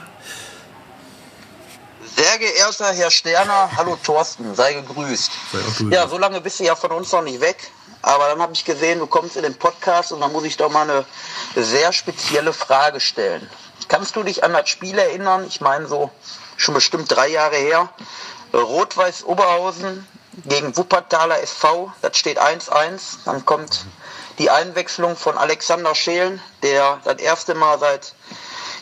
Sehr 2.15 2.37
geehrter 2.39 2.93
Herr 2.93 3.11
Sterner, 3.11 3.69
hallo 3.75 3.97
Thorsten, 4.03 4.55
sei 4.55 4.73
gegrüßt. 4.73 5.31
Sei. 5.51 5.85
Ja, 5.95 6.07
so 6.07 6.17
lange 6.17 6.41
bist 6.41 6.59
du 6.59 6.63
ja 6.63 6.75
von 6.75 6.91
uns 6.91 7.11
noch 7.11 7.23
nicht 7.23 7.41
weg. 7.41 7.71
Aber 8.07 8.29
dann 8.29 8.41
habe 8.41 8.53
ich 8.53 8.63
gesehen, 8.63 8.99
du 8.99 9.07
kommst 9.07 9.35
in 9.35 9.43
den 9.43 9.55
Podcast 9.55 10.13
und 10.13 10.21
da 10.21 10.29
muss 10.29 10.45
ich 10.45 10.55
doch 10.55 10.71
mal 10.71 10.89
eine 10.89 11.05
sehr 11.57 11.91
spezielle 11.91 12.53
Frage 12.53 13.01
stellen. 13.01 13.49
Kannst 13.89 14.15
du 14.15 14.23
dich 14.23 14.45
an 14.45 14.53
das 14.53 14.69
Spiel 14.69 14.97
erinnern? 14.97 15.45
Ich 15.45 15.59
meine 15.59 15.87
so 15.87 16.09
schon 16.55 16.73
bestimmt 16.73 17.13
drei 17.13 17.27
Jahre 17.27 17.57
her. 17.57 17.89
Rot-Weiß 18.53 19.25
Oberhausen 19.25 20.07
gegen 20.45 20.77
Wuppertaler 20.77 21.41
SV. 21.41 21.91
Das 22.01 22.17
steht 22.17 22.39
1-1. 22.39 23.25
Dann 23.25 23.45
kommt 23.45 23.85
die 24.39 24.49
Einwechslung 24.49 25.17
von 25.17 25.37
Alexander 25.37 25.93
Schelen, 25.93 26.41
der 26.63 27.01
das 27.03 27.17
erste 27.17 27.55
Mal 27.55 27.77
seit 27.77 28.13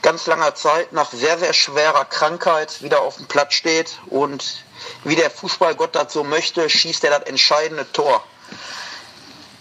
ganz 0.03 0.27
langer 0.27 0.53
Zeit 0.53 0.93
nach 0.93 1.11
sehr, 1.11 1.39
sehr 1.39 1.53
schwerer 1.53 2.05
Krankheit 2.05 2.83
wieder 2.83 3.01
auf 3.01 3.15
dem 3.15 3.25
Platz 3.25 3.55
steht 3.55 3.97
und 4.05 4.63
wie 5.03 5.15
der 5.15 5.31
Fußballgott 5.31 5.95
das 5.95 6.13
so 6.13 6.23
möchte, 6.23 6.69
schießt 6.69 7.03
er 7.05 7.17
das 7.17 7.27
entscheidende 7.27 7.91
Tor. 7.91 8.23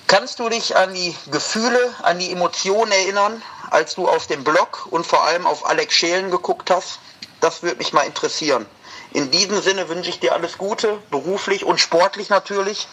Kannst 0.07 0.39
du 0.39 0.49
dich 0.49 0.77
an 0.77 0.93
die 0.95 1.15
Gefühle, 1.31 1.79
an 2.03 2.19
die 2.19 2.31
Emotionen 2.31 2.93
erinnern, 2.93 3.43
als 3.71 3.95
du 3.95 4.07
auf 4.07 4.27
dem 4.27 4.45
Blog 4.45 4.87
und 4.91 5.07
vor 5.07 5.25
allem 5.25 5.47
auf 5.47 5.67
Alex 5.67 5.95
Schelen 5.95 6.31
geguckt 6.31 6.71
hast? 6.71 6.99
Das 7.41 7.63
würde 7.63 7.77
mich 7.77 7.93
mal 7.93 8.03
interessieren. 8.03 8.67
In 9.13 9.31
diesem 9.31 9.61
Sinne 9.63 9.89
wünsche 9.89 10.11
ich 10.11 10.21
dir 10.21 10.35
alles 10.35 10.59
Gute, 10.59 10.99
beruflich 11.11 11.65
und 11.65 11.81
sportlich 11.81 12.29
natürlich. 12.29 12.89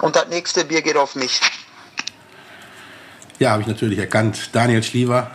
Und 0.00 0.16
das 0.16 0.28
nächste 0.28 0.64
Bier 0.64 0.82
geht 0.82 0.96
auf 0.96 1.14
mich. 1.14 1.40
Ja, 3.38 3.50
habe 3.50 3.62
ich 3.62 3.68
natürlich 3.68 3.98
erkannt. 3.98 4.50
Daniel 4.52 4.82
Schliever. 4.82 5.30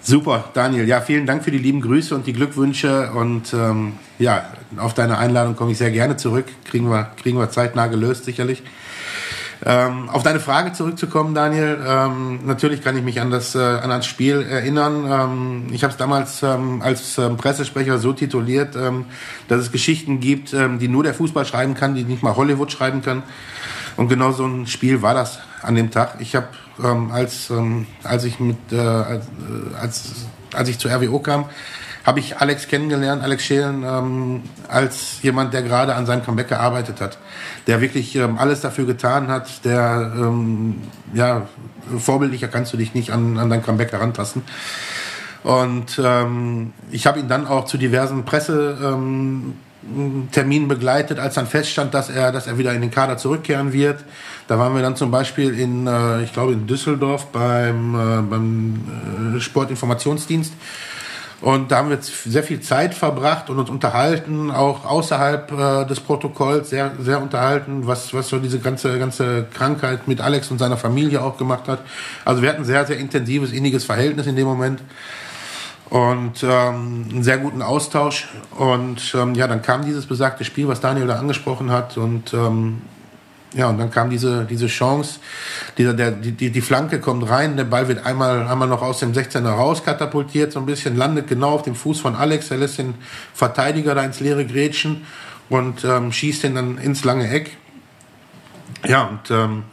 Super, 0.00 0.50
Daniel. 0.54 0.88
Ja, 0.88 1.00
vielen 1.00 1.26
Dank 1.26 1.44
für 1.44 1.50
die 1.50 1.58
lieben 1.58 1.80
Grüße 1.80 2.14
und 2.14 2.26
die 2.26 2.32
Glückwünsche. 2.32 3.12
Und 3.12 3.52
ähm, 3.52 3.98
ja, 4.18 4.52
auf 4.76 4.94
deine 4.94 5.18
Einladung 5.18 5.54
komme 5.54 5.72
ich 5.72 5.78
sehr 5.78 5.90
gerne 5.90 6.16
zurück. 6.16 6.46
Kriegen 6.64 6.88
wir, 6.88 7.12
kriegen 7.20 7.38
wir 7.38 7.50
zeitnah 7.50 7.88
gelöst, 7.88 8.24
sicherlich. 8.24 8.62
Ähm, 9.64 10.08
auf 10.10 10.24
deine 10.24 10.40
Frage 10.40 10.72
zurückzukommen, 10.72 11.34
Daniel, 11.34 11.78
ähm, 11.86 12.40
natürlich 12.46 12.82
kann 12.82 12.96
ich 12.96 13.04
mich 13.04 13.20
an 13.20 13.30
das, 13.30 13.54
äh, 13.54 13.60
an 13.60 13.90
das 13.90 14.06
Spiel 14.06 14.42
erinnern. 14.42 15.06
Ähm, 15.08 15.66
ich 15.72 15.84
habe 15.84 15.92
es 15.92 15.96
damals 15.96 16.42
ähm, 16.42 16.82
als 16.82 17.16
ähm, 17.18 17.36
Pressesprecher 17.36 17.98
so 17.98 18.12
tituliert, 18.12 18.74
ähm, 18.74 19.04
dass 19.46 19.60
es 19.60 19.70
Geschichten 19.70 20.18
gibt, 20.18 20.52
die 20.52 20.88
nur 20.88 21.04
der 21.04 21.14
Fußball 21.14 21.44
schreiben 21.44 21.74
kann, 21.74 21.94
die 21.94 22.04
nicht 22.04 22.22
mal 22.22 22.34
Hollywood 22.34 22.72
schreiben 22.72 23.02
kann. 23.02 23.22
Und 23.96 24.08
genau 24.08 24.32
so 24.32 24.46
ein 24.46 24.66
Spiel 24.66 25.02
war 25.02 25.14
das 25.14 25.38
an 25.62 25.74
dem 25.74 25.90
Tag. 25.90 26.16
Ich 26.18 26.34
habe, 26.34 26.48
als, 27.12 27.52
als 28.02 28.24
ich 28.24 28.40
mit, 28.40 28.56
äh, 28.72 28.78
als, 28.78 29.26
als, 29.80 30.12
als 30.54 30.68
ich 30.68 30.78
zur 30.78 30.90
RWO 30.90 31.18
kam, 31.18 31.44
habe 32.04 32.20
ich 32.20 32.38
Alex 32.38 32.68
kennengelernt, 32.68 33.22
Alex 33.22 33.44
Schelen, 33.44 33.84
ähm, 33.84 34.42
als 34.68 35.22
jemand, 35.22 35.54
der 35.54 35.62
gerade 35.62 35.94
an 35.94 36.06
seinem 36.06 36.24
Comeback 36.24 36.48
gearbeitet 36.48 37.00
hat, 37.00 37.18
der 37.66 37.80
wirklich 37.80 38.16
ähm, 38.16 38.38
alles 38.38 38.60
dafür 38.60 38.86
getan 38.86 39.28
hat, 39.28 39.64
der, 39.64 40.12
ähm, 40.16 40.82
ja, 41.14 41.46
vorbildlicher 41.98 42.48
kannst 42.48 42.72
du 42.72 42.76
dich 42.76 42.94
nicht 42.94 43.10
an, 43.10 43.38
an 43.38 43.50
dein 43.50 43.62
Comeback 43.62 43.92
herantasten. 43.92 44.42
Und 45.42 46.00
ähm, 46.02 46.72
ich 46.90 47.06
habe 47.06 47.18
ihn 47.18 47.28
dann 47.28 47.46
auch 47.46 47.64
zu 47.64 47.78
diversen 47.78 48.24
Presse... 48.24 48.78
Ähm, 48.82 49.54
begleitet, 50.68 51.18
als 51.18 51.34
dann 51.34 51.46
feststand, 51.46 51.92
dass 51.92 52.08
er, 52.08 52.32
dass 52.32 52.46
er 52.46 52.56
wieder 52.58 52.72
in 52.72 52.80
den 52.80 52.90
Kader 52.90 53.16
zurückkehren 53.16 53.72
wird. 53.72 54.04
Da 54.46 54.58
waren 54.58 54.74
wir 54.74 54.82
dann 54.82 54.96
zum 54.96 55.10
Beispiel 55.10 55.58
in, 55.58 55.86
äh, 55.86 56.22
ich 56.22 56.32
glaube 56.32 56.52
in 56.52 56.66
Düsseldorf 56.66 57.26
beim, 57.26 57.94
äh, 57.94 58.22
beim 58.22 59.36
äh, 59.36 59.40
Sportinformationsdienst. 59.40 60.52
Und 61.42 61.72
da 61.72 61.78
haben 61.78 61.90
wir 61.90 61.98
sehr 62.00 62.44
viel 62.44 62.60
Zeit 62.60 62.94
verbracht 62.94 63.50
und 63.50 63.58
uns 63.58 63.68
unterhalten, 63.68 64.52
auch 64.52 64.84
außerhalb 64.84 65.52
äh, 65.52 65.84
des 65.86 65.98
Protokolls 65.98 66.70
sehr, 66.70 66.92
sehr 67.00 67.20
unterhalten, 67.20 67.88
was, 67.88 68.14
was 68.14 68.28
so 68.28 68.38
diese 68.38 68.60
ganze, 68.60 68.96
ganze 69.00 69.46
Krankheit 69.52 70.06
mit 70.06 70.20
Alex 70.20 70.52
und 70.52 70.58
seiner 70.58 70.76
Familie 70.76 71.20
auch 71.20 71.36
gemacht 71.36 71.66
hat. 71.66 71.80
Also 72.24 72.42
wir 72.42 72.48
hatten 72.48 72.62
ein 72.62 72.64
sehr, 72.64 72.86
sehr 72.86 72.96
intensives, 72.96 73.50
inniges 73.50 73.84
Verhältnis 73.84 74.28
in 74.28 74.36
dem 74.36 74.46
Moment 74.46 74.82
und 75.90 76.44
ähm, 76.44 77.06
einen 77.10 77.24
sehr 77.24 77.38
guten 77.38 77.60
Austausch. 77.60 78.28
Und 78.56 79.12
ähm, 79.14 79.34
ja, 79.34 79.48
dann 79.48 79.62
kam 79.62 79.84
dieses 79.84 80.06
besagte 80.06 80.44
Spiel, 80.44 80.68
was 80.68 80.80
Daniel 80.80 81.08
da 81.08 81.18
angesprochen 81.18 81.72
hat. 81.72 81.96
Und 81.96 82.32
ähm, 82.32 82.82
ja, 83.54 83.68
und 83.68 83.78
dann 83.78 83.90
kam 83.90 84.10
diese, 84.10 84.44
diese 84.44 84.66
Chance, 84.66 85.20
dieser, 85.76 85.92
der, 85.92 86.10
die, 86.12 86.50
die 86.50 86.60
Flanke 86.60 87.00
kommt 87.00 87.28
rein, 87.28 87.56
der 87.56 87.64
Ball 87.64 87.88
wird 87.88 88.06
einmal, 88.06 88.48
einmal 88.48 88.68
noch 88.68 88.82
aus 88.82 89.00
dem 89.00 89.12
16er 89.12 89.50
raus 89.50 89.84
katapultiert, 89.84 90.52
so 90.52 90.60
ein 90.60 90.66
bisschen, 90.66 90.96
landet 90.96 91.28
genau 91.28 91.50
auf 91.50 91.62
dem 91.62 91.74
Fuß 91.74 92.00
von 92.00 92.14
Alex, 92.14 92.50
er 92.50 92.58
lässt 92.58 92.78
den 92.78 92.94
Verteidiger 93.34 93.94
da 93.94 94.02
ins 94.04 94.20
leere 94.20 94.46
Grätschen 94.46 95.04
und 95.48 95.84
ähm, 95.84 96.12
schießt 96.12 96.44
den 96.44 96.54
dann 96.54 96.78
ins 96.78 97.04
lange 97.04 97.28
Eck. 97.28 97.56
Ja, 98.86 99.04
und 99.04 99.30
ähm, 99.30 99.64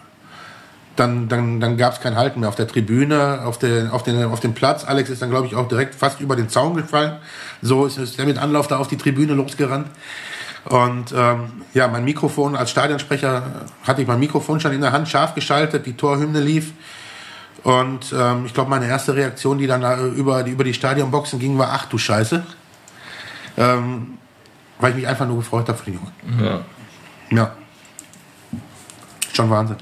dann, 1.00 1.30
dann, 1.30 1.62
dann 1.62 1.78
gab 1.78 1.94
es 1.94 2.02
kein 2.02 2.18
Halten 2.18 2.42
mehr 2.42 2.50
auf 2.50 2.56
der 2.56 2.68
Tribüne, 2.68 3.42
auf, 3.46 3.58
der, 3.58 3.94
auf, 3.94 4.04
den, 4.04 4.22
auf 4.26 4.42
dem 4.42 4.54
Platz. 4.54 4.84
Alex 4.84 5.10
ist 5.10 5.22
dann, 5.22 5.30
glaube 5.30 5.48
ich, 5.48 5.56
auch 5.56 5.70
direkt 5.70 5.96
fast 5.96 6.20
über 6.20 6.36
den 6.36 6.50
Zaun 6.50 6.76
gefallen. 6.76 7.18
So 7.62 7.86
ist, 7.86 7.98
ist 7.98 8.20
er 8.20 8.26
mit 8.26 8.38
Anlauf 8.38 8.68
da 8.68 8.78
auf 8.78 8.90
die 8.90 8.98
Tribüne 8.98 9.34
losgerannt. 9.34 9.88
Und 10.66 11.14
ähm, 11.16 11.64
ja, 11.74 11.88
mein 11.88 12.04
Mikrofon 12.04 12.56
als 12.56 12.72
Stadionsprecher 12.72 13.66
hatte 13.84 14.02
ich 14.02 14.08
mein 14.08 14.20
Mikrofon 14.20 14.60
schon 14.60 14.74
in 14.74 14.82
der 14.82 14.92
Hand, 14.92 15.08
scharf 15.08 15.34
geschaltet, 15.34 15.86
die 15.86 15.94
Torhymne 15.94 16.42
lief. 16.42 16.74
Und 17.64 18.14
ähm, 18.18 18.46
ich 18.46 18.54
glaube, 18.54 18.70
meine 18.70 18.88
erste 18.88 19.16
Reaktion, 19.16 19.58
die 19.58 19.68
dann 19.68 19.84
äh, 19.84 19.98
über, 20.08 20.44
die, 20.44 20.52
über 20.52 20.64
die 20.64 20.74
Stadionboxen 20.74 21.40
ging, 21.40 21.58
war, 21.58 21.70
ach 21.72 21.86
du 21.86 21.98
Scheiße. 21.98 22.44
Ähm, 23.58 24.18
weil 24.80 24.92
ich 24.92 24.98
mich 24.98 25.08
einfach 25.08 25.28
nur 25.28 25.38
gefreut 25.38 25.68
habe 25.68 25.78
für 25.78 25.92
die 25.92 25.98
Jungen. 25.98 26.12
Ja. 26.42 26.62
Ja. 27.32 27.52
Schon 29.34 29.50
Wahnsinn. 29.50 29.78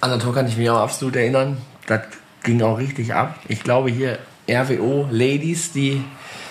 An 0.00 0.10
das 0.10 0.22
Tor 0.22 0.34
kann 0.34 0.46
ich 0.46 0.56
mich 0.56 0.68
auch 0.68 0.80
absolut 0.80 1.16
erinnern. 1.16 1.58
Das 1.86 2.02
ging 2.42 2.60
auch 2.62 2.78
richtig 2.78 3.14
ab. 3.14 3.38
Ich 3.48 3.62
glaube 3.62 3.90
hier 3.90 4.18
RWO 4.48 5.08
Ladies, 5.10 5.72
die, 5.72 6.04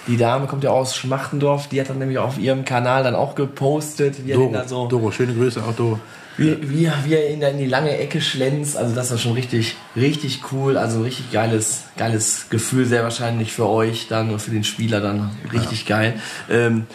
die 0.08 0.18
Dame 0.18 0.48
kommt 0.48 0.64
ja 0.64 0.72
aus 0.72 0.96
Schmachtendorf, 0.96 1.68
die 1.70 1.80
hat 1.80 1.90
dann 1.90 2.00
nämlich 2.00 2.18
auf 2.18 2.38
ihrem 2.38 2.66
Kanal 2.66 3.04
dann 3.04 3.16
auch 3.16 3.36
gepostet, 3.36 4.26
wie 4.26 4.32
er 4.32 4.68
so, 4.68 4.88
Doro, 4.88 5.12
schöne 5.12 5.34
Grüße 5.34 5.62
auch 5.64 5.74
Doro. 5.76 6.00
wie, 6.38 6.58
wie, 6.70 6.92
wie 7.06 7.14
er 7.14 7.30
in, 7.30 7.40
der- 7.40 7.52
in 7.52 7.58
die 7.60 7.68
lange 7.68 7.98
Ecke 7.98 8.20
schlänzt. 8.22 8.76
Also 8.76 8.94
das 8.96 9.12
war 9.12 9.18
schon 9.18 9.34
richtig, 9.34 9.76
richtig 9.96 10.42
cool. 10.52 10.78
Also 10.78 10.98
ein 10.98 11.04
richtig 11.04 11.32
geiles, 11.32 11.84
geiles 11.98 12.50
Gefühl, 12.50 12.86
sehr 12.86 13.04
wahrscheinlich 13.04 13.54
für 13.54 13.68
euch 13.70 14.08
dann 14.10 14.30
und 14.32 14.42
für 14.42 14.52
den 14.52 14.64
Spieler 14.64 15.00
dann 15.00 15.30
richtig 15.54 15.86
geil. 15.86 16.16
Ähm, 16.50 16.86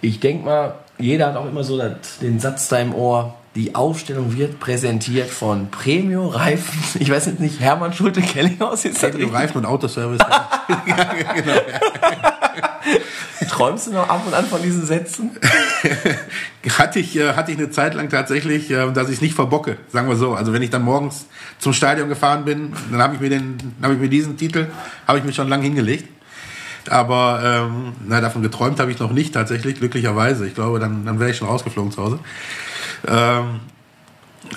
ich 0.00 0.20
denke 0.20 0.44
mal, 0.44 0.74
jeder 0.98 1.28
hat 1.28 1.36
auch 1.36 1.46
immer 1.46 1.64
so 1.64 1.80
den 2.20 2.40
Satz 2.40 2.68
da 2.68 2.78
im 2.78 2.94
Ohr. 2.94 3.34
Die 3.54 3.74
Aufstellung 3.74 4.36
wird 4.36 4.60
präsentiert 4.60 5.30
von 5.30 5.68
Premio 5.70 6.26
Reifen. 6.28 6.78
Ich 7.00 7.10
weiß 7.10 7.26
jetzt 7.26 7.40
nicht, 7.40 7.58
Hermann 7.60 7.92
Schulte 7.92 8.20
Kellinghaus 8.20 8.84
ist 8.84 9.02
richtig? 9.02 9.32
Reifen 9.32 9.58
und 9.58 9.66
Autoservice. 9.66 10.20
ja, 10.86 11.14
genau. 11.34 11.52
Träumst 13.50 13.86
du 13.86 13.92
noch 13.92 14.08
ab 14.08 14.22
und 14.26 14.34
an 14.34 14.46
von 14.46 14.62
diesen 14.62 14.84
Sätzen? 14.84 15.30
hatte 16.78 16.98
ich, 16.98 17.16
äh, 17.16 17.34
hatte 17.34 17.52
ich 17.52 17.58
eine 17.58 17.70
Zeit 17.70 17.94
lang 17.94 18.08
tatsächlich, 18.08 18.70
äh, 18.70 18.90
dass 18.92 19.08
ich 19.08 19.16
es 19.16 19.20
nicht 19.20 19.34
verbocke, 19.34 19.76
sagen 19.92 20.08
wir 20.08 20.16
so. 20.16 20.34
Also 20.34 20.52
wenn 20.52 20.62
ich 20.62 20.70
dann 20.70 20.82
morgens 20.82 21.26
zum 21.58 21.72
Stadion 21.72 22.08
gefahren 22.08 22.44
bin, 22.44 22.72
dann 22.90 23.00
habe 23.00 23.14
ich 23.14 23.20
mir 23.20 23.30
den, 23.30 23.58
habe 23.82 23.94
ich 23.94 24.00
mir 24.00 24.08
diesen 24.08 24.36
Titel, 24.36 24.68
habe 25.06 25.18
ich 25.18 25.24
mir 25.24 25.32
schon 25.32 25.48
lange 25.48 25.64
hingelegt. 25.64 26.08
Aber 26.90 27.42
ähm, 27.44 27.92
na, 28.06 28.20
davon 28.20 28.42
geträumt 28.42 28.80
habe 28.80 28.90
ich 28.90 28.98
noch 28.98 29.12
nicht 29.12 29.34
tatsächlich, 29.34 29.78
glücklicherweise. 29.78 30.46
Ich 30.46 30.54
glaube, 30.54 30.78
dann, 30.78 31.04
dann 31.04 31.20
wäre 31.20 31.30
ich 31.30 31.36
schon 31.36 31.48
rausgeflogen 31.48 31.92
zu 31.92 32.02
Hause. 32.02 32.18
Ähm, 33.06 33.60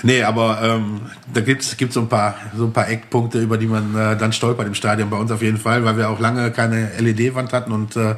nee, 0.03 0.23
aber 0.23 0.59
ähm, 0.63 1.01
da 1.33 1.41
gibt's 1.41 1.77
gibt's 1.77 1.95
so 1.95 2.01
ein 2.01 2.09
paar 2.09 2.35
so 2.55 2.65
ein 2.65 2.73
paar 2.73 2.89
Eckpunkte, 2.89 3.39
über 3.39 3.57
die 3.57 3.67
man 3.67 3.95
äh, 3.95 4.17
dann 4.17 4.33
stolpert 4.33 4.67
im 4.67 4.75
Stadion 4.75 5.09
bei 5.09 5.17
uns 5.17 5.31
auf 5.31 5.41
jeden 5.41 5.57
Fall, 5.57 5.83
weil 5.85 5.97
wir 5.97 6.09
auch 6.09 6.19
lange 6.19 6.51
keine 6.51 6.91
LED-Wand 6.99 7.53
hatten 7.53 7.71
und 7.71 7.95
äh, 7.95 8.15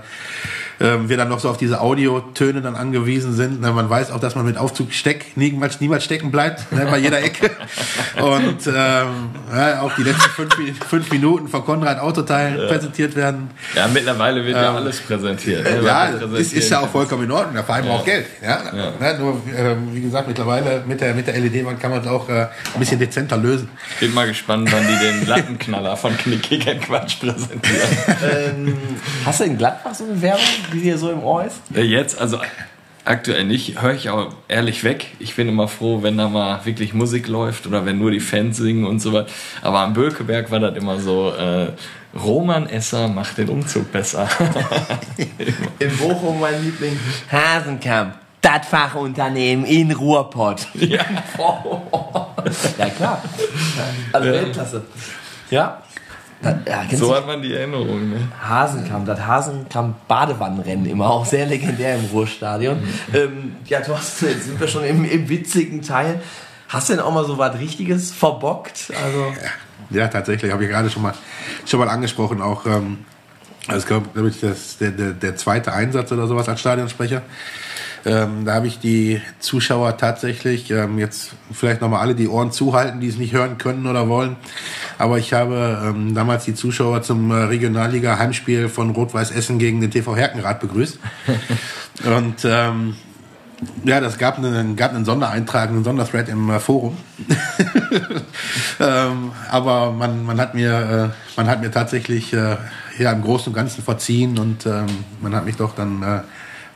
äh, 0.80 0.97
wir 1.07 1.17
dann 1.17 1.30
noch 1.30 1.39
so 1.39 1.49
auf 1.49 1.57
diese 1.57 1.82
Audiotöne 1.82 2.61
dann 2.61 2.76
angewiesen 2.76 3.34
sind. 3.34 3.61
Na, 3.61 3.71
man 3.71 3.89
weiß 3.89 4.11
auch, 4.11 4.19
dass 4.19 4.36
man 4.36 4.45
mit 4.45 4.57
Aufzug 4.57 4.93
steck 4.93 5.36
niemals, 5.36 5.82
niemals 5.82 6.03
stecken 6.03 6.32
bleibt, 6.32 6.71
ne, 6.71 6.86
bei 6.89 6.97
jeder 6.97 7.21
Ecke. 7.24 7.51
Und 8.21 8.67
ähm, 8.67 9.30
ja, 9.55 9.82
auch 9.82 9.93
die 9.95 10.03
letzten 10.03 10.30
fünf, 10.30 10.55
fünf 10.88 11.11
Minuten 11.11 11.47
von 11.47 11.63
Konrad 11.65 11.99
Autoteil 11.99 12.67
präsentiert 12.67 13.15
werden. 13.15 13.49
ja, 13.76 13.88
mittlerweile 13.88 14.45
wird 14.45 14.55
ja 14.55 14.76
alles 14.76 14.99
präsentiert. 15.01 15.63
ne, 15.63 15.82
Ja, 15.86 16.13
was 16.21 16.32
wir 16.32 16.39
ist, 16.39 16.53
ist 16.53 16.69
ja 16.69 16.80
auch 16.82 16.89
vollkommen 16.89 17.24
in 17.24 17.32
Ordnung. 17.32 17.53
Der 17.55 17.63
Verein 17.63 17.86
braucht 17.86 18.05
Geld. 18.05 18.26
Ja? 18.41 18.59
Ne, 18.99 19.17
nur, 19.19 19.41
ähm, 19.57 19.89
wie 19.93 20.01
gesagt, 20.01 20.28
mittlerweile 20.28 20.84
mit 20.86 21.01
der, 21.01 21.13
mit 21.13 21.28
der 21.28 21.39
LED-Wand 21.39 21.80
kann 21.80 21.91
man 21.91 22.01
es 22.01 22.07
auch 22.07 22.28
äh, 22.30 22.47
ein 22.74 22.80
bisschen 22.80 22.99
dezenter 22.99 23.38
lösen. 23.38 23.67
können. 23.67 23.99
Bin 23.99 24.13
mal 24.13 24.28
gespannt, 24.28 24.71
wann 24.71 24.84
die 24.88 24.99
den 24.99 25.28
Lattenknaller 25.28 25.95
von 25.97 26.15
Knick 26.17 26.67
and 26.67 26.82
Quatsch 26.82 27.19
präsentieren. 27.19 27.89
ähm, 28.24 28.78
hast 29.26 29.39
du 29.39 29.43
in 29.45 29.57
Gladbach 29.57 29.93
so 29.95 30.03
eine 30.05 30.21
Werbung, 30.21 30.43
die 30.72 30.80
dir 30.82 30.97
so 30.97 31.11
im 31.11 31.24
Ohr 31.24 31.43
ist? 31.45 31.61
Äh, 31.76 31.82
Jetzt, 31.82 32.20
also 32.20 32.39
aktuell 33.05 33.43
nicht, 33.45 33.82
höre 33.82 33.93
ich 33.93 34.09
auch 34.09 34.34
ehrlich 34.47 34.84
weg. 34.84 35.07
Ich 35.20 35.36
bin 35.36 35.49
immer 35.49 35.68
froh, 35.68 36.03
wenn 36.03 36.18
da 36.18 36.30
mal 36.30 36.66
wirklich 36.66 36.93
Musik 36.93 37.28
läuft 37.28 37.68
oder 37.68 37.86
wenn 37.86 37.99
nur 37.99 38.11
die 38.11 38.20
Fans 38.20 38.57
singen 38.57 38.86
und 38.86 38.99
so 39.01 39.11
weiter. 39.14 39.28
Aber 39.61 39.80
am 39.80 39.93
Bölkeberg 39.93 40.49
war 40.51 40.59
das 40.59 40.78
immer 40.78 40.99
so, 40.99 41.32
äh, 41.32 41.68
Roman 42.18 42.68
Esser 42.70 43.07
macht 43.07 43.38
den 43.39 43.49
Umzug 43.49 43.91
besser. 43.91 44.30
In 45.80 45.97
Bochum 45.97 46.39
mein 46.39 46.64
Liebling. 46.64 46.97
Hasenkamp. 47.32 48.16
Das 48.39 48.68
Fachunternehmen 48.68 49.66
in 49.66 49.91
Ruhrpott. 49.93 50.68
ja. 50.76 50.99
Ja, 52.78 52.89
klar. 52.89 53.22
Also 54.11 54.30
Weltklasse. 54.30 54.84
Ja. 55.49 55.82
Ja 56.68 56.84
So 56.98 57.16
hat 57.16 57.26
man 57.26 57.41
die 57.41 57.54
Erinnerung. 57.54 58.10
Ne? 58.10 58.28
Hasenkamp, 58.41 59.06
das 59.06 59.20
Hasenkamp-Badewannenrennen 59.20 60.86
immer 60.86 61.10
auch 61.10 61.26
sehr 61.26 61.46
legendär 61.46 61.96
im 61.96 62.06
Ruhrstadion. 62.06 62.78
Ähm, 63.14 63.56
ja, 63.66 63.82
Thorsten, 63.82 64.28
jetzt 64.28 64.46
sind 64.46 64.60
wir 64.60 64.68
schon 64.68 64.84
im, 64.84 65.06
im 65.06 65.30
witzigen 65.30 65.82
Teil. 65.82 66.22
Hast 66.68 66.89
du 66.89 66.94
denn 66.94 67.02
auch 67.04 67.14
mal 67.14 67.26
so 67.26 67.38
was 67.38 67.58
Richtiges 67.60 68.12
verbockt? 68.12 68.91
Also, 69.04 69.34
Ja, 69.89 70.08
tatsächlich, 70.08 70.52
habe 70.52 70.64
ich 70.64 70.70
gerade 70.70 70.89
schon 70.89 71.04
mal, 71.04 71.14
schon 71.66 71.80
mal 71.80 71.88
angesprochen. 71.89 72.41
Auch 72.41 72.66
ähm, 72.66 73.06
Also 73.68 73.80
ich 73.80 73.88
glaube, 73.88 74.08
glaub 74.14 74.26
ich, 74.28 74.39
das 74.41 74.78
der, 74.78 74.91
der, 74.91 75.12
der 75.12 75.36
zweite 75.38 75.72
Einsatz 75.72 76.12
oder 76.12 76.28
sowas 76.28 76.50
als 76.50 76.60
Stadionsprecher. 76.60 77.22
Ähm, 78.06 78.43
da 78.45 78.56
habe 78.56 78.68
ich 78.68 78.80
die 78.80 79.22
Zuschauer 79.39 79.97
tatsächlich, 79.97 80.70
ähm, 80.72 80.99
jetzt 80.99 81.32
vielleicht 81.51 81.80
nochmal 81.80 82.01
alle 82.01 82.16
die 82.16 82.28
Ohren 82.28 82.51
zuhalten, 82.51 82.99
die 82.99 83.08
es 83.08 83.18
nicht 83.18 83.34
hören 83.34 83.58
können 83.58 83.88
oder 83.88 84.10
wollen. 84.10 84.36
Aber 84.97 85.20
ich 85.20 85.32
habe 85.32 85.82
ähm, 85.86 86.14
damals 86.14 86.43
die 86.43 86.54
Zuschauer 86.54 87.01
zum 87.01 87.32
äh, 87.32 87.36
Regionalliga-Heimspiel 87.36 88.68
von 88.68 88.89
Rot-Weiß 88.89 89.32
Essen 89.32 89.58
gegen 89.58 89.80
den 89.80 89.91
TV 89.91 90.16
Herkenrad 90.16 90.60
begrüßt. 90.60 90.99
Und 92.06 92.43
ähm, 92.43 92.95
ja, 93.86 94.01
das 94.01 94.18
gab 94.18 94.38
einen, 94.38 94.76
gab 94.76 94.93
einen 94.93 95.06
Sondereintrag, 95.06 95.70
einen 95.70 95.84
Sonderthread 95.86 96.28
im 96.28 96.49
äh, 96.49 96.60
Forum. 96.60 96.97
ähm, 98.80 99.32
aber 99.49 99.91
man, 99.91 100.26
man, 100.26 100.39
hat 100.41 100.56
mir, 100.56 101.12
äh, 101.14 101.38
man 101.38 101.47
hat 101.47 101.62
mir 101.62 101.72
tatsächlich 101.72 102.34
äh, 102.34 102.58
ja, 102.97 103.12
im 103.12 103.22
Großen 103.22 103.47
und 103.47 103.54
Ganzen 103.54 103.84
verziehen 103.84 104.38
und 104.38 104.66
ähm, 104.66 104.88
man 105.22 105.36
hat 105.36 105.45
mich 105.45 105.56
doch 105.56 105.76
dann 105.76 106.04
äh, 106.04 106.20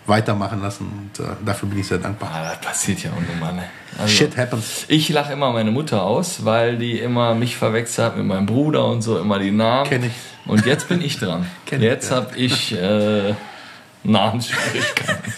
weitermachen 0.08 0.62
lassen 0.62 0.88
und 0.88 1.24
äh, 1.24 1.30
dafür 1.46 1.70
bin 1.70 1.80
ich 1.80 1.88
sehr 1.88 1.98
dankbar. 1.98 2.32
Ah, 2.34 2.50
das 2.50 2.62
passiert 2.62 3.04
ja 3.04 3.12
auch 3.12 3.20
nur 3.20 3.36
mal. 3.40 3.54
Ne? 3.54 3.64
Also, 3.98 4.14
Shit 4.14 4.38
happens. 4.38 4.86
Ich 4.88 5.10
lache 5.10 5.34
immer 5.34 5.52
meine 5.52 5.72
Mutter 5.72 6.04
aus, 6.04 6.46
weil 6.46 6.78
die 6.78 7.00
immer 7.00 7.36
mich 7.36 7.58
verwechselt 7.58 8.08
hat 8.08 8.18
mit 8.18 8.26
meinem 8.26 8.46
Bruder 8.46 8.86
und 8.86 9.02
so, 9.02 9.20
immer 9.20 9.38
die 9.40 9.52
Namen. 9.52 9.90
Kenn 9.90 10.04
ich. 10.04 10.14
Und 10.46 10.66
jetzt 10.66 10.88
bin 10.88 11.02
ich 11.02 11.20
dran. 11.20 11.46
Kenn 11.66 11.82
jetzt 11.82 12.10
ja. 12.10 12.18
habe 12.18 12.38
ich 12.38 12.74
äh, 12.74 13.36
Namensschwierigkeiten. 14.04 15.34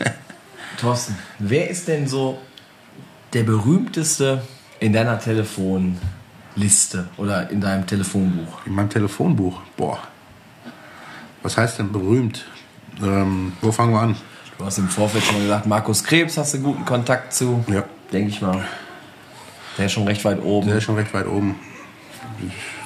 Thorsten, 0.80 1.16
wer 1.38 1.70
ist 1.70 1.88
denn 1.88 2.06
so 2.06 2.38
der 3.32 3.42
berühmteste 3.42 4.42
in 4.80 4.92
deiner 4.92 5.18
Telefonliste 5.18 7.08
oder 7.16 7.50
in 7.50 7.60
deinem 7.60 7.86
Telefonbuch? 7.86 8.66
In 8.66 8.74
meinem 8.74 8.90
Telefonbuch, 8.90 9.60
boah. 9.76 9.98
Was 11.42 11.56
heißt 11.56 11.78
denn 11.78 11.90
berühmt? 11.90 12.44
Ähm, 13.02 13.52
wo 13.60 13.72
fangen 13.72 13.92
wir 13.92 14.00
an? 14.00 14.16
Du 14.58 14.64
hast 14.64 14.78
im 14.78 14.88
Vorfeld 14.88 15.24
schon 15.24 15.36
mal 15.36 15.42
gesagt, 15.42 15.66
Markus 15.66 16.04
Krebs 16.04 16.36
hast 16.36 16.54
du 16.54 16.60
guten 16.60 16.84
Kontakt 16.84 17.32
zu. 17.32 17.64
Ja. 17.68 17.84
Denke 18.12 18.28
ich 18.28 18.42
mal. 18.42 18.64
Der 19.78 19.86
ist 19.86 19.92
schon 19.92 20.06
recht 20.06 20.24
weit 20.24 20.42
oben. 20.42 20.68
Der 20.68 20.78
ist 20.78 20.84
schon 20.84 20.96
recht 20.96 21.14
weit 21.14 21.26
oben. 21.26 21.54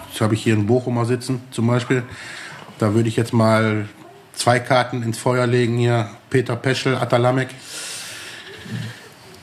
Jetzt 0.08 0.20
habe 0.20 0.34
ich 0.34 0.42
hier 0.42 0.54
einen 0.54 0.66
Bochumer 0.66 1.04
sitzen, 1.04 1.42
zum 1.50 1.66
Beispiel. 1.66 2.04
Da 2.78 2.94
würde 2.94 3.08
ich 3.08 3.16
jetzt 3.16 3.32
mal 3.32 3.88
zwei 4.34 4.60
Karten 4.60 5.02
ins 5.02 5.18
Feuer 5.18 5.46
legen 5.46 5.76
hier. 5.78 6.10
Peter 6.30 6.56
Peschel, 6.56 6.96
Atalamek. 6.96 7.48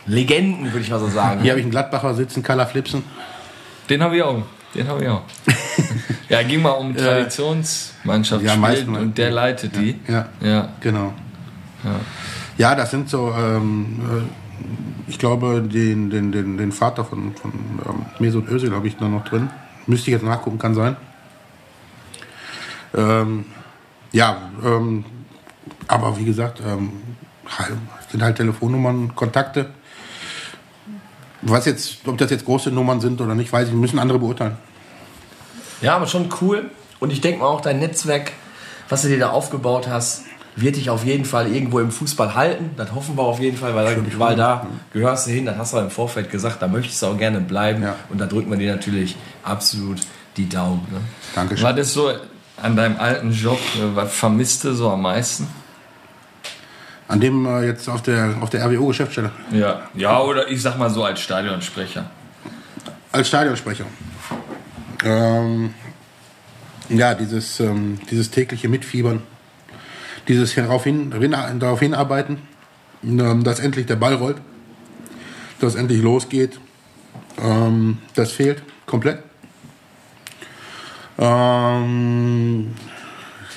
Legenden, 0.05 0.65
würde 0.71 0.79
ich 0.79 0.89
mal 0.89 0.99
so 0.99 1.07
sagen. 1.07 1.41
Hier 1.41 1.51
habe 1.51 1.59
ich 1.59 1.65
einen 1.65 1.71
Gladbacher 1.71 2.13
sitzen, 2.13 2.43
Kala 2.43 2.65
Flipsen. 2.65 3.03
Den 3.89 4.01
habe 4.01 4.15
ich 4.15 4.23
auch. 4.23 4.43
Den 4.73 4.87
habe 4.87 5.03
ich 5.03 5.09
auch. 5.09 5.23
ja, 6.29 6.43
ging 6.43 6.61
mal 6.61 6.71
um 6.71 6.95
Traditionsmannschaft 6.95 8.43
Ja, 8.43 8.49
spielt 8.51 8.61
meisten- 8.61 8.95
und 8.95 9.17
der 9.17 9.31
leitet 9.31 9.75
die. 9.75 9.99
Ja, 10.07 10.27
Ja. 10.41 10.69
genau. 10.79 11.13
Ja. 11.83 11.99
Ja, 12.57 12.75
das 12.75 12.91
sind 12.91 13.09
so, 13.09 13.33
ähm, 13.35 13.99
äh, 15.07 15.09
ich 15.09 15.17
glaube, 15.17 15.61
den, 15.61 16.09
den, 16.09 16.31
den, 16.31 16.57
den 16.57 16.71
Vater 16.71 17.03
von, 17.05 17.33
von 17.35 17.51
ähm, 17.87 18.05
Mesut 18.19 18.47
Özil 18.49 18.71
habe 18.73 18.87
ich 18.87 18.97
da 18.97 19.07
noch 19.07 19.23
drin. 19.23 19.49
Müsste 19.87 20.11
ich 20.11 20.13
jetzt 20.13 20.23
nachgucken, 20.25 20.59
kann 20.59 20.75
sein. 20.75 20.95
Ähm, 22.95 23.45
ja, 24.11 24.37
ähm, 24.63 25.05
aber 25.87 26.17
wie 26.19 26.25
gesagt, 26.25 26.61
ähm, 26.65 26.91
sind 28.11 28.21
halt 28.21 28.37
Telefonnummern, 28.37 29.15
Kontakte. 29.15 29.69
Was 31.41 31.65
jetzt, 31.65 32.07
ob 32.07 32.17
das 32.17 32.29
jetzt 32.29 32.45
große 32.45 32.69
Nummern 32.69 33.01
sind 33.01 33.19
oder 33.21 33.33
nicht, 33.33 33.51
weiß 33.51 33.69
ich, 33.69 33.73
müssen 33.73 33.97
andere 33.97 34.19
beurteilen. 34.19 34.57
Ja, 35.81 35.95
aber 35.95 36.07
schon 36.07 36.29
cool. 36.41 36.69
Und 36.99 37.11
ich 37.11 37.21
denke 37.21 37.39
mal 37.39 37.47
auch, 37.47 37.61
dein 37.61 37.79
Netzwerk, 37.79 38.31
was 38.89 39.01
du 39.01 39.07
dir 39.07 39.19
da 39.19 39.29
aufgebaut 39.31 39.87
hast, 39.87 40.23
wird 40.55 40.75
dich 40.75 40.89
auf 40.89 41.05
jeden 41.05 41.25
Fall 41.25 41.47
irgendwo 41.47 41.79
im 41.79 41.91
Fußball 41.91 42.35
halten. 42.35 42.71
Das 42.77 42.93
hoffen 42.93 43.17
wir 43.17 43.23
auf 43.23 43.39
jeden 43.39 43.57
Fall, 43.57 43.73
weil, 43.73 43.95
da, 43.95 44.19
weil 44.19 44.35
da 44.35 44.67
gehörst 44.93 45.27
du 45.27 45.31
hin. 45.31 45.45
Das 45.45 45.57
hast 45.57 45.73
du 45.73 45.77
im 45.77 45.89
Vorfeld 45.89 46.29
gesagt, 46.29 46.61
da 46.61 46.67
möchtest 46.67 47.01
du 47.01 47.07
auch 47.07 47.17
gerne 47.17 47.39
bleiben. 47.39 47.83
Ja. 47.83 47.95
Und 48.09 48.19
da 48.19 48.25
drücken 48.25 48.51
wir 48.51 48.57
dir 48.57 48.75
natürlich 48.75 49.15
absolut 49.43 49.99
die 50.37 50.47
Daumen. 50.47 50.85
Ne? 50.91 50.99
Dankeschön. 51.35 51.65
Was 51.65 51.77
ist 51.79 51.93
so 51.93 52.11
an 52.61 52.75
deinem 52.75 52.97
alten 52.99 53.31
Job, 53.31 53.59
äh, 53.75 53.95
was 53.95 54.13
vermisst 54.13 54.63
du 54.63 54.73
so 54.73 54.89
am 54.89 55.01
meisten? 55.01 55.47
An 57.07 57.19
dem 57.19 57.45
äh, 57.45 57.65
jetzt 57.65 57.89
auf 57.89 58.01
der, 58.01 58.35
auf 58.41 58.49
der 58.49 58.65
RWO-Geschäftsstelle. 58.65 59.31
Ja. 59.51 59.81
Ja, 59.95 60.21
oder 60.21 60.47
ich 60.49 60.61
sag 60.61 60.77
mal 60.77 60.89
so 60.89 61.03
als 61.03 61.19
Stadionsprecher. 61.21 62.09
Als 63.11 63.27
Stadionsprecher. 63.27 63.85
Ähm, 65.03 65.73
ja, 66.89 67.13
dieses, 67.13 67.59
ähm, 67.59 67.99
dieses 68.09 68.31
tägliche 68.31 68.67
Mitfiebern, 68.69 69.21
dieses 70.27 70.53
darauf, 70.55 70.83
hin, 70.83 71.11
darauf 71.59 71.79
hinarbeiten, 71.79 72.39
ähm, 73.03 73.43
dass 73.43 73.59
endlich 73.59 73.85
der 73.85 73.95
Ball 73.95 74.15
rollt, 74.15 74.37
dass 75.59 75.75
endlich 75.75 76.01
losgeht, 76.01 76.59
ähm, 77.41 77.97
das 78.15 78.31
fehlt 78.31 78.61
komplett. 78.85 79.23
Ähm, 81.17 82.73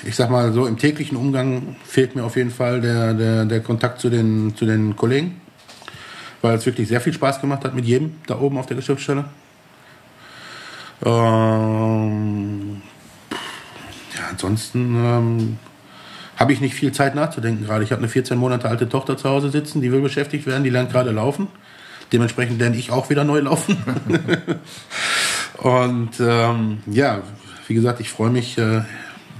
ich 0.04 0.16
sag 0.16 0.30
mal 0.30 0.52
so, 0.52 0.66
im 0.66 0.76
täglichen 0.76 1.16
Umgang 1.16 1.76
fehlt 1.84 2.14
mir 2.14 2.24
auf 2.24 2.36
jeden 2.36 2.50
Fall 2.50 2.80
der, 2.80 3.14
der, 3.14 3.44
der 3.44 3.60
Kontakt 3.60 4.00
zu 4.00 4.10
den, 4.10 4.54
zu 4.54 4.66
den 4.66 4.96
Kollegen, 4.96 5.40
weil 6.42 6.56
es 6.56 6.66
wirklich 6.66 6.88
sehr 6.88 7.00
viel 7.00 7.12
Spaß 7.12 7.40
gemacht 7.40 7.64
hat 7.64 7.74
mit 7.74 7.84
jedem 7.84 8.16
da 8.26 8.38
oben 8.38 8.58
auf 8.58 8.66
der 8.66 8.76
Geschäftsstelle. 8.76 9.24
Ähm, 11.04 12.82
ja, 14.14 14.28
ansonsten 14.30 14.94
ähm, 14.96 15.58
habe 16.36 16.52
ich 16.52 16.60
nicht 16.60 16.74
viel 16.74 16.92
Zeit 16.92 17.14
nachzudenken 17.14 17.64
gerade. 17.64 17.84
Ich 17.84 17.92
habe 17.92 18.00
eine 18.00 18.08
14 18.08 18.38
Monate 18.38 18.68
alte 18.68 18.88
Tochter 18.88 19.16
zu 19.16 19.28
Hause 19.28 19.50
sitzen, 19.50 19.80
die 19.80 19.92
will 19.92 20.00
beschäftigt 20.00 20.46
werden, 20.46 20.64
die 20.64 20.70
lernt 20.70 20.90
gerade 20.90 21.10
laufen. 21.10 21.48
Dementsprechend 22.12 22.58
lerne 22.58 22.76
ich 22.76 22.90
auch 22.90 23.10
wieder 23.10 23.24
neu 23.24 23.40
laufen. 23.40 23.76
Und 25.58 26.20
ähm, 26.20 26.78
ja, 26.86 27.22
wie 27.66 27.74
gesagt, 27.74 28.00
ich 28.00 28.10
freue 28.10 28.30
mich, 28.30 28.58
äh, 28.58 28.82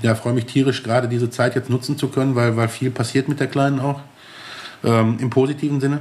ja, 0.03 0.15
freue 0.15 0.33
mich 0.33 0.47
tierisch, 0.47 0.83
gerade 0.83 1.09
diese 1.09 1.31
Zeit 1.31 1.55
jetzt 1.55 1.71
nutzen 1.71 1.99
zu 1.99 2.09
können, 2.09 2.35
weil, 2.35 2.57
weil 2.57 2.69
viel 2.69 2.91
passiert 2.91 3.29
mit 3.29 3.41
der 3.41 3.49
Kleinen 3.49 3.81
auch. 3.81 4.01
Ähm, 4.83 5.19
Im 5.21 5.31
positiven 5.31 5.81
Sinne. 5.81 6.01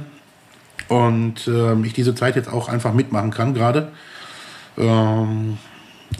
Und 0.88 1.48
ähm, 1.48 1.84
ich 1.84 1.92
diese 1.92 2.14
Zeit 2.14 2.36
jetzt 2.36 2.52
auch 2.52 2.68
einfach 2.68 2.92
mitmachen 2.92 3.30
kann 3.30 3.54
gerade. 3.54 3.92
Ähm, 4.76 5.58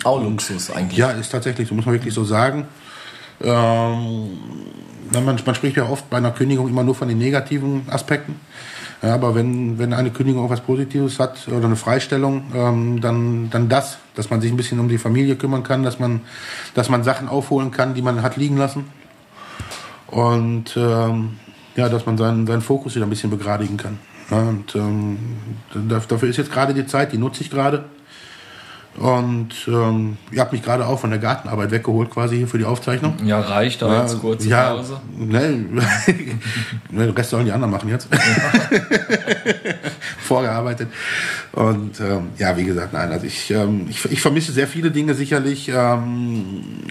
Auch 0.05 0.23
Luxus 0.23 0.71
eigentlich. 0.71 0.99
ja, 0.99 1.11
ist 1.11 1.31
tatsächlich, 1.31 1.69
so 1.69 1.75
muss 1.75 1.87
man 1.87 1.95
wirklich 1.95 2.15
so 2.15 2.25
sagen. 2.25 2.67
Ähm, 3.41 4.29
man, 5.13 5.25
man 5.45 5.55
spricht 5.55 5.77
ja 5.77 5.89
oft 5.89 6.09
bei 6.11 6.17
einer 6.17 6.31
Kündigung 6.31 6.69
immer 6.69 6.83
nur 6.85 6.95
von 6.95 7.09
den 7.09 7.19
negativen 7.19 7.83
Aspekten. 7.91 8.37
Ja, 9.03 9.15
aber 9.15 9.35
wenn, 9.35 9.79
wenn 9.79 9.93
eine 9.93 10.11
Kündigung 10.11 10.47
auch 10.47 10.51
was 10.51 10.61
Positives 10.63 11.19
hat 11.21 11.47
oder 11.49 11.67
eine 11.67 11.77
Freistellung, 11.77 12.45
ähm, 12.55 13.01
dann, 13.01 13.51
dann 13.51 13.69
das, 13.69 13.99
dass 14.15 14.31
man 14.31 14.41
sich 14.41 14.51
ein 14.51 14.57
bisschen 14.57 14.81
um 14.81 14.89
die 14.89 14.97
Familie 14.99 15.37
kümmern 15.37 15.63
kann, 15.63 15.83
dass 15.83 15.99
man, 15.99 16.23
dass 16.75 16.89
man 16.89 17.05
Sachen 17.05 17.29
aufholen 17.29 17.71
kann, 17.71 17.95
die 17.95 18.03
man 18.03 18.23
hat 18.23 18.37
liegen 18.37 18.57
lassen. 18.57 18.87
Und 20.07 20.75
ähm, 20.77 21.37
ja, 21.77 21.89
dass 21.89 22.07
man 22.07 22.17
seinen, 22.17 22.47
seinen 22.47 22.63
Fokus 22.63 22.95
wieder 22.95 23.05
ein 23.05 23.11
bisschen 23.11 23.31
begradigen 23.31 23.77
kann. 23.77 23.99
Ja, 24.31 24.39
und 24.39 24.75
ähm, 24.75 25.19
da- 25.89 26.01
dafür 26.07 26.29
ist 26.29 26.37
jetzt 26.39 26.53
gerade 26.53 26.73
die 26.73 26.87
Zeit, 26.87 27.13
die 27.13 27.19
nutze 27.19 27.43
ich 27.43 27.51
gerade. 27.51 27.85
Und 28.97 29.49
ähm, 29.67 30.19
ihr 30.31 30.41
habt 30.41 30.53
mich 30.53 30.63
gerade 30.63 30.87
auch 30.87 31.01
von 31.01 31.11
der 31.11 31.19
Gartenarbeit 31.19 31.73
weggeholt, 31.73 32.11
quasi 32.11 32.37
hier 32.37 32.47
für 32.47 32.59
die 32.59 32.65
Aufzeichnung. 32.65 33.17
Ja, 33.25 33.41
reicht 33.41 33.83
doch 33.83 33.93
jetzt 33.93 34.21
kurze 34.21 34.49
ja, 34.49 34.75
Pause. 34.75 35.01
Ne, 35.19 35.67
den 36.91 37.11
Rest 37.11 37.31
sollen 37.31 37.45
die 37.45 37.53
anderen 37.53 37.73
machen 37.73 37.89
jetzt. 37.89 38.09
Vorgearbeitet. 40.21 40.89
Und 41.53 41.99
ähm, 42.01 42.29
ja, 42.39 42.57
wie 42.57 42.65
gesagt, 42.65 42.93
nein, 42.93 43.11
also 43.11 43.27
ich, 43.27 43.51
ähm, 43.51 43.87
ich, 43.91 44.05
ich 44.11 44.21
vermisse 44.21 44.53
sehr 44.53 44.69
viele 44.69 44.93
Dinge 44.93 45.15
sicherlich. 45.15 45.69
Ähm, 45.75 46.45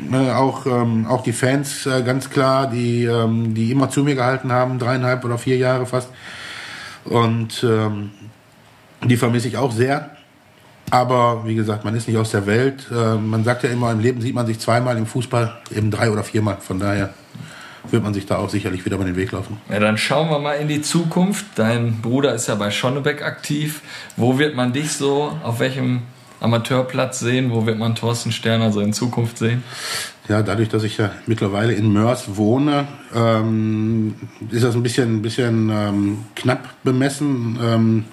ne, 0.10 0.36
auch, 0.36 0.66
ähm, 0.66 1.06
auch 1.08 1.24
die 1.24 1.34
Fans, 1.34 1.86
äh, 1.86 2.04
ganz 2.04 2.30
klar, 2.30 2.70
die, 2.70 3.06
ähm, 3.06 3.54
die 3.54 3.72
immer 3.72 3.90
zu 3.90 4.04
mir 4.04 4.16
gehalten 4.16 4.52
haben, 4.52 4.78
dreieinhalb 4.78 5.24
oder 5.24 5.38
vier 5.38 5.56
Jahre 5.56 5.86
fast. 5.86 6.10
Und 7.06 7.64
ähm, 7.64 8.12
die 9.04 9.18
vermisse 9.18 9.48
ich 9.48 9.58
auch 9.58 9.72
sehr. 9.72 10.12
Aber 10.90 11.44
wie 11.46 11.56
gesagt, 11.56 11.86
man 11.86 11.96
ist 11.96 12.08
nicht 12.08 12.18
aus 12.18 12.32
der 12.32 12.46
Welt. 12.46 12.88
Äh, 12.92 13.16
man 13.16 13.44
sagt 13.44 13.64
ja 13.64 13.70
immer, 13.70 13.92
im 13.92 14.00
Leben 14.00 14.22
sieht 14.22 14.36
man 14.36 14.46
sich 14.46 14.60
zweimal, 14.60 14.98
im 14.98 15.06
Fußball 15.06 15.62
eben 15.76 15.92
drei 15.92 16.12
oder 16.12 16.24
viermal. 16.24 16.58
Von 16.60 16.80
daher 16.80 17.14
wird 17.90 18.04
man 18.04 18.14
sich 18.14 18.26
da 18.26 18.38
auch 18.38 18.50
sicherlich 18.50 18.86
wieder 18.86 18.96
über 18.96 19.06
den 19.06 19.16
Weg 19.16 19.32
laufen. 19.32 19.58
Ja, 19.70 19.80
dann 19.80 19.98
schauen 19.98 20.30
wir 20.30 20.40
mal 20.40 20.54
in 20.54 20.68
die 20.68 20.82
Zukunft. 20.82 21.46
Dein 21.56 22.02
Bruder 22.02 22.34
ist 22.34 22.48
ja 22.48 22.56
bei 22.56 22.72
Schonnebeck 22.72 23.24
aktiv. 23.24 23.82
Wo 24.16 24.38
wird 24.38 24.56
man 24.56 24.74
dich 24.74 24.92
so, 24.94 25.38
auf 25.44 25.60
welchem 25.60 26.04
Amateurplatz 26.40 27.20
sehen? 27.20 27.52
Wo 27.52 27.66
wird 27.66 27.80
man 27.80 27.96
Thorsten 27.96 28.32
Sterner 28.32 28.72
so 28.72 28.80
in 28.80 28.94
Zukunft 28.94 29.38
sehen? 29.38 29.64
Ja, 30.30 30.42
dadurch, 30.42 30.70
dass 30.70 30.84
ich 30.84 30.98
ja 30.98 31.12
mittlerweile 31.26 31.74
in 31.74 31.92
Mörs 31.92 32.38
wohne, 32.38 32.88
ähm, 33.14 34.16
ist 34.50 34.64
das 34.64 34.76
ein 34.76 34.84
bisschen, 34.84 35.18
ein 35.18 35.22
bisschen 35.22 35.70
ähm, 35.70 36.26
knapp 36.36 36.70
bemessen. 36.84 37.60
Ähm, 37.62 38.06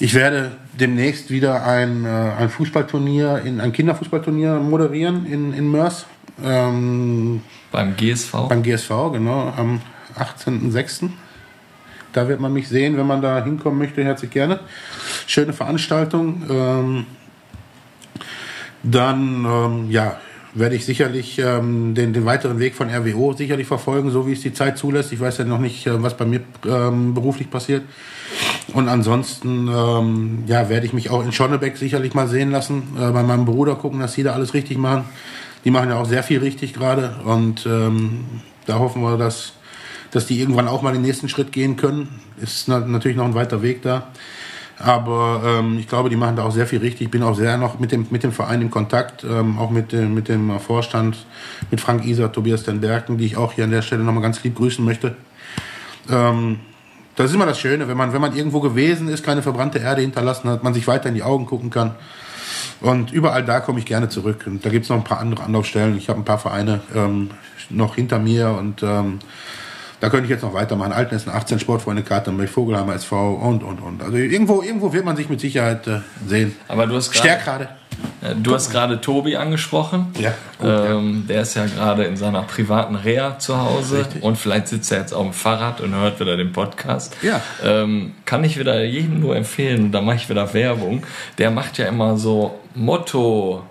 ich 0.00 0.14
werde 0.14 0.52
demnächst 0.78 1.30
wieder 1.30 1.64
ein, 1.64 2.04
äh, 2.04 2.08
ein 2.08 2.48
Fußballturnier, 2.48 3.42
in, 3.44 3.60
ein 3.60 3.72
Kinderfußballturnier 3.72 4.54
moderieren 4.56 5.26
in, 5.26 5.52
in 5.52 5.70
Mörs. 5.70 6.06
Ähm, 6.42 7.42
Beim 7.70 7.96
GSV. 7.96 8.48
beim 8.48 8.62
GSV, 8.62 9.12
genau, 9.12 9.52
am 9.56 9.80
18.06. 10.18 11.10
Da 12.12 12.28
wird 12.28 12.40
man 12.40 12.52
mich 12.52 12.68
sehen, 12.68 12.96
wenn 12.96 13.06
man 13.06 13.22
da 13.22 13.42
hinkommen 13.42 13.78
möchte, 13.78 14.04
herzlich 14.04 14.30
gerne. 14.30 14.60
Schöne 15.26 15.52
Veranstaltung. 15.52 16.42
Ähm, 16.48 17.06
dann, 18.82 19.44
ähm, 19.44 19.90
ja, 19.90 20.18
werde 20.54 20.76
ich 20.76 20.84
sicherlich 20.84 21.38
ähm, 21.40 21.94
den, 21.94 22.12
den 22.12 22.24
weiteren 22.24 22.60
Weg 22.60 22.76
von 22.76 22.88
RWO 22.88 23.32
sicherlich 23.32 23.66
verfolgen, 23.66 24.10
so 24.10 24.26
wie 24.26 24.32
es 24.32 24.40
die 24.40 24.52
Zeit 24.52 24.78
zulässt. 24.78 25.12
Ich 25.12 25.18
weiß 25.18 25.38
ja 25.38 25.44
noch 25.44 25.58
nicht, 25.58 25.86
äh, 25.86 26.02
was 26.02 26.16
bei 26.16 26.24
mir 26.24 26.40
ähm, 26.64 27.14
beruflich 27.14 27.50
passiert. 27.50 27.82
Und 28.72 28.88
ansonsten, 28.88 29.68
ähm, 29.68 30.44
ja, 30.46 30.68
werde 30.68 30.86
ich 30.86 30.92
mich 30.92 31.10
auch 31.10 31.22
in 31.22 31.32
Schonnebeck 31.32 31.76
sicherlich 31.76 32.14
mal 32.14 32.28
sehen 32.28 32.50
lassen, 32.50 32.96
äh, 32.96 33.10
bei 33.10 33.22
meinem 33.22 33.44
Bruder 33.44 33.74
gucken, 33.74 34.00
dass 34.00 34.14
die 34.14 34.22
da 34.22 34.32
alles 34.32 34.54
richtig 34.54 34.78
machen. 34.78 35.04
Die 35.64 35.70
machen 35.70 35.90
ja 35.90 35.96
auch 35.96 36.06
sehr 36.06 36.22
viel 36.22 36.40
richtig 36.40 36.74
gerade 36.74 37.16
und 37.24 37.66
ähm, 37.66 38.24
da 38.66 38.78
hoffen 38.78 39.02
wir, 39.02 39.16
dass, 39.16 39.52
dass 40.10 40.26
die 40.26 40.40
irgendwann 40.40 40.68
auch 40.68 40.82
mal 40.82 40.92
den 40.92 41.02
nächsten 41.02 41.28
Schritt 41.28 41.52
gehen 41.52 41.76
können. 41.76 42.08
Ist 42.40 42.68
na, 42.68 42.80
natürlich 42.80 43.16
noch 43.16 43.24
ein 43.24 43.34
weiter 43.34 43.62
Weg 43.62 43.82
da. 43.82 44.08
Aber 44.78 45.42
ähm, 45.44 45.78
ich 45.78 45.86
glaube, 45.86 46.10
die 46.10 46.16
machen 46.16 46.36
da 46.36 46.42
auch 46.42 46.50
sehr 46.50 46.66
viel 46.66 46.80
richtig. 46.80 47.02
Ich 47.02 47.10
bin 47.10 47.22
auch 47.22 47.36
sehr 47.36 47.56
noch 47.56 47.78
mit 47.78 47.92
dem, 47.92 48.06
mit 48.10 48.24
dem 48.24 48.32
Verein 48.32 48.60
in 48.60 48.70
Kontakt, 48.70 49.24
ähm, 49.24 49.58
auch 49.58 49.70
mit 49.70 49.92
dem, 49.92 50.14
mit 50.14 50.28
dem 50.28 50.58
Vorstand, 50.58 51.26
mit 51.70 51.80
Frank 51.80 52.04
Iser, 52.04 52.32
Tobias 52.32 52.64
den 52.64 52.80
Berken, 52.80 53.16
die 53.16 53.26
ich 53.26 53.36
auch 53.36 53.52
hier 53.52 53.64
an 53.64 53.70
der 53.70 53.82
Stelle 53.82 54.02
nochmal 54.02 54.22
ganz 54.22 54.42
lieb 54.42 54.56
grüßen 54.56 54.84
möchte. 54.84 55.16
Ähm, 56.10 56.58
das 57.16 57.30
ist 57.30 57.34
immer 57.34 57.46
das 57.46 57.58
Schöne, 57.58 57.88
wenn 57.88 57.96
man, 57.96 58.12
wenn 58.12 58.20
man 58.20 58.34
irgendwo 58.34 58.60
gewesen 58.60 59.08
ist, 59.08 59.24
keine 59.24 59.42
verbrannte 59.42 59.78
Erde 59.78 60.02
hinterlassen 60.02 60.48
hat, 60.48 60.62
man 60.62 60.74
sich 60.74 60.86
weiter 60.86 61.08
in 61.08 61.14
die 61.14 61.22
Augen 61.22 61.46
gucken 61.46 61.70
kann. 61.70 61.94
Und 62.80 63.12
überall 63.12 63.44
da 63.44 63.60
komme 63.60 63.78
ich 63.78 63.86
gerne 63.86 64.08
zurück. 64.08 64.44
Und 64.46 64.64
da 64.64 64.70
gibt 64.70 64.84
es 64.84 64.90
noch 64.90 64.96
ein 64.96 65.04
paar 65.04 65.20
andere 65.20 65.44
Anlaufstellen. 65.44 65.96
Ich 65.96 66.08
habe 66.08 66.20
ein 66.20 66.24
paar 66.24 66.38
Vereine 66.38 66.80
ähm, 66.94 67.30
noch 67.70 67.94
hinter 67.94 68.18
mir 68.18 68.50
und 68.50 68.82
ähm, 68.82 69.20
da 70.00 70.08
könnte 70.08 70.24
ich 70.24 70.30
jetzt 70.30 70.42
noch 70.42 70.54
weitermachen. 70.54 70.92
Altenessen 70.92 71.30
18 71.30 71.58
Sportfreunde 71.58 72.02
Kartenberg, 72.02 72.48
Vogelheimer 72.48 72.94
SV 72.94 73.34
und, 73.34 73.62
und, 73.62 73.80
und. 73.80 74.02
Also 74.02 74.16
irgendwo, 74.16 74.62
irgendwo 74.62 74.92
wird 74.92 75.04
man 75.04 75.16
sich 75.16 75.28
mit 75.28 75.40
Sicherheit 75.40 75.86
äh, 75.86 76.00
sehen. 76.26 76.56
Aber 76.68 76.86
du 76.86 76.96
hast 76.96 77.10
gerade-. 77.12 77.64
Äh, 77.64 77.68
Du 78.36 78.54
hast 78.54 78.70
gerade 78.70 79.00
Tobi 79.00 79.36
angesprochen. 79.36 80.06
Ja, 80.18 80.34
gut, 80.58 80.68
ähm, 80.68 81.24
Der 81.28 81.42
ist 81.42 81.54
ja 81.54 81.66
gerade 81.66 82.04
in 82.04 82.16
seiner 82.16 82.42
privaten 82.42 82.96
Reha 82.96 83.38
zu 83.38 83.56
Hause 83.60 84.00
Richtig. 84.00 84.22
und 84.22 84.36
vielleicht 84.36 84.68
sitzt 84.68 84.90
er 84.90 84.98
jetzt 84.98 85.12
auf 85.12 85.22
dem 85.22 85.32
Fahrrad 85.32 85.80
und 85.80 85.94
hört 85.94 86.18
wieder 86.18 86.36
den 86.36 86.52
Podcast. 86.52 87.16
Ja. 87.22 87.40
Ähm, 87.62 88.14
kann 88.24 88.42
ich 88.42 88.58
wieder 88.58 88.82
jedem 88.82 89.20
nur 89.20 89.36
empfehlen, 89.36 89.92
da 89.92 90.00
mache 90.00 90.16
ich 90.16 90.28
wieder 90.28 90.52
Werbung. 90.54 91.04
Der 91.38 91.50
macht 91.50 91.78
ja 91.78 91.86
immer 91.86 92.16
so 92.16 92.58
Motto 92.74 93.62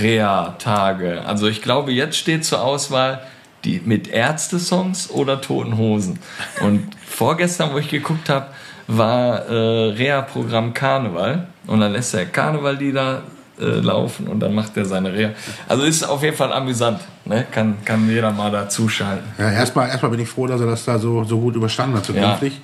Reha-Tage. 0.00 1.22
Also 1.24 1.46
ich 1.46 1.62
glaube, 1.62 1.92
jetzt 1.92 2.16
steht 2.16 2.44
zur 2.44 2.62
Auswahl 2.62 3.20
die 3.64 3.80
mit 3.84 4.08
Ärzte-Songs 4.08 5.10
oder 5.10 5.40
Toten 5.40 5.76
Hosen. 5.76 6.18
Und 6.62 6.88
vorgestern, 7.06 7.72
wo 7.72 7.78
ich 7.78 7.88
geguckt 7.88 8.28
habe, 8.28 8.46
war 8.86 9.46
äh, 9.48 9.92
Reha-Programm 9.92 10.74
Karneval 10.74 11.46
und 11.66 11.80
dann 11.80 11.92
lässt 11.92 12.14
er 12.14 12.26
Karnevallieder 12.26 13.22
äh, 13.58 13.64
laufen 13.64 14.26
und 14.26 14.40
dann 14.40 14.54
macht 14.54 14.76
er 14.76 14.84
seine 14.84 15.12
Reha. 15.12 15.30
Also 15.68 15.84
ist 15.84 16.02
auf 16.02 16.22
jeden 16.22 16.36
Fall 16.36 16.52
amüsant. 16.52 17.00
Ne? 17.24 17.46
Kann, 17.50 17.76
kann 17.84 18.08
jeder 18.08 18.32
mal 18.32 18.50
da 18.50 18.68
zuschalten. 18.68 19.24
Ja, 19.38 19.50
erstmal, 19.50 19.88
erstmal 19.88 20.10
bin 20.10 20.20
ich 20.20 20.28
froh, 20.28 20.46
dass 20.46 20.60
er 20.60 20.66
das 20.66 20.84
da 20.84 20.98
so, 20.98 21.24
so 21.24 21.38
gut 21.38 21.56
überstanden 21.56 21.96
hat 21.96 22.04
zukünftig. 22.04 22.60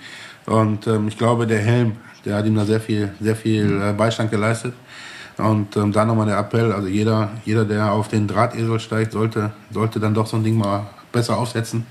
Und 0.46 0.86
ähm, 0.86 1.08
ich 1.08 1.16
glaube, 1.16 1.46
der 1.46 1.60
Helm, 1.60 1.96
der 2.24 2.36
hat 2.36 2.46
ihm 2.46 2.56
da 2.56 2.64
sehr 2.64 2.80
viel, 2.80 3.12
sehr 3.20 3.36
viel 3.36 3.80
äh, 3.80 3.92
Beistand 3.92 4.30
geleistet. 4.30 4.74
Und 5.40 5.76
ähm, 5.76 5.92
da 5.92 6.04
nochmal 6.04 6.26
der 6.26 6.38
Appell, 6.38 6.72
also 6.72 6.88
jeder, 6.88 7.30
jeder, 7.44 7.64
der 7.64 7.92
auf 7.92 8.08
den 8.08 8.28
Drahtesel 8.28 8.78
steigt, 8.80 9.12
sollte, 9.12 9.52
sollte 9.70 10.00
dann 10.00 10.14
doch 10.14 10.26
so 10.26 10.36
ein 10.36 10.44
Ding 10.44 10.56
mal 10.56 10.86
besser 11.12 11.38
aufsetzen 11.38 11.86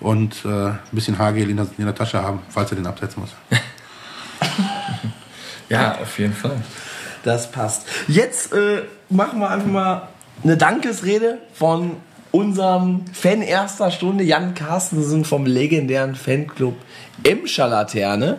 und 0.00 0.44
äh, 0.44 0.48
ein 0.48 0.78
bisschen 0.92 1.18
Haargel 1.18 1.48
in 1.48 1.56
der, 1.56 1.66
in 1.78 1.84
der 1.84 1.94
Tasche 1.94 2.22
haben, 2.22 2.40
falls 2.48 2.70
er 2.72 2.76
den 2.76 2.86
absetzen 2.86 3.22
muss. 3.22 3.30
Ja, 5.70 5.98
auf 6.00 6.18
jeden 6.18 6.34
Fall. 6.34 6.60
Das 7.22 7.50
passt. 7.52 7.86
Jetzt 8.08 8.52
äh, 8.52 8.82
machen 9.08 9.38
wir 9.38 9.50
einfach 9.50 9.68
mal 9.68 10.08
eine 10.42 10.56
Dankesrede 10.56 11.38
von 11.54 11.92
unserem 12.32 13.04
Fan 13.12 13.40
erster 13.40 13.90
Stunde, 13.90 14.24
Jan 14.24 14.54
Carstensen 14.54 15.24
vom 15.24 15.46
legendären 15.46 16.16
Fanclub 16.16 16.76
Emscher 17.22 17.68
Laterne. 17.68 18.38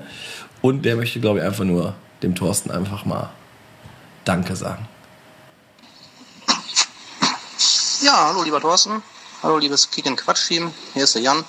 Und 0.61 0.83
der 0.83 0.97
möchte, 0.97 1.21
glaube 1.21 1.39
ich, 1.39 1.45
einfach 1.45 1.63
nur 1.63 1.95
dem 2.21 2.35
Thorsten 2.35 2.69
einfach 2.69 3.05
mal 3.05 3.29
Danke 4.26 4.55
sagen. 4.55 4.88
Ja, 8.01 8.28
hallo 8.28 8.43
lieber 8.43 8.59
Thorsten. 8.61 9.01
Hallo 9.43 9.57
liebes 9.57 9.89
Kick 9.89 10.07
and 10.07 10.17
Quatsch 10.17 10.47
Team. 10.47 10.72
Hier 10.93 11.03
ist 11.03 11.15
der 11.15 11.22
Jan, 11.22 11.43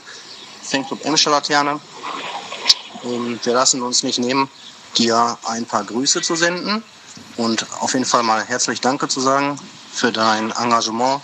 Fanclub 0.62 1.04
Emscher 1.04 1.30
Laterne. 1.30 1.80
Und 3.02 3.44
wir 3.44 3.52
lassen 3.52 3.82
uns 3.82 4.02
nicht 4.02 4.18
nehmen, 4.18 4.48
dir 4.96 5.36
ein 5.44 5.66
paar 5.66 5.84
Grüße 5.84 6.22
zu 6.22 6.36
senden 6.36 6.82
und 7.36 7.66
auf 7.80 7.92
jeden 7.92 8.04
Fall 8.04 8.22
mal 8.22 8.44
herzlich 8.44 8.80
Danke 8.80 9.08
zu 9.08 9.20
sagen 9.20 9.58
für 9.92 10.12
dein 10.12 10.50
Engagement 10.52 11.20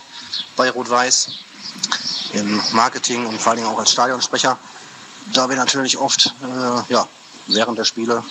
bei 0.55 0.69
Rot-Weiß 0.69 1.29
im 2.33 2.61
Marketing 2.73 3.25
und 3.25 3.41
vor 3.41 3.55
Dingen 3.55 3.67
auch 3.67 3.79
als 3.79 3.91
Stadionsprecher. 3.91 4.57
Da 5.33 5.49
wir 5.49 5.55
natürlich 5.55 5.97
oft 5.97 6.33
äh, 6.43 6.91
ja, 6.93 7.07
während 7.47 7.77
der 7.77 7.85
Spiele 7.85 8.23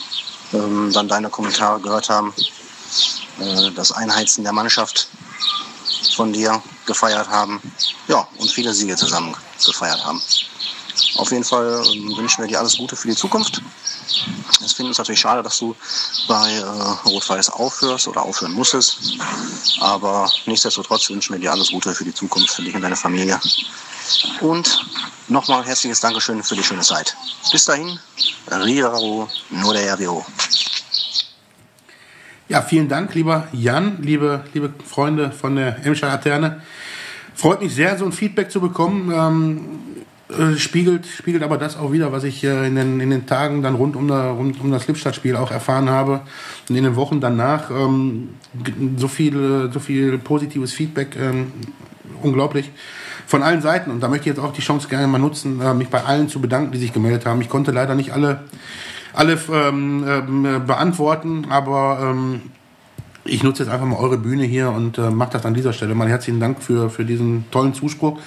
ähm, 0.53 0.93
dann 0.93 1.09
deine 1.09 1.31
Kommentare 1.31 1.81
gehört 1.81 2.09
haben, 2.09 2.33
äh, 3.41 3.71
das 3.73 3.93
Einheizen 3.93 4.45
der 4.45 4.53
Mannschaft 4.53 5.09
von 6.15 6.33
dir 6.33 6.63
gefeiert 6.87 7.29
haben. 7.29 7.61
Ja, 8.09 8.27
und 8.39 8.51
viele 8.51 8.75
Siege 8.75 8.97
zusammen 8.97 9.37
gefeiert 9.65 10.05
haben. 10.05 10.21
Auf 11.17 11.31
jeden 11.31 11.45
Fall 11.45 11.83
ähm, 11.87 12.17
wünschen 12.17 12.43
wir 12.43 12.49
dir 12.49 12.59
alles 12.59 12.77
Gute 12.77 12.97
für 12.97 13.09
die 13.09 13.17
Zukunft. 13.17 13.63
Es 14.65 14.73
finden 14.73 14.93
es 14.93 14.99
natürlich 14.99 15.21
schade, 15.21 15.43
dass 15.43 15.59
du 15.59 15.77
bei 16.27 16.53
äh, 16.53 17.09
Rot-Weiß 17.09 17.51
aufhörst 17.51 18.09
oder 18.09 18.23
aufhören 18.23 18.53
musstest. 18.53 18.99
Aber 19.81 20.31
nichtsdestotrotz 20.47 21.09
wünschen 21.11 21.35
wir 21.35 21.41
dir 21.41 21.53
alles 21.53 21.71
Gute 21.71 21.95
für 21.95 22.05
die 22.05 22.15
Zukunft, 22.15 22.51
für 22.51 22.63
dich 22.63 22.75
und 22.75 22.83
deine 22.83 22.97
Familie. 22.97 23.41
Und 24.41 24.87
nochmal 25.29 25.65
herzliches 25.65 26.01
Dankeschön 26.01 26.43
für 26.43 26.57
die 26.57 26.65
schöne 26.65 26.83
Zeit. 26.83 27.17
Bis 27.53 27.65
dahin, 27.65 27.99
Rivero, 28.51 29.29
nur 29.51 29.75
der 29.75 29.95
RWO. 29.95 30.25
Ja, 32.49 32.63
vielen 32.63 32.89
Dank, 32.89 33.15
lieber 33.15 33.47
Jan, 33.53 33.99
liebe, 34.01 34.43
liebe 34.55 34.73
Freunde 34.83 35.33
von 35.33 35.57
der 35.57 35.85
Emscher 35.85 36.07
Laterne. 36.07 36.63
Freut 37.35 37.61
mich 37.61 37.75
sehr, 37.75 37.99
so 37.99 38.07
ein 38.07 38.13
Feedback 38.13 38.51
zu 38.51 38.63
bekommen. 38.63 39.13
Ähm, 39.15 40.55
äh, 40.55 40.57
spiegelt, 40.57 41.07
spiegelt 41.07 41.43
aber 41.43 41.59
das 41.59 41.77
auch 41.77 41.93
wieder, 41.93 42.11
was 42.11 42.25
ich 42.25 42.43
äh, 42.45 42.67
in, 42.67 42.77
den, 42.77 43.01
in 43.01 43.11
den 43.11 43.27
Tagen 43.27 43.61
dann 43.61 43.75
rund 43.75 43.97
um, 43.97 44.09
der, 44.09 44.31
rund 44.31 44.63
um 44.63 44.71
das 44.71 44.89
Lippstadt-Spiel 44.89 45.37
auch 45.37 45.51
erfahren 45.51 45.91
habe. 45.91 46.23
Und 46.71 46.77
in 46.77 46.85
den 46.85 46.97
Wochen 46.97 47.21
danach 47.21 47.71
ähm, 47.71 48.31
so 48.97 49.09
viel, 49.09 49.69
äh, 49.69 49.71
so 49.71 49.79
viel 49.79 50.17
positives 50.17 50.73
Feedback, 50.73 51.17
ähm, 51.21 51.53
unglaublich. 52.23 52.71
Von 53.27 53.43
allen 53.43 53.61
Seiten. 53.61 53.91
Und 53.91 54.01
da 54.01 54.09
möchte 54.09 54.31
ich 54.31 54.37
jetzt 54.37 54.43
auch 54.43 54.55
die 54.55 54.63
Chance 54.63 54.89
gerne 54.89 55.07
mal 55.07 55.19
nutzen, 55.19 55.61
äh, 55.61 55.75
mich 55.75 55.89
bei 55.89 56.03
allen 56.03 56.31
zu 56.31 56.41
bedanken, 56.41 56.73
die 56.73 56.79
sich 56.79 56.95
gemeldet 56.95 57.27
haben. 57.27 57.43
Ich 57.43 57.51
konnte 57.51 57.73
leider 57.73 57.95
nicht 57.95 58.15
alle, 58.15 58.45
alle 59.13 59.39
ähm, 59.53 60.05
ähm, 60.07 60.67
beantworten, 60.67 61.47
aber 61.49 61.99
ähm, 62.03 62.41
ich 63.29 63.43
nutze 63.43 63.63
jetzt 63.63 63.73
einfach 63.73 63.87
mal 63.87 63.99
eure 63.99 64.19
Bühne 64.19 64.45
hier 64.45 64.71
und 64.71 64.99
äh, 64.99 65.11
mache 65.11 65.33
das 65.33 65.45
an 65.45 65.55
dieser 65.55 65.73
Stelle. 65.73 65.95
Mal 65.95 66.09
herzlichen 66.09 66.41
Dank 66.41 66.63
für, 66.63 66.91
für 66.91 67.05
diesen 67.05 67.45
tollen 67.51 67.75
Zuspruch. 67.75 68.19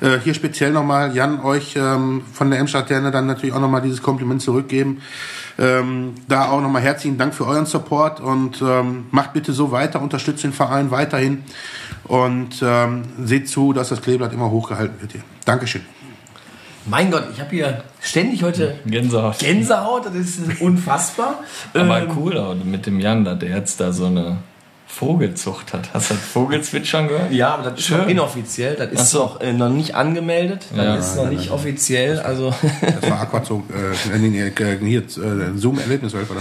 Äh, 0.00 0.18
hier 0.22 0.34
speziell 0.34 0.72
nochmal, 0.72 1.14
Jan, 1.14 1.40
euch 1.40 1.74
ähm, 1.76 2.22
von 2.32 2.50
der 2.50 2.60
Emscher-Laterne 2.60 3.10
dann 3.10 3.26
natürlich 3.26 3.54
auch 3.54 3.60
nochmal 3.60 3.82
dieses 3.82 4.02
Kompliment 4.02 4.42
zurückgeben. 4.42 5.00
Ähm, 5.58 6.14
da 6.28 6.48
auch 6.48 6.60
nochmal 6.60 6.82
herzlichen 6.82 7.18
Dank 7.18 7.34
für 7.34 7.46
euren 7.46 7.66
Support 7.66 8.20
und 8.20 8.62
ähm, 8.62 9.06
macht 9.10 9.32
bitte 9.32 9.52
so 9.52 9.70
weiter, 9.70 10.00
unterstützt 10.02 10.42
den 10.42 10.52
Verein 10.52 10.90
weiterhin 10.90 11.44
und 12.04 12.62
ähm, 12.62 13.02
seht 13.22 13.48
zu, 13.48 13.72
dass 13.72 13.88
das 13.88 14.02
Kleeblatt 14.02 14.32
immer 14.32 14.50
hochgehalten 14.50 15.00
wird 15.00 15.12
hier. 15.12 15.22
Dankeschön. 15.44 15.82
Mein 16.86 17.10
Gott, 17.10 17.24
ich 17.32 17.40
habe 17.40 17.50
hier 17.50 17.82
ständig 18.00 18.42
heute 18.42 18.74
Gänsehaut. 18.84 19.38
Gänsehaut, 19.38 20.06
das 20.06 20.14
ist 20.14 20.60
unfassbar. 20.60 21.40
Aber 21.72 22.02
Ähm, 22.02 22.12
cool, 22.16 22.36
auch 22.36 22.54
mit 22.54 22.84
dem 22.86 23.00
Jan, 23.00 23.24
der 23.24 23.48
jetzt 23.48 23.80
da 23.80 23.90
so 23.92 24.06
eine 24.06 24.36
Vogelzucht 24.94 25.72
hat. 25.72 25.88
Hast 25.92 26.10
du 26.10 26.14
das 26.14 26.22
Vogelswitschern 26.24 27.08
gehört? 27.08 27.32
Ja, 27.32 27.54
aber 27.54 27.70
das 27.70 27.80
ist 27.80 27.86
Schön. 27.86 27.98
noch 27.98 28.08
inoffiziell. 28.08 28.76
Das 28.76 28.92
ist 28.92 29.10
so. 29.10 29.18
noch, 29.18 29.40
äh, 29.40 29.52
noch 29.52 29.68
nicht 29.68 29.94
angemeldet. 29.94 30.66
Das 30.74 30.84
Ja, 30.84 30.94
ist 30.96 31.16
noch 31.16 31.28
nicht 31.28 31.50
offiziell. 31.50 32.20
Also 32.20 32.54
Das 32.80 33.10
war 33.10 33.20
Aquazoo, 33.20 33.62
äh, 33.70 34.18
nee, 34.18 34.28
nee, 34.28 34.40
äh, 34.42 34.78
hier, 34.80 35.00
äh, 35.00 35.56
Zoom-Erlebniswelt, 35.56 36.28
oder? 36.30 36.40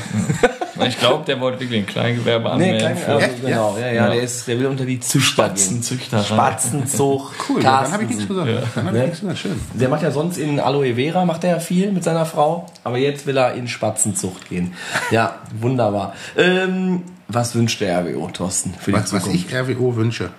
Ich 0.87 0.99
glaube, 0.99 1.23
der 1.25 1.39
wollte 1.39 1.61
wirklich 1.61 1.79
ein 1.81 1.85
Kleingewerbe 1.85 2.45
nee, 2.45 2.51
anmelden. 2.51 2.79
klein, 2.79 2.97
für 2.97 3.11
also, 3.13 3.27
genau. 3.41 3.77
Ja, 3.79 3.87
ja, 3.87 3.93
Ja. 3.93 4.09
Der, 4.09 4.21
ist, 4.21 4.47
der 4.47 4.59
will 4.59 4.65
unter 4.67 4.85
die 4.85 4.99
Züchter 4.99 5.43
gehen. 5.49 5.57
Spatzenzüchterei. 5.57 6.23
Spatzenzug. 6.23 7.31
Cool, 7.49 7.63
ja, 7.63 7.83
dann 7.83 7.91
habe 7.91 8.03
ich 8.03 8.09
nichts 8.09 8.27
gesagt. 8.27 8.49
Dann 8.75 8.85
habe 8.87 8.97
ich 8.97 9.03
nichts 9.03 9.19
gesagt. 9.21 9.37
Schön. 9.39 9.59
Der 9.73 9.89
macht 9.89 10.01
ja 10.03 10.11
sonst 10.11 10.37
in 10.37 10.59
Aloe 10.59 10.95
Vera, 10.95 11.25
macht 11.25 11.43
er 11.43 11.51
ja 11.51 11.59
viel 11.59 11.91
mit 11.91 12.03
seiner 12.03 12.25
Frau. 12.25 12.67
Aber 12.83 12.97
jetzt 12.97 13.25
will 13.25 13.37
er 13.37 13.53
in 13.53 13.67
Spatzenzucht 13.67 14.49
gehen. 14.49 14.73
Ja, 15.11 15.35
wunderbar. 15.59 16.13
Ähm, 16.37 17.03
was 17.27 17.55
wünscht 17.55 17.81
der 17.81 17.99
RWO, 17.99 18.29
Thorsten, 18.29 18.73
für 18.73 18.91
die 18.91 18.97
Was, 18.97 19.13
was 19.13 19.27
ich 19.27 19.53
RWO 19.53 19.95
wünsche. 19.95 20.31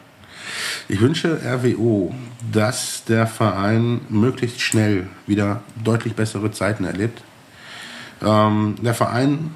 Ich 0.89 1.01
wünsche 1.01 1.41
RWO, 1.43 2.15
dass 2.53 3.05
der 3.05 3.27
Verein 3.27 4.03
möglichst 4.09 4.61
schnell 4.61 5.09
wieder 5.27 5.63
deutlich 5.83 6.15
bessere 6.15 6.51
Zeiten 6.51 6.85
erlebt. 6.85 7.23
Ähm, 8.23 8.77
der 8.83 8.95
Verein, 8.95 9.55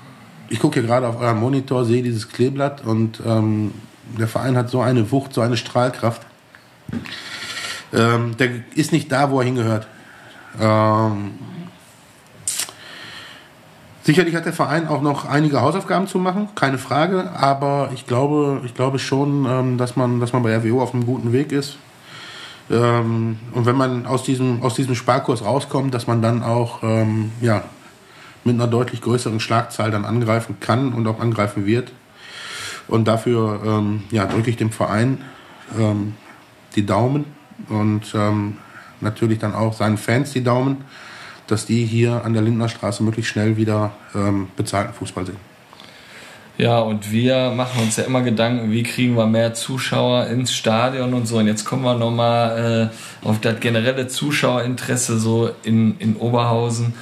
ich 0.48 0.58
gucke 0.58 0.80
hier 0.80 0.88
gerade 0.88 1.06
auf 1.06 1.20
euren 1.20 1.38
Monitor, 1.38 1.84
sehe 1.84 2.02
dieses 2.02 2.28
Kleeblatt 2.28 2.84
und 2.84 3.20
ähm, 3.24 3.72
der 4.18 4.28
Verein 4.28 4.56
hat 4.56 4.70
so 4.70 4.80
eine 4.80 5.10
Wucht, 5.12 5.34
so 5.34 5.42
eine 5.42 5.56
Strahlkraft. 5.56 6.22
Ähm, 7.92 8.36
der 8.38 8.50
ist 8.74 8.92
nicht 8.92 9.12
da, 9.12 9.30
wo 9.30 9.40
er 9.40 9.44
hingehört. 9.44 9.86
Ähm, 10.60 11.32
sicherlich 14.08 14.34
hat 14.34 14.46
der 14.46 14.54
Verein 14.54 14.88
auch 14.88 15.02
noch 15.02 15.26
einige 15.26 15.60
Hausaufgaben 15.60 16.06
zu 16.06 16.18
machen, 16.18 16.48
keine 16.54 16.78
Frage, 16.78 17.30
aber 17.36 17.90
ich 17.92 18.06
glaube, 18.06 18.62
ich 18.64 18.72
glaube 18.72 18.98
schon, 18.98 19.44
ähm, 19.44 19.76
dass, 19.76 19.96
man, 19.96 20.18
dass 20.18 20.32
man 20.32 20.42
bei 20.42 20.56
RWO 20.56 20.80
auf 20.80 20.94
einem 20.94 21.04
guten 21.04 21.34
Weg 21.34 21.52
ist. 21.52 21.76
Ähm, 22.70 23.38
und 23.52 23.66
wenn 23.66 23.76
man 23.76 24.06
aus 24.06 24.22
diesem, 24.22 24.62
aus 24.62 24.76
diesem 24.76 24.94
Sparkurs 24.94 25.44
rauskommt, 25.44 25.92
dass 25.92 26.06
man 26.06 26.22
dann 26.22 26.42
auch 26.42 26.82
ähm, 26.82 27.32
ja, 27.42 27.64
mit 28.44 28.54
einer 28.54 28.66
deutlich 28.66 29.02
größeren 29.02 29.40
Schlagzahl 29.40 29.90
dann 29.90 30.06
angreifen 30.06 30.56
kann 30.58 30.94
und 30.94 31.06
auch 31.06 31.20
angreifen 31.20 31.66
wird. 31.66 31.92
Und 32.86 33.06
dafür 33.06 34.00
ja, 34.10 34.24
drücke 34.24 34.48
ich 34.48 34.56
dem 34.56 34.70
Verein 34.70 35.18
die 36.74 36.86
Daumen 36.86 37.26
und 37.68 38.14
natürlich 39.02 39.38
dann 39.38 39.54
auch 39.54 39.74
seinen 39.74 39.98
Fans 39.98 40.32
die 40.32 40.42
Daumen, 40.42 40.86
dass 41.48 41.66
die 41.66 41.84
hier 41.84 42.24
an 42.24 42.32
der 42.32 42.42
Lindner 42.42 42.68
Straße 42.68 43.02
möglichst 43.02 43.32
schnell 43.32 43.56
wieder 43.56 43.92
ähm, 44.14 44.48
bezahlten 44.56 44.94
Fußball 44.94 45.26
sehen. 45.26 45.48
Ja, 46.58 46.80
und 46.80 47.12
wir 47.12 47.50
machen 47.50 47.82
uns 47.82 47.96
ja 47.96 48.04
immer 48.04 48.22
Gedanken, 48.22 48.72
wie 48.72 48.82
kriegen 48.82 49.16
wir 49.16 49.26
mehr 49.26 49.54
Zuschauer 49.54 50.26
ins 50.26 50.52
Stadion 50.52 51.14
und 51.14 51.26
so. 51.26 51.38
Und 51.38 51.46
jetzt 51.46 51.64
kommen 51.64 51.84
wir 51.84 51.94
nochmal 51.94 52.90
äh, 52.90 53.26
auf 53.26 53.40
das 53.40 53.60
generelle 53.60 54.08
Zuschauerinteresse 54.08 55.20
so 55.20 55.50
in, 55.62 55.96
in 56.00 56.16
Oberhausen. 56.16 56.94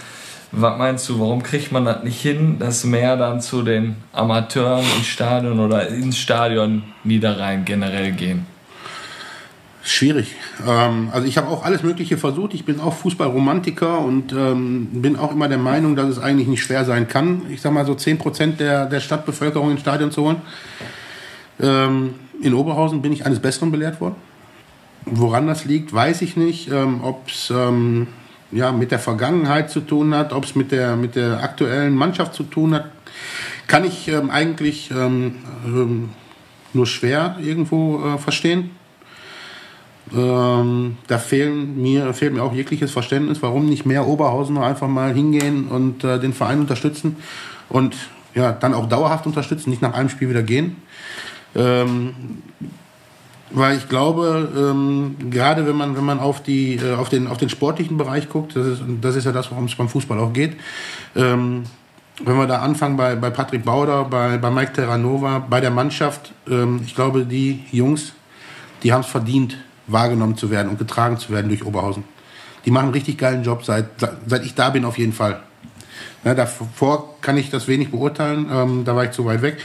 Was 0.52 0.78
meinst 0.78 1.08
du, 1.08 1.20
warum 1.20 1.42
kriegt 1.42 1.72
man 1.72 1.86
das 1.86 2.04
nicht 2.04 2.20
hin, 2.20 2.58
dass 2.58 2.84
mehr 2.84 3.16
dann 3.16 3.40
zu 3.40 3.62
den 3.62 3.96
Amateuren 4.12 4.84
ins 4.98 5.06
Stadion 5.06 5.58
oder 5.58 5.88
ins 5.88 6.18
Stadion 6.18 6.82
Niederrhein 7.02 7.64
generell 7.64 8.12
gehen? 8.12 8.46
Schwierig. 9.88 10.34
Ähm, 10.66 11.10
also 11.12 11.28
ich 11.28 11.38
habe 11.38 11.46
auch 11.46 11.64
alles 11.64 11.84
Mögliche 11.84 12.18
versucht. 12.18 12.54
Ich 12.54 12.64
bin 12.64 12.80
auch 12.80 12.92
Fußballromantiker 12.92 14.00
und 14.00 14.32
ähm, 14.32 14.88
bin 14.90 15.14
auch 15.14 15.30
immer 15.30 15.46
der 15.46 15.58
Meinung, 15.58 15.94
dass 15.94 16.08
es 16.08 16.18
eigentlich 16.18 16.48
nicht 16.48 16.64
schwer 16.64 16.84
sein 16.84 17.06
kann, 17.06 17.42
ich 17.50 17.60
sag 17.60 17.72
mal 17.72 17.86
so 17.86 17.92
10% 17.92 18.56
der, 18.56 18.86
der 18.86 18.98
Stadtbevölkerung 18.98 19.70
ins 19.70 19.82
Stadion 19.82 20.10
zu 20.10 20.24
holen. 20.24 20.42
Ähm, 21.60 22.14
in 22.42 22.52
Oberhausen 22.52 23.00
bin 23.00 23.12
ich 23.12 23.26
eines 23.26 23.38
Besseren 23.38 23.70
belehrt 23.70 24.00
worden. 24.00 24.16
Woran 25.04 25.46
das 25.46 25.64
liegt, 25.64 25.92
weiß 25.92 26.20
ich 26.22 26.36
nicht. 26.36 26.68
Ähm, 26.68 27.04
ob 27.04 27.28
es 27.28 27.52
ähm, 27.54 28.08
ja, 28.50 28.72
mit 28.72 28.90
der 28.90 28.98
Vergangenheit 28.98 29.70
zu 29.70 29.78
tun 29.78 30.16
hat, 30.16 30.32
ob 30.32 30.42
es 30.42 30.56
mit 30.56 30.72
der, 30.72 30.96
mit 30.96 31.14
der 31.14 31.44
aktuellen 31.44 31.94
Mannschaft 31.94 32.34
zu 32.34 32.42
tun 32.42 32.74
hat, 32.74 32.90
kann 33.68 33.84
ich 33.84 34.08
ähm, 34.08 34.30
eigentlich 34.30 34.90
nur 36.72 36.86
schwer 36.86 37.36
irgendwo 37.40 38.04
äh, 38.04 38.18
verstehen. 38.18 38.70
Ähm, 40.14 40.98
da 41.08 41.18
fehlen 41.18 41.80
mir, 41.80 42.14
fehlt 42.14 42.32
mir 42.32 42.42
auch 42.42 42.52
jegliches 42.52 42.92
Verständnis, 42.92 43.42
warum 43.42 43.66
nicht 43.66 43.86
mehr 43.86 44.06
Oberhausen 44.06 44.56
einfach 44.58 44.88
mal 44.88 45.12
hingehen 45.12 45.66
und 45.68 46.04
äh, 46.04 46.20
den 46.20 46.32
Verein 46.32 46.60
unterstützen 46.60 47.16
und 47.68 47.96
ja, 48.34 48.52
dann 48.52 48.74
auch 48.74 48.88
dauerhaft 48.88 49.26
unterstützen, 49.26 49.70
nicht 49.70 49.82
nach 49.82 49.94
einem 49.94 50.08
Spiel 50.08 50.28
wieder 50.28 50.42
gehen. 50.42 50.76
Ähm, 51.56 52.14
weil 53.50 53.76
ich 53.76 53.88
glaube, 53.88 54.48
ähm, 54.56 55.16
gerade 55.30 55.66
wenn 55.66 55.76
man, 55.76 55.96
wenn 55.96 56.04
man 56.04 56.20
auf, 56.20 56.42
die, 56.42 56.76
äh, 56.76 56.94
auf, 56.94 57.08
den, 57.08 57.26
auf 57.26 57.38
den 57.38 57.48
sportlichen 57.48 57.96
Bereich 57.96 58.28
guckt, 58.28 58.54
das 58.54 58.66
ist, 58.66 58.82
das 59.00 59.16
ist 59.16 59.24
ja 59.24 59.32
das, 59.32 59.50
worum 59.50 59.64
es 59.64 59.74
beim 59.74 59.88
Fußball 59.88 60.18
auch 60.18 60.32
geht, 60.32 60.56
ähm, 61.14 61.64
wenn 62.24 62.36
wir 62.36 62.46
da 62.46 62.58
anfangen 62.58 62.96
bei, 62.96 63.14
bei 63.14 63.30
Patrick 63.30 63.64
Bauder, 63.64 64.04
bei, 64.04 64.38
bei 64.38 64.50
Mike 64.50 64.72
Terranova, 64.72 65.38
bei 65.38 65.60
der 65.60 65.70
Mannschaft, 65.70 66.32
ähm, 66.48 66.80
ich 66.84 66.94
glaube, 66.94 67.24
die 67.24 67.64
Jungs, 67.72 68.12
die 68.82 68.92
haben 68.92 69.02
es 69.02 69.06
verdient, 69.06 69.56
wahrgenommen 69.86 70.36
zu 70.36 70.50
werden 70.50 70.68
und 70.68 70.78
getragen 70.78 71.18
zu 71.18 71.32
werden 71.32 71.48
durch 71.48 71.64
Oberhausen. 71.64 72.04
Die 72.64 72.70
machen 72.70 72.86
einen 72.86 72.94
richtig 72.94 73.18
geilen 73.18 73.44
Job, 73.44 73.64
seit, 73.64 73.86
seit 74.26 74.44
ich 74.44 74.54
da 74.54 74.70
bin 74.70 74.84
auf 74.84 74.98
jeden 74.98 75.12
Fall. 75.12 75.42
Ja, 76.24 76.34
davor 76.34 77.14
kann 77.20 77.36
ich 77.36 77.50
das 77.50 77.68
wenig 77.68 77.90
beurteilen, 77.90 78.48
ähm, 78.52 78.84
da 78.84 78.96
war 78.96 79.04
ich 79.04 79.12
zu 79.12 79.24
weit 79.24 79.42
weg. 79.42 79.58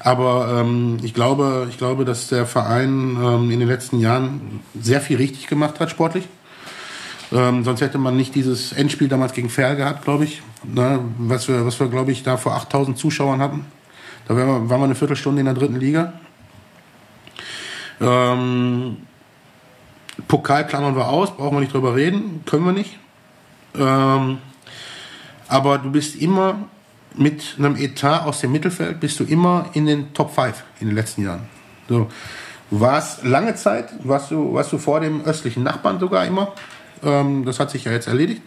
Aber 0.00 0.60
ähm, 0.60 0.98
ich, 1.02 1.12
glaube, 1.12 1.66
ich 1.68 1.76
glaube, 1.76 2.04
dass 2.04 2.28
der 2.28 2.46
Verein 2.46 3.18
ähm, 3.20 3.50
in 3.50 3.58
den 3.58 3.68
letzten 3.68 3.98
Jahren 4.00 4.60
sehr 4.80 5.00
viel 5.00 5.16
richtig 5.16 5.48
gemacht 5.48 5.80
hat, 5.80 5.90
sportlich. 5.90 6.24
Ähm, 7.30 7.64
sonst 7.64 7.82
hätte 7.82 7.98
man 7.98 8.16
nicht 8.16 8.34
dieses 8.34 8.72
Endspiel 8.72 9.08
damals 9.08 9.32
gegen 9.32 9.50
Ferl 9.50 9.76
gehabt, 9.76 10.04
glaube 10.04 10.24
ich. 10.24 10.40
Ne, 10.64 11.00
was 11.18 11.48
wir, 11.48 11.66
was 11.66 11.78
wir 11.78 11.88
glaube 11.88 12.12
ich, 12.12 12.22
da 12.22 12.36
vor 12.36 12.54
8000 12.54 12.96
Zuschauern 12.96 13.40
hatten. 13.40 13.66
Da 14.26 14.36
waren 14.36 14.46
wir, 14.46 14.70
waren 14.70 14.80
wir 14.80 14.84
eine 14.84 14.94
Viertelstunde 14.94 15.40
in 15.40 15.46
der 15.46 15.54
dritten 15.54 15.76
Liga. 15.76 16.14
Ähm, 18.00 18.98
Pokal 20.26 20.66
klammern 20.66 20.96
wir 20.96 21.08
aus, 21.08 21.36
brauchen 21.36 21.56
wir 21.56 21.60
nicht 21.60 21.72
drüber 21.72 21.94
reden, 21.94 22.42
können 22.44 22.64
wir 22.64 22.72
nicht. 22.72 22.98
Ähm, 23.76 24.38
aber 25.48 25.78
du 25.78 25.90
bist 25.90 26.16
immer 26.16 26.56
mit 27.14 27.56
einem 27.58 27.76
Etat 27.76 28.24
aus 28.24 28.40
dem 28.40 28.52
Mittelfeld, 28.52 29.00
bist 29.00 29.18
du 29.20 29.24
immer 29.24 29.66
in 29.72 29.86
den 29.86 30.12
Top 30.12 30.34
5 30.34 30.62
in 30.80 30.88
den 30.88 30.96
letzten 30.96 31.24
Jahren. 31.24 31.42
So. 31.88 32.08
Du 32.70 32.80
warst 32.80 33.24
lange 33.24 33.54
Zeit, 33.54 33.88
warst 34.04 34.30
du, 34.30 34.52
warst 34.52 34.72
du 34.72 34.78
vor 34.78 35.00
dem 35.00 35.22
östlichen 35.22 35.62
Nachbarn 35.62 35.98
sogar 35.98 36.26
immer. 36.26 36.52
Ähm, 37.02 37.44
das 37.44 37.60
hat 37.60 37.70
sich 37.70 37.84
ja 37.84 37.92
jetzt 37.92 38.08
erledigt. 38.08 38.42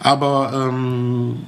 Aber, 0.00 0.68
ähm, 0.68 1.44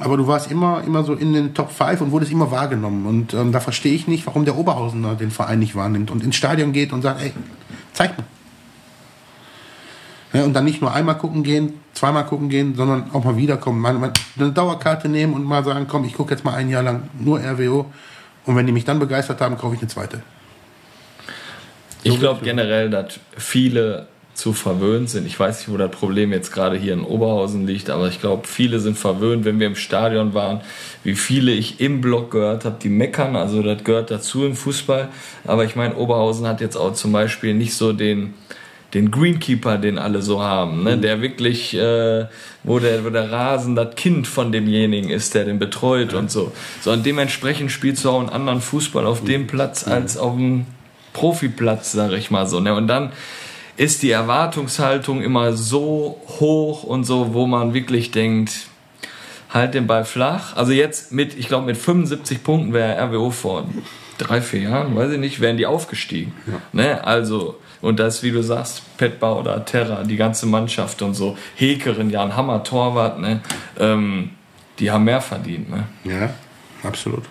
aber 0.00 0.16
du 0.16 0.26
warst 0.26 0.50
immer, 0.50 0.82
immer 0.84 1.04
so 1.04 1.14
in 1.14 1.34
den 1.34 1.52
Top 1.52 1.70
5 1.70 2.00
und 2.00 2.12
wurdest 2.12 2.32
immer 2.32 2.50
wahrgenommen. 2.50 3.06
Und 3.06 3.34
ähm, 3.34 3.52
da 3.52 3.60
verstehe 3.60 3.94
ich 3.94 4.08
nicht, 4.08 4.26
warum 4.26 4.46
der 4.46 4.56
Oberhausener 4.56 5.16
den 5.16 5.30
Verein 5.30 5.58
nicht 5.58 5.76
wahrnimmt 5.76 6.10
und 6.10 6.24
ins 6.24 6.36
Stadion 6.36 6.72
geht 6.72 6.92
und 6.92 7.02
sagt, 7.02 7.22
ey, 7.22 7.32
zeig 7.92 8.16
mal. 8.16 8.24
Ja, 10.34 10.42
und 10.42 10.52
dann 10.52 10.64
nicht 10.64 10.80
nur 10.80 10.92
einmal 10.92 11.16
gucken 11.16 11.44
gehen, 11.44 11.74
zweimal 11.92 12.26
gucken 12.26 12.48
gehen, 12.48 12.74
sondern 12.74 13.10
auch 13.12 13.24
mal 13.24 13.36
wiederkommen. 13.36 13.80
Mal, 13.80 13.94
mal 13.94 14.12
eine 14.36 14.50
Dauerkarte 14.50 15.08
nehmen 15.08 15.32
und 15.32 15.44
mal 15.44 15.62
sagen, 15.62 15.86
komm, 15.88 16.04
ich 16.04 16.14
gucke 16.14 16.32
jetzt 16.32 16.44
mal 16.44 16.54
ein 16.54 16.68
Jahr 16.68 16.82
lang 16.82 17.08
nur 17.18 17.38
RWO. 17.38 17.86
Und 18.44 18.56
wenn 18.56 18.66
die 18.66 18.72
mich 18.72 18.84
dann 18.84 18.98
begeistert 18.98 19.40
haben, 19.40 19.56
kaufe 19.56 19.76
ich 19.76 19.80
eine 19.80 19.88
zweite. 19.88 20.22
Ich 22.02 22.18
glaube 22.18 22.40
generell, 22.44 22.90
dass 22.90 23.18
viele 23.36 24.08
zu 24.34 24.52
verwöhnt 24.52 25.08
sind. 25.08 25.26
Ich 25.26 25.38
weiß 25.38 25.60
nicht, 25.60 25.72
wo 25.72 25.76
das 25.76 25.92
Problem 25.92 26.32
jetzt 26.32 26.52
gerade 26.52 26.76
hier 26.76 26.92
in 26.92 27.04
Oberhausen 27.04 27.66
liegt, 27.66 27.88
aber 27.88 28.08
ich 28.08 28.20
glaube, 28.20 28.48
viele 28.48 28.80
sind 28.80 28.98
verwöhnt, 28.98 29.44
wenn 29.44 29.60
wir 29.60 29.68
im 29.68 29.76
Stadion 29.76 30.34
waren, 30.34 30.60
wie 31.04 31.14
viele 31.14 31.52
ich 31.52 31.80
im 31.80 32.00
Block 32.00 32.32
gehört 32.32 32.64
habe, 32.64 32.76
die 32.82 32.88
meckern, 32.88 33.36
also 33.36 33.62
das 33.62 33.84
gehört 33.84 34.10
dazu 34.10 34.44
im 34.44 34.56
Fußball. 34.56 35.08
Aber 35.44 35.64
ich 35.64 35.76
meine, 35.76 35.94
Oberhausen 35.94 36.46
hat 36.46 36.60
jetzt 36.60 36.76
auch 36.76 36.94
zum 36.94 37.12
Beispiel 37.12 37.54
nicht 37.54 37.74
so 37.74 37.92
den, 37.92 38.34
den 38.94 39.10
Greenkeeper, 39.10 39.76
den 39.76 39.98
alle 39.98 40.22
so 40.22 40.40
haben, 40.40 40.84
ne? 40.84 40.96
Mhm. 40.96 41.02
der 41.02 41.20
wirklich, 41.20 41.74
äh, 41.74 42.26
wo, 42.62 42.78
der, 42.78 43.04
wo 43.04 43.10
der 43.10 43.30
Rasen 43.30 43.74
das 43.74 43.96
Kind 43.96 44.26
von 44.26 44.52
demjenigen 44.52 45.10
ist, 45.10 45.34
der 45.34 45.44
den 45.44 45.58
betreut 45.58 46.12
ja. 46.12 46.18
und 46.18 46.30
so. 46.30 46.52
So 46.80 46.92
und 46.92 47.04
dementsprechend 47.04 47.72
spielst 47.72 48.04
du 48.04 48.10
auch 48.10 48.20
einen 48.20 48.28
anderen 48.28 48.60
Fußball 48.60 49.04
auf 49.04 49.22
mhm. 49.22 49.26
dem 49.26 49.46
Platz 49.48 49.86
als 49.86 50.16
auf 50.16 50.36
dem 50.36 50.66
Profiplatz, 51.12 51.92
sag 51.92 52.12
ich 52.12 52.30
mal 52.30 52.46
so. 52.46 52.60
Ne? 52.60 52.74
Und 52.74 52.86
dann 52.86 53.12
ist 53.76 54.02
die 54.02 54.10
Erwartungshaltung 54.12 55.22
immer 55.22 55.52
so 55.52 56.20
hoch 56.38 56.84
und 56.84 57.04
so, 57.04 57.34
wo 57.34 57.46
man 57.46 57.74
wirklich 57.74 58.12
denkt, 58.12 58.52
halt 59.50 59.74
den 59.74 59.86
Ball 59.86 60.04
flach. 60.04 60.56
Also 60.56 60.72
jetzt 60.72 61.12
mit, 61.12 61.36
ich 61.36 61.48
glaube, 61.48 61.66
mit 61.66 61.76
75 61.76 62.42
Punkten 62.42 62.72
wäre 62.72 63.00
RWO 63.00 63.30
vor 63.30 63.66
drei, 64.18 64.40
vier 64.40 64.60
Jahren, 64.60 64.94
weiß 64.94 65.12
ich 65.12 65.18
nicht, 65.18 65.40
wären 65.40 65.56
die 65.56 65.66
aufgestiegen. 65.66 66.32
Ja. 66.46 66.60
Ne? 66.72 67.04
Also 67.04 67.58
und 67.84 68.00
das, 68.00 68.22
wie 68.22 68.30
du 68.30 68.42
sagst, 68.42 68.96
Petba 68.96 69.34
oder 69.34 69.64
Terra, 69.64 70.02
die 70.04 70.16
ganze 70.16 70.46
Mannschaft 70.46 71.02
und 71.02 71.14
so, 71.14 71.36
Hekerin, 71.54 72.10
ja, 72.10 72.22
ein 72.22 72.34
Hammer-Torwart, 72.34 73.20
ne? 73.20 73.40
Ähm, 73.78 74.30
die 74.78 74.90
haben 74.90 75.04
mehr 75.04 75.20
verdient. 75.20 75.70
Ne? 75.70 75.84
Ja, 76.02 76.30
absolut. 76.82 77.24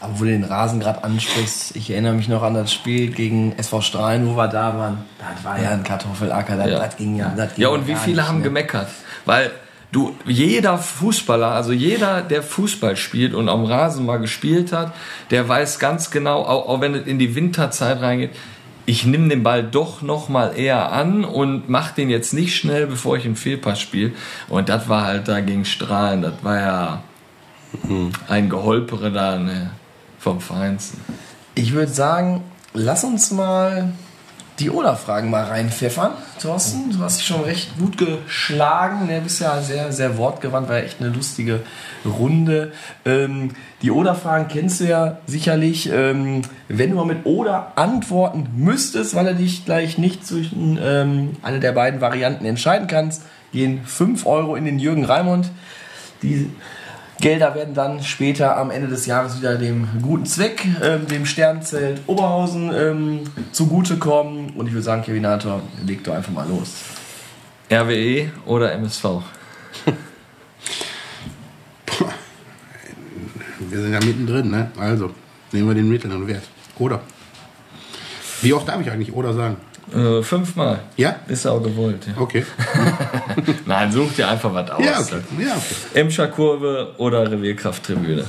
Aber 0.00 0.18
wo 0.18 0.24
du 0.24 0.30
den 0.30 0.44
Rasen 0.44 0.80
gerade 0.80 1.04
ansprichst, 1.04 1.76
ich 1.76 1.90
erinnere 1.90 2.14
mich 2.14 2.28
noch 2.28 2.42
an 2.42 2.54
das 2.54 2.72
Spiel 2.72 3.10
gegen 3.10 3.52
SV 3.58 3.82
Strahlen, 3.82 4.26
wo 4.26 4.34
wir 4.36 4.48
da 4.48 4.76
waren. 4.76 5.04
Das 5.18 5.44
war 5.44 5.60
ja 5.60 5.70
ein 5.70 5.84
Kartoffelacker, 5.84 6.56
das, 6.56 6.70
ja. 6.70 6.78
das 6.78 6.96
ging 6.96 7.16
ja. 7.16 7.32
Das 7.36 7.54
ging 7.54 7.62
ja, 7.62 7.68
und 7.68 7.86
wie 7.86 7.94
viele 7.94 8.16
nicht, 8.16 8.28
haben 8.28 8.38
ne? 8.38 8.44
gemeckert? 8.44 8.88
Weil 9.26 9.50
du, 9.92 10.16
jeder 10.24 10.78
Fußballer, 10.78 11.48
also 11.48 11.72
jeder, 11.72 12.22
der 12.22 12.42
Fußball 12.42 12.96
spielt 12.96 13.34
und 13.34 13.50
am 13.50 13.64
Rasen 13.64 14.06
mal 14.06 14.16
gespielt 14.16 14.72
hat, 14.72 14.94
der 15.30 15.46
weiß 15.46 15.78
ganz 15.78 16.10
genau, 16.10 16.40
auch, 16.44 16.68
auch 16.68 16.80
wenn 16.80 16.94
es 16.94 17.06
in 17.06 17.18
die 17.18 17.34
Winterzeit 17.34 18.00
reingeht, 18.00 18.30
ich 18.86 19.04
nehme 19.04 19.28
den 19.28 19.42
Ball 19.42 19.62
doch 19.62 20.02
noch 20.02 20.28
mal 20.28 20.56
eher 20.56 20.92
an 20.92 21.24
und 21.24 21.68
mache 21.68 21.94
den 21.94 22.10
jetzt 22.10 22.32
nicht 22.32 22.56
schnell, 22.56 22.86
bevor 22.86 23.16
ich 23.16 23.24
einen 23.24 23.36
Fehlpass 23.36 23.80
spiele. 23.80 24.12
Und 24.48 24.68
das 24.68 24.88
war 24.88 25.04
halt 25.06 25.28
da 25.28 25.40
gegen 25.40 25.64
Strahlen, 25.64 26.22
das 26.22 26.34
war 26.42 26.60
ja 26.60 27.02
mhm. 27.84 28.12
ein 28.28 28.48
Geholpere 28.48 29.12
da 29.12 29.38
ne, 29.38 29.70
vom 30.18 30.40
Feinsten. 30.40 31.00
Ich 31.54 31.72
würde 31.72 31.92
sagen, 31.92 32.42
lass 32.72 33.04
uns 33.04 33.30
mal 33.30 33.92
die 34.60 34.70
Oder-Fragen 34.70 35.30
mal 35.30 35.44
reinpfeffern. 35.44 36.12
Thorsten, 36.40 36.92
du 36.92 36.98
hast 37.00 37.18
dich 37.18 37.26
schon 37.26 37.42
recht 37.42 37.78
gut 37.78 37.96
geschlagen. 37.96 39.08
Du 39.08 39.20
bist 39.20 39.40
ja 39.40 39.60
sehr, 39.62 39.90
sehr 39.92 40.18
wortgewandt, 40.18 40.68
war 40.68 40.76
echt 40.76 41.00
eine 41.00 41.08
lustige 41.08 41.60
Runde. 42.04 42.72
Ähm, 43.04 43.52
die 43.82 43.90
Oder-Fragen 43.90 44.48
kennst 44.48 44.80
du 44.80 44.84
ja 44.84 45.18
sicherlich. 45.26 45.90
Ähm, 45.90 46.42
wenn 46.68 46.90
du 46.90 46.96
mal 46.96 47.06
mit 47.06 47.24
Oder 47.24 47.72
antworten 47.76 48.48
müsstest, 48.56 49.14
weil 49.14 49.26
du 49.26 49.34
dich 49.36 49.64
gleich 49.64 49.98
nicht 49.98 50.26
zwischen 50.26 50.78
ähm, 50.82 51.36
eine 51.42 51.60
der 51.60 51.72
beiden 51.72 52.00
Varianten 52.00 52.44
entscheiden 52.44 52.86
kannst, 52.86 53.22
gehen 53.52 53.80
5 53.84 54.26
Euro 54.26 54.56
in 54.56 54.66
den 54.66 54.78
Jürgen 54.78 55.04
Raimund. 55.04 55.50
Die 56.22 56.50
Gelder 57.20 57.54
werden 57.54 57.74
dann 57.74 58.02
später 58.02 58.56
am 58.56 58.70
Ende 58.70 58.88
des 58.88 59.06
Jahres 59.06 59.38
wieder 59.38 59.56
dem 59.56 59.88
guten 60.02 60.24
Zweck, 60.26 60.66
ähm, 60.82 61.06
dem 61.06 61.26
Sternzelt 61.26 62.00
Oberhausen 62.06 62.72
ähm, 62.74 63.20
zugutekommen. 63.52 64.50
Und 64.50 64.66
ich 64.66 64.72
würde 64.72 64.84
sagen, 64.84 65.02
Kevinator, 65.02 65.62
leg 65.84 66.02
doch 66.02 66.14
einfach 66.14 66.32
mal 66.32 66.48
los. 66.48 66.76
RWE 67.70 68.30
oder 68.46 68.72
MSV? 68.72 69.04
Wir 73.70 73.82
sind 73.82 73.92
ja 73.92 74.00
mittendrin, 74.00 74.50
ne? 74.50 74.70
Also, 74.78 75.10
nehmen 75.52 75.68
wir 75.68 75.74
den 75.74 75.88
mittleren 75.88 76.26
Wert. 76.26 76.42
Oder? 76.78 77.00
Wie 78.42 78.52
oft 78.52 78.66
darf 78.66 78.80
ich 78.80 78.90
eigentlich 78.90 79.12
oder 79.12 79.32
sagen? 79.34 79.56
Äh, 79.94 80.22
fünfmal. 80.22 80.80
Ja? 80.96 81.16
Ist 81.26 81.46
auch 81.46 81.62
gewollt. 81.62 82.06
Ja. 82.06 82.20
Okay. 82.20 82.44
Nein, 83.66 83.90
such 83.90 84.12
dir 84.12 84.28
einfach 84.28 84.54
was 84.54 84.70
aus. 84.70 84.84
Ja, 84.84 85.00
okay. 85.00 85.22
Ja, 85.38 85.56
okay. 85.56 86.00
Emscher 86.00 86.28
Kurve 86.28 86.94
oder 86.98 87.30
Revierkrafttribüne? 87.30 88.24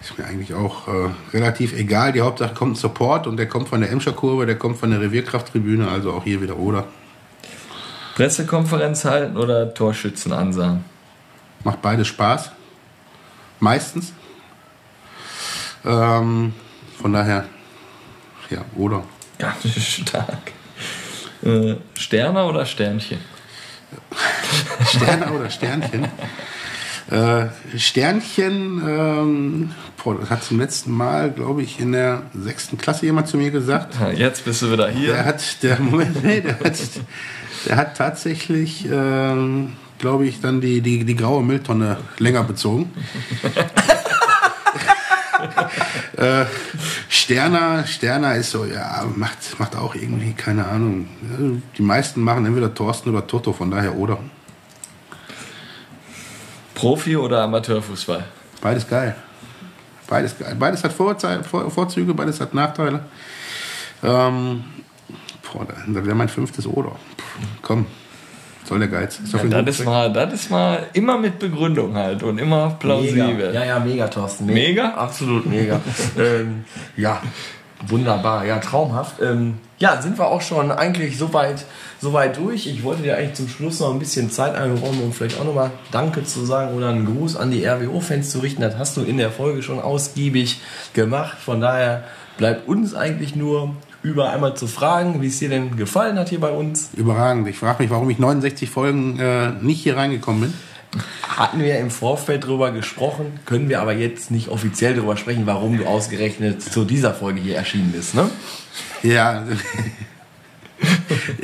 Ist 0.00 0.18
mir 0.18 0.24
eigentlich 0.26 0.52
auch 0.54 0.88
äh, 0.88 1.10
relativ 1.32 1.72
egal. 1.72 2.12
Die 2.12 2.20
Hauptsache 2.20 2.52
kommt 2.52 2.72
ein 2.72 2.76
Support 2.76 3.26
und 3.26 3.36
der 3.36 3.48
kommt 3.48 3.68
von 3.68 3.80
der 3.80 3.90
Emscher 3.90 4.12
Kurve, 4.12 4.44
der 4.44 4.58
kommt 4.58 4.76
von 4.76 4.90
der 4.90 5.00
Revierkrafttribüne, 5.00 5.88
also 5.88 6.12
auch 6.12 6.24
hier 6.24 6.42
wieder 6.42 6.58
oder. 6.58 6.86
Pressekonferenz 8.16 9.04
halten 9.04 9.36
oder 9.36 9.72
Torschützen 9.72 10.32
ansagen? 10.32 10.84
Macht 11.64 11.80
beides 11.80 12.08
Spaß. 12.08 12.50
Meistens. 13.60 14.12
Ähm, 15.84 16.52
von 17.00 17.12
daher, 17.12 17.46
ja, 18.50 18.64
oder. 18.76 19.04
Ganz 19.44 19.84
stark. 19.84 20.52
Äh, 21.44 21.76
Sterne 21.98 22.44
oder 22.44 22.64
Sternchen? 22.64 23.18
Sterne 24.86 25.32
oder 25.32 25.50
Sternchen? 25.50 26.08
Äh, 27.10 27.46
Sternchen, 27.76 28.82
ähm, 28.86 29.70
boah, 30.02 30.16
das 30.18 30.30
hat 30.30 30.42
zum 30.42 30.58
letzten 30.58 30.92
Mal, 30.92 31.30
glaube 31.30 31.62
ich, 31.62 31.78
in 31.78 31.92
der 31.92 32.22
sechsten 32.34 32.78
Klasse 32.78 33.04
jemand 33.06 33.28
zu 33.28 33.36
mir 33.36 33.50
gesagt. 33.50 33.96
Ja, 34.00 34.10
Jetzt 34.10 34.44
bist 34.44 34.62
du 34.62 34.72
wieder 34.72 34.88
hier. 34.88 35.12
Der 35.12 35.24
hat, 35.26 35.62
der, 35.62 35.78
Moment, 35.80 36.24
nee, 36.24 36.40
der 36.40 36.58
hat, 36.60 36.78
der 37.66 37.76
hat 37.76 37.96
tatsächlich, 37.96 38.86
ähm, 38.90 39.74
glaube 39.98 40.26
ich, 40.26 40.40
dann 40.40 40.62
die, 40.62 40.80
die, 40.80 41.04
die 41.04 41.16
graue 41.16 41.42
Mülltonne 41.42 41.98
länger 42.18 42.42
bezogen. 42.42 42.90
äh, 46.16 46.44
Sterner, 47.08 47.86
Sterner 47.86 48.34
ist 48.36 48.50
so, 48.50 48.64
ja, 48.64 49.04
macht, 49.16 49.58
macht 49.58 49.76
auch 49.76 49.94
irgendwie, 49.94 50.32
keine 50.32 50.66
Ahnung. 50.66 51.08
Ja, 51.22 51.60
Die 51.76 51.82
meisten 51.82 52.20
machen 52.22 52.46
entweder 52.46 52.72
Thorsten 52.74 53.10
oder 53.10 53.26
Toto, 53.26 53.52
von 53.52 53.70
daher 53.70 53.94
oder. 53.96 54.18
Profi 56.74 57.16
oder 57.16 57.42
Amateurfußball? 57.42 58.24
Beides 58.60 58.88
geil. 58.88 59.14
Beides 60.08 60.36
geil. 60.38 60.54
Beides 60.58 60.84
hat 60.84 60.92
Vorzei- 60.92 61.42
Vor 61.42 61.70
Vorzüge, 61.70 62.12
beides 62.14 62.40
hat 62.40 62.52
Nachteile. 62.54 63.00
Ähm, 64.02 64.64
boah, 65.52 65.66
da 65.86 66.04
wäre 66.04 66.14
mein 66.14 66.28
fünftes 66.28 66.66
Oder. 66.66 66.90
Puh, 66.90 67.46
komm, 67.62 67.86
soll 68.64 68.78
der 68.78 68.88
Geiz. 68.88 69.20
Ist 69.20 69.34
Ja, 69.34 69.62
das, 69.62 69.78
ist 69.78 69.84
mal, 69.84 70.12
das 70.12 70.32
ist 70.32 70.50
mal 70.50 70.86
immer 70.92 71.18
mit 71.18 71.38
Begründung 71.38 71.94
halt 71.94 72.22
und 72.22 72.38
immer 72.38 72.76
plausibel. 72.78 73.34
Mega. 73.34 73.50
Ja, 73.52 73.64
ja, 73.64 73.78
mega, 73.78 74.08
Thorsten. 74.08 74.46
Mega? 74.46 74.90
Absolut 74.90 75.46
mega. 75.46 75.80
ähm, 76.18 76.64
ja, 76.96 77.20
wunderbar. 77.86 78.46
Ja, 78.46 78.58
traumhaft. 78.58 79.20
Ähm, 79.20 79.58
ja, 79.78 80.00
sind 80.00 80.18
wir 80.18 80.28
auch 80.28 80.40
schon 80.40 80.70
eigentlich 80.70 81.18
soweit 81.18 81.66
soweit 82.04 82.36
durch. 82.36 82.66
Ich 82.66 82.84
wollte 82.84 83.02
dir 83.02 83.16
eigentlich 83.16 83.34
zum 83.34 83.48
Schluss 83.48 83.80
noch 83.80 83.92
ein 83.92 83.98
bisschen 83.98 84.30
Zeit 84.30 84.54
einräumen, 84.54 85.02
um 85.02 85.12
vielleicht 85.12 85.40
auch 85.40 85.44
nochmal 85.44 85.72
Danke 85.90 86.22
zu 86.24 86.44
sagen 86.44 86.76
oder 86.76 86.90
einen 86.90 87.06
Gruß 87.06 87.36
an 87.36 87.50
die 87.50 87.66
RWO-Fans 87.66 88.30
zu 88.30 88.38
richten. 88.38 88.62
Das 88.62 88.78
hast 88.78 88.96
du 88.96 89.02
in 89.02 89.18
der 89.18 89.30
Folge 89.30 89.62
schon 89.62 89.80
ausgiebig 89.80 90.60
gemacht. 90.92 91.38
Von 91.38 91.60
daher 91.60 92.04
bleibt 92.36 92.68
uns 92.68 92.94
eigentlich 92.94 93.34
nur 93.34 93.74
über 94.04 94.30
einmal 94.30 94.54
zu 94.54 94.66
fragen, 94.66 95.22
wie 95.22 95.28
es 95.28 95.38
dir 95.38 95.48
denn 95.48 95.76
gefallen 95.76 96.18
hat 96.18 96.28
hier 96.28 96.38
bei 96.40 96.50
uns. 96.50 96.90
Überragend. 96.94 97.48
Ich 97.48 97.58
frage 97.58 97.82
mich, 97.82 97.90
warum 97.90 98.08
ich 98.10 98.18
69 98.18 98.68
Folgen 98.68 99.18
äh, 99.18 99.50
nicht 99.62 99.82
hier 99.82 99.96
reingekommen 99.96 100.42
bin. 100.42 100.54
Hatten 101.26 101.60
wir 101.60 101.78
im 101.78 101.90
Vorfeld 101.90 102.46
drüber 102.46 102.70
gesprochen, 102.70 103.40
können 103.46 103.68
wir 103.68 103.80
aber 103.80 103.94
jetzt 103.94 104.30
nicht 104.30 104.48
offiziell 104.48 104.94
drüber 104.94 105.16
sprechen, 105.16 105.46
warum 105.46 105.78
du 105.78 105.86
ausgerechnet 105.86 106.62
zu 106.62 106.84
dieser 106.84 107.14
Folge 107.14 107.40
hier 107.40 107.56
erschienen 107.56 107.90
bist, 107.90 108.14
ne? 108.14 108.30
Ja, 109.02 109.42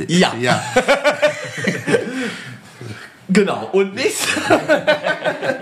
Ja, 0.07 0.35
ja. 0.41 0.63
genau. 3.29 3.71
Und 3.73 3.95
nächste, 3.95 4.29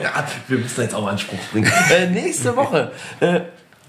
ja, 0.02 0.26
wir 0.48 0.58
müssen 0.58 0.82
jetzt 0.82 0.94
auch 0.94 1.02
mal 1.02 1.10
einen 1.10 1.18
Spruch 1.18 1.38
bringen. 1.52 1.70
Äh, 1.90 2.10
nächste 2.10 2.56
Woche 2.56 2.92
äh, 3.20 3.40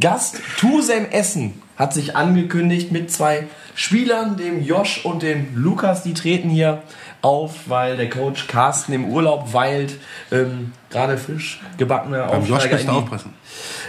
Gast 0.02 0.40
Tusem 0.58 1.06
Essen 1.12 1.62
hat 1.76 1.94
sich 1.94 2.16
angekündigt 2.16 2.92
mit 2.92 3.12
zwei 3.12 3.48
Spielern, 3.76 4.38
dem 4.38 4.64
Josh 4.64 5.04
und 5.06 5.24
dem 5.24 5.48
Lukas. 5.56 6.04
Die 6.04 6.14
treten 6.14 6.50
hier 6.50 6.84
auf, 7.22 7.68
weil 7.68 7.98
der 7.98 8.10
Coach 8.10 8.48
Carsten 8.48 8.94
im 8.94 9.06
Urlaub 9.06 9.54
weilt. 9.54 9.98
Ähm, 10.32 10.72
Gerade 10.90 11.18
frisch 11.18 11.62
gebackener 11.78 12.28
Beim 12.28 12.42
Josh 12.42 12.52
Aufsteiger 12.52 12.76
musst 12.76 12.88
du 12.88 12.92
aufpassen. 12.92 13.34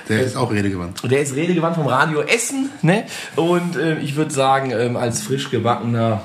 Der 0.08 0.22
ist 0.22 0.36
auch 0.36 0.50
redegewandt. 0.50 1.02
Und 1.04 1.12
der 1.12 1.20
ist 1.20 1.34
redegewandt 1.36 1.76
vom 1.76 1.86
Radio 1.86 2.22
Essen. 2.22 2.70
Ne? 2.82 3.04
Und 3.36 3.76
äh, 3.76 3.98
ich 3.98 4.16
würde 4.16 4.32
sagen, 4.32 4.72
ähm, 4.72 4.96
als 4.96 5.22
frisch 5.22 5.50
gebackener 5.50 6.22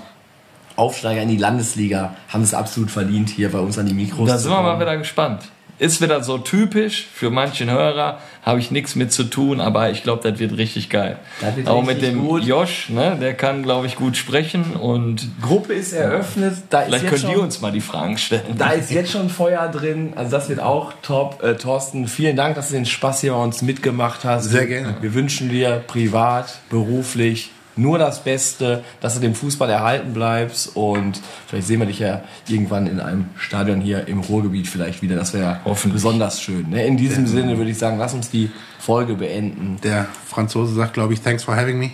Aufsteiger 0.76 1.22
in 1.22 1.30
die 1.30 1.38
Landesliga 1.38 2.16
haben 2.28 2.44
es 2.44 2.54
absolut 2.54 2.92
verdient, 2.92 3.30
hier 3.30 3.52
bei 3.52 3.60
uns 3.60 3.78
an 3.78 3.86
die 3.86 3.94
Mikros 3.94 4.28
Da 4.28 4.38
zu 4.38 4.44
sind 4.44 4.52
wir 4.52 4.62
mal 4.62 4.80
wieder 4.80 4.98
gespannt. 4.98 5.44
Ist 5.78 6.02
wieder 6.02 6.24
so 6.24 6.38
typisch 6.38 7.06
für 7.14 7.30
manchen 7.30 7.70
Hörer, 7.70 8.20
habe 8.44 8.60
ich 8.60 8.72
nichts 8.72 8.96
mit 8.96 9.12
zu 9.12 9.26
tun, 9.26 9.60
aber 9.60 9.90
ich 9.90 10.04
glaube, 10.04 10.30
das 10.30 10.40
wird 10.40 10.58
richtig 10.58 10.90
geil. 10.90 11.18
Das 11.42 11.56
wird 11.58 11.68
Auch 11.68 11.82
mit 11.82 11.98
richtig 11.98 12.12
dem 12.12 12.26
gut. 12.26 12.44
Josh, 12.44 12.90
ne, 12.90 13.18
der 13.20 13.34
kann, 13.34 13.64
glaube 13.64 13.88
ich, 13.88 13.96
gut 13.96 14.16
sprechen 14.16 14.76
und 14.76 15.28
Gruppe 15.42 15.74
ist 15.74 15.94
eröffnet. 15.94 16.54
Da 16.70 16.82
ist, 16.82 16.88
vielleicht 16.88 17.04
jetzt 17.04 17.22
könnt 17.24 17.34
ihr 17.34 17.42
uns 17.42 17.60
mal 17.60 17.72
die 17.72 17.82
Fragen 17.82 18.18
stellen. 18.18 18.44
da 18.58 18.72
ist 18.72 18.92
jetzt 18.92 19.12
schon 19.12 19.30
Feuer 19.30 19.68
drin. 19.68 20.14
Also 20.16 20.32
das 20.32 20.48
wird 20.48 20.60
auch 20.60 20.94
top. 21.02 21.44
Äh, 21.44 21.56
Thorsten, 21.56 22.08
vielen 22.08 22.36
Dank, 22.36 22.56
dass 22.56 22.70
du 22.70 22.76
den 22.76 22.86
Spaß 22.86 23.22
hier 23.22 23.34
bei 23.34 23.44
uns 23.44 23.62
mitgemacht 23.62 24.24
hast. 24.24 24.46
Sehr 24.46 24.68
gerne. 24.68 24.96
Wir 25.02 25.14
wünschen 25.14 25.50
dir 25.50 25.84
privat, 25.86 26.60
beruflich 26.70 27.52
nur 27.76 27.98
das 27.98 28.24
Beste, 28.24 28.84
dass 29.02 29.16
du 29.16 29.20
dem 29.20 29.36
Fußball 29.36 29.70
erhalten 29.70 30.14
bleibst 30.14 30.76
und 30.76 31.22
vielleicht 31.48 31.68
sehen 31.68 31.80
wir 31.80 31.88
dich 31.88 32.00
ja 32.00 32.24
irgendwann 32.48 32.88
in 32.88 33.00
einem 33.00 33.26
Stadion 33.38 33.82
hier 33.82 34.08
im 34.08 34.20
Ruhrgebiet 34.20 34.68
vielleicht 34.68 35.02
wieder. 35.02 35.16
Das 35.16 35.34
wäre 35.34 35.60
Hoffentlich. 35.66 36.02
besonders 36.02 36.42
schön. 36.42 36.70
Ne? 36.70 36.86
In 36.86 36.98
diesem 36.98 37.28
Sinne 37.28 37.58
würde 37.58 37.72
ich 37.72 37.78
sagen, 37.78 37.98
lass 37.98 38.14
uns 38.14 38.30
die 38.30 38.50
Folge 38.80 39.16
beenden. 39.16 39.78
Der 39.84 40.08
Franzose 40.28 40.74
sagt, 40.74 40.94
glaube 40.94 41.14
ich, 41.14 41.22
thanks 41.22 41.44
for 41.44 41.56
having 41.56 41.80
me. 41.80 41.92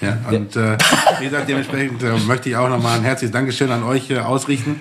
Ja, 0.00 0.18
und 0.28 0.56
äh, 0.56 0.76
wie 1.20 1.24
gesagt, 1.24 1.48
dementsprechend 1.48 2.02
äh, 2.02 2.18
möchte 2.26 2.48
ich 2.48 2.56
auch 2.56 2.68
nochmal 2.68 2.98
ein 2.98 3.04
herzliches 3.04 3.32
Dankeschön 3.32 3.70
an 3.70 3.84
euch 3.84 4.10
äh, 4.10 4.18
ausrichten 4.18 4.80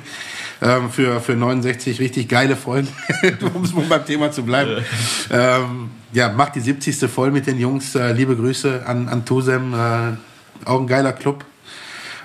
ähm, 0.61 0.89
für, 0.89 1.21
für 1.21 1.35
69 1.35 1.99
richtig 1.99 2.27
geile 2.27 2.55
Folgen, 2.55 2.87
um 3.53 3.63
es 3.63 3.73
mal 3.73 3.85
beim 3.87 4.05
Thema 4.05 4.31
zu 4.31 4.43
bleiben. 4.43 4.83
Ähm, 5.31 5.91
ja, 6.11 6.29
macht 6.29 6.55
die 6.55 6.61
70. 6.61 7.09
voll 7.09 7.31
mit 7.31 7.47
den 7.47 7.59
Jungs. 7.59 7.95
Äh, 7.95 8.11
liebe 8.13 8.35
Grüße 8.35 8.83
an, 8.85 9.07
an 9.07 9.23
Tusem. 9.25 9.73
Auch 10.65 10.79
ein 10.79 10.87
geiler 10.87 11.13
Club. 11.13 11.45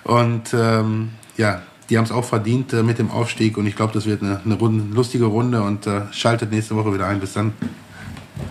Und 0.05 0.55
ähm, 0.55 1.11
ja, 1.37 1.63
die 1.91 1.97
haben 1.97 2.05
es 2.05 2.13
auch 2.13 2.25
verdient 2.25 2.73
äh, 2.73 2.83
mit 2.83 2.99
dem 2.99 3.11
Aufstieg. 3.11 3.57
Und 3.57 3.67
ich 3.67 3.77
glaube, 3.77 3.93
das 3.93 4.07
wird 4.07 4.23
eine, 4.23 4.41
eine 4.45 4.55
Runde, 4.55 4.95
lustige 4.95 5.27
Runde. 5.27 5.63
Und 5.63 5.87
äh, 5.87 6.03
schaltet 6.13 6.51
nächste 6.51 6.77
Woche 6.77 6.93
wieder 6.95 7.07
ein. 7.07 7.21
Bis 7.21 7.33
dann. 7.35 7.53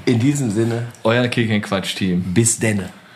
In 0.06 0.20
diesem 0.20 0.52
Sinne, 0.52 0.88
Euer 1.04 1.28
Kick 1.28 1.64
Quatsch 1.64 1.96
Team. 1.96 2.22
bis 2.34 2.60
denne. 2.60 2.90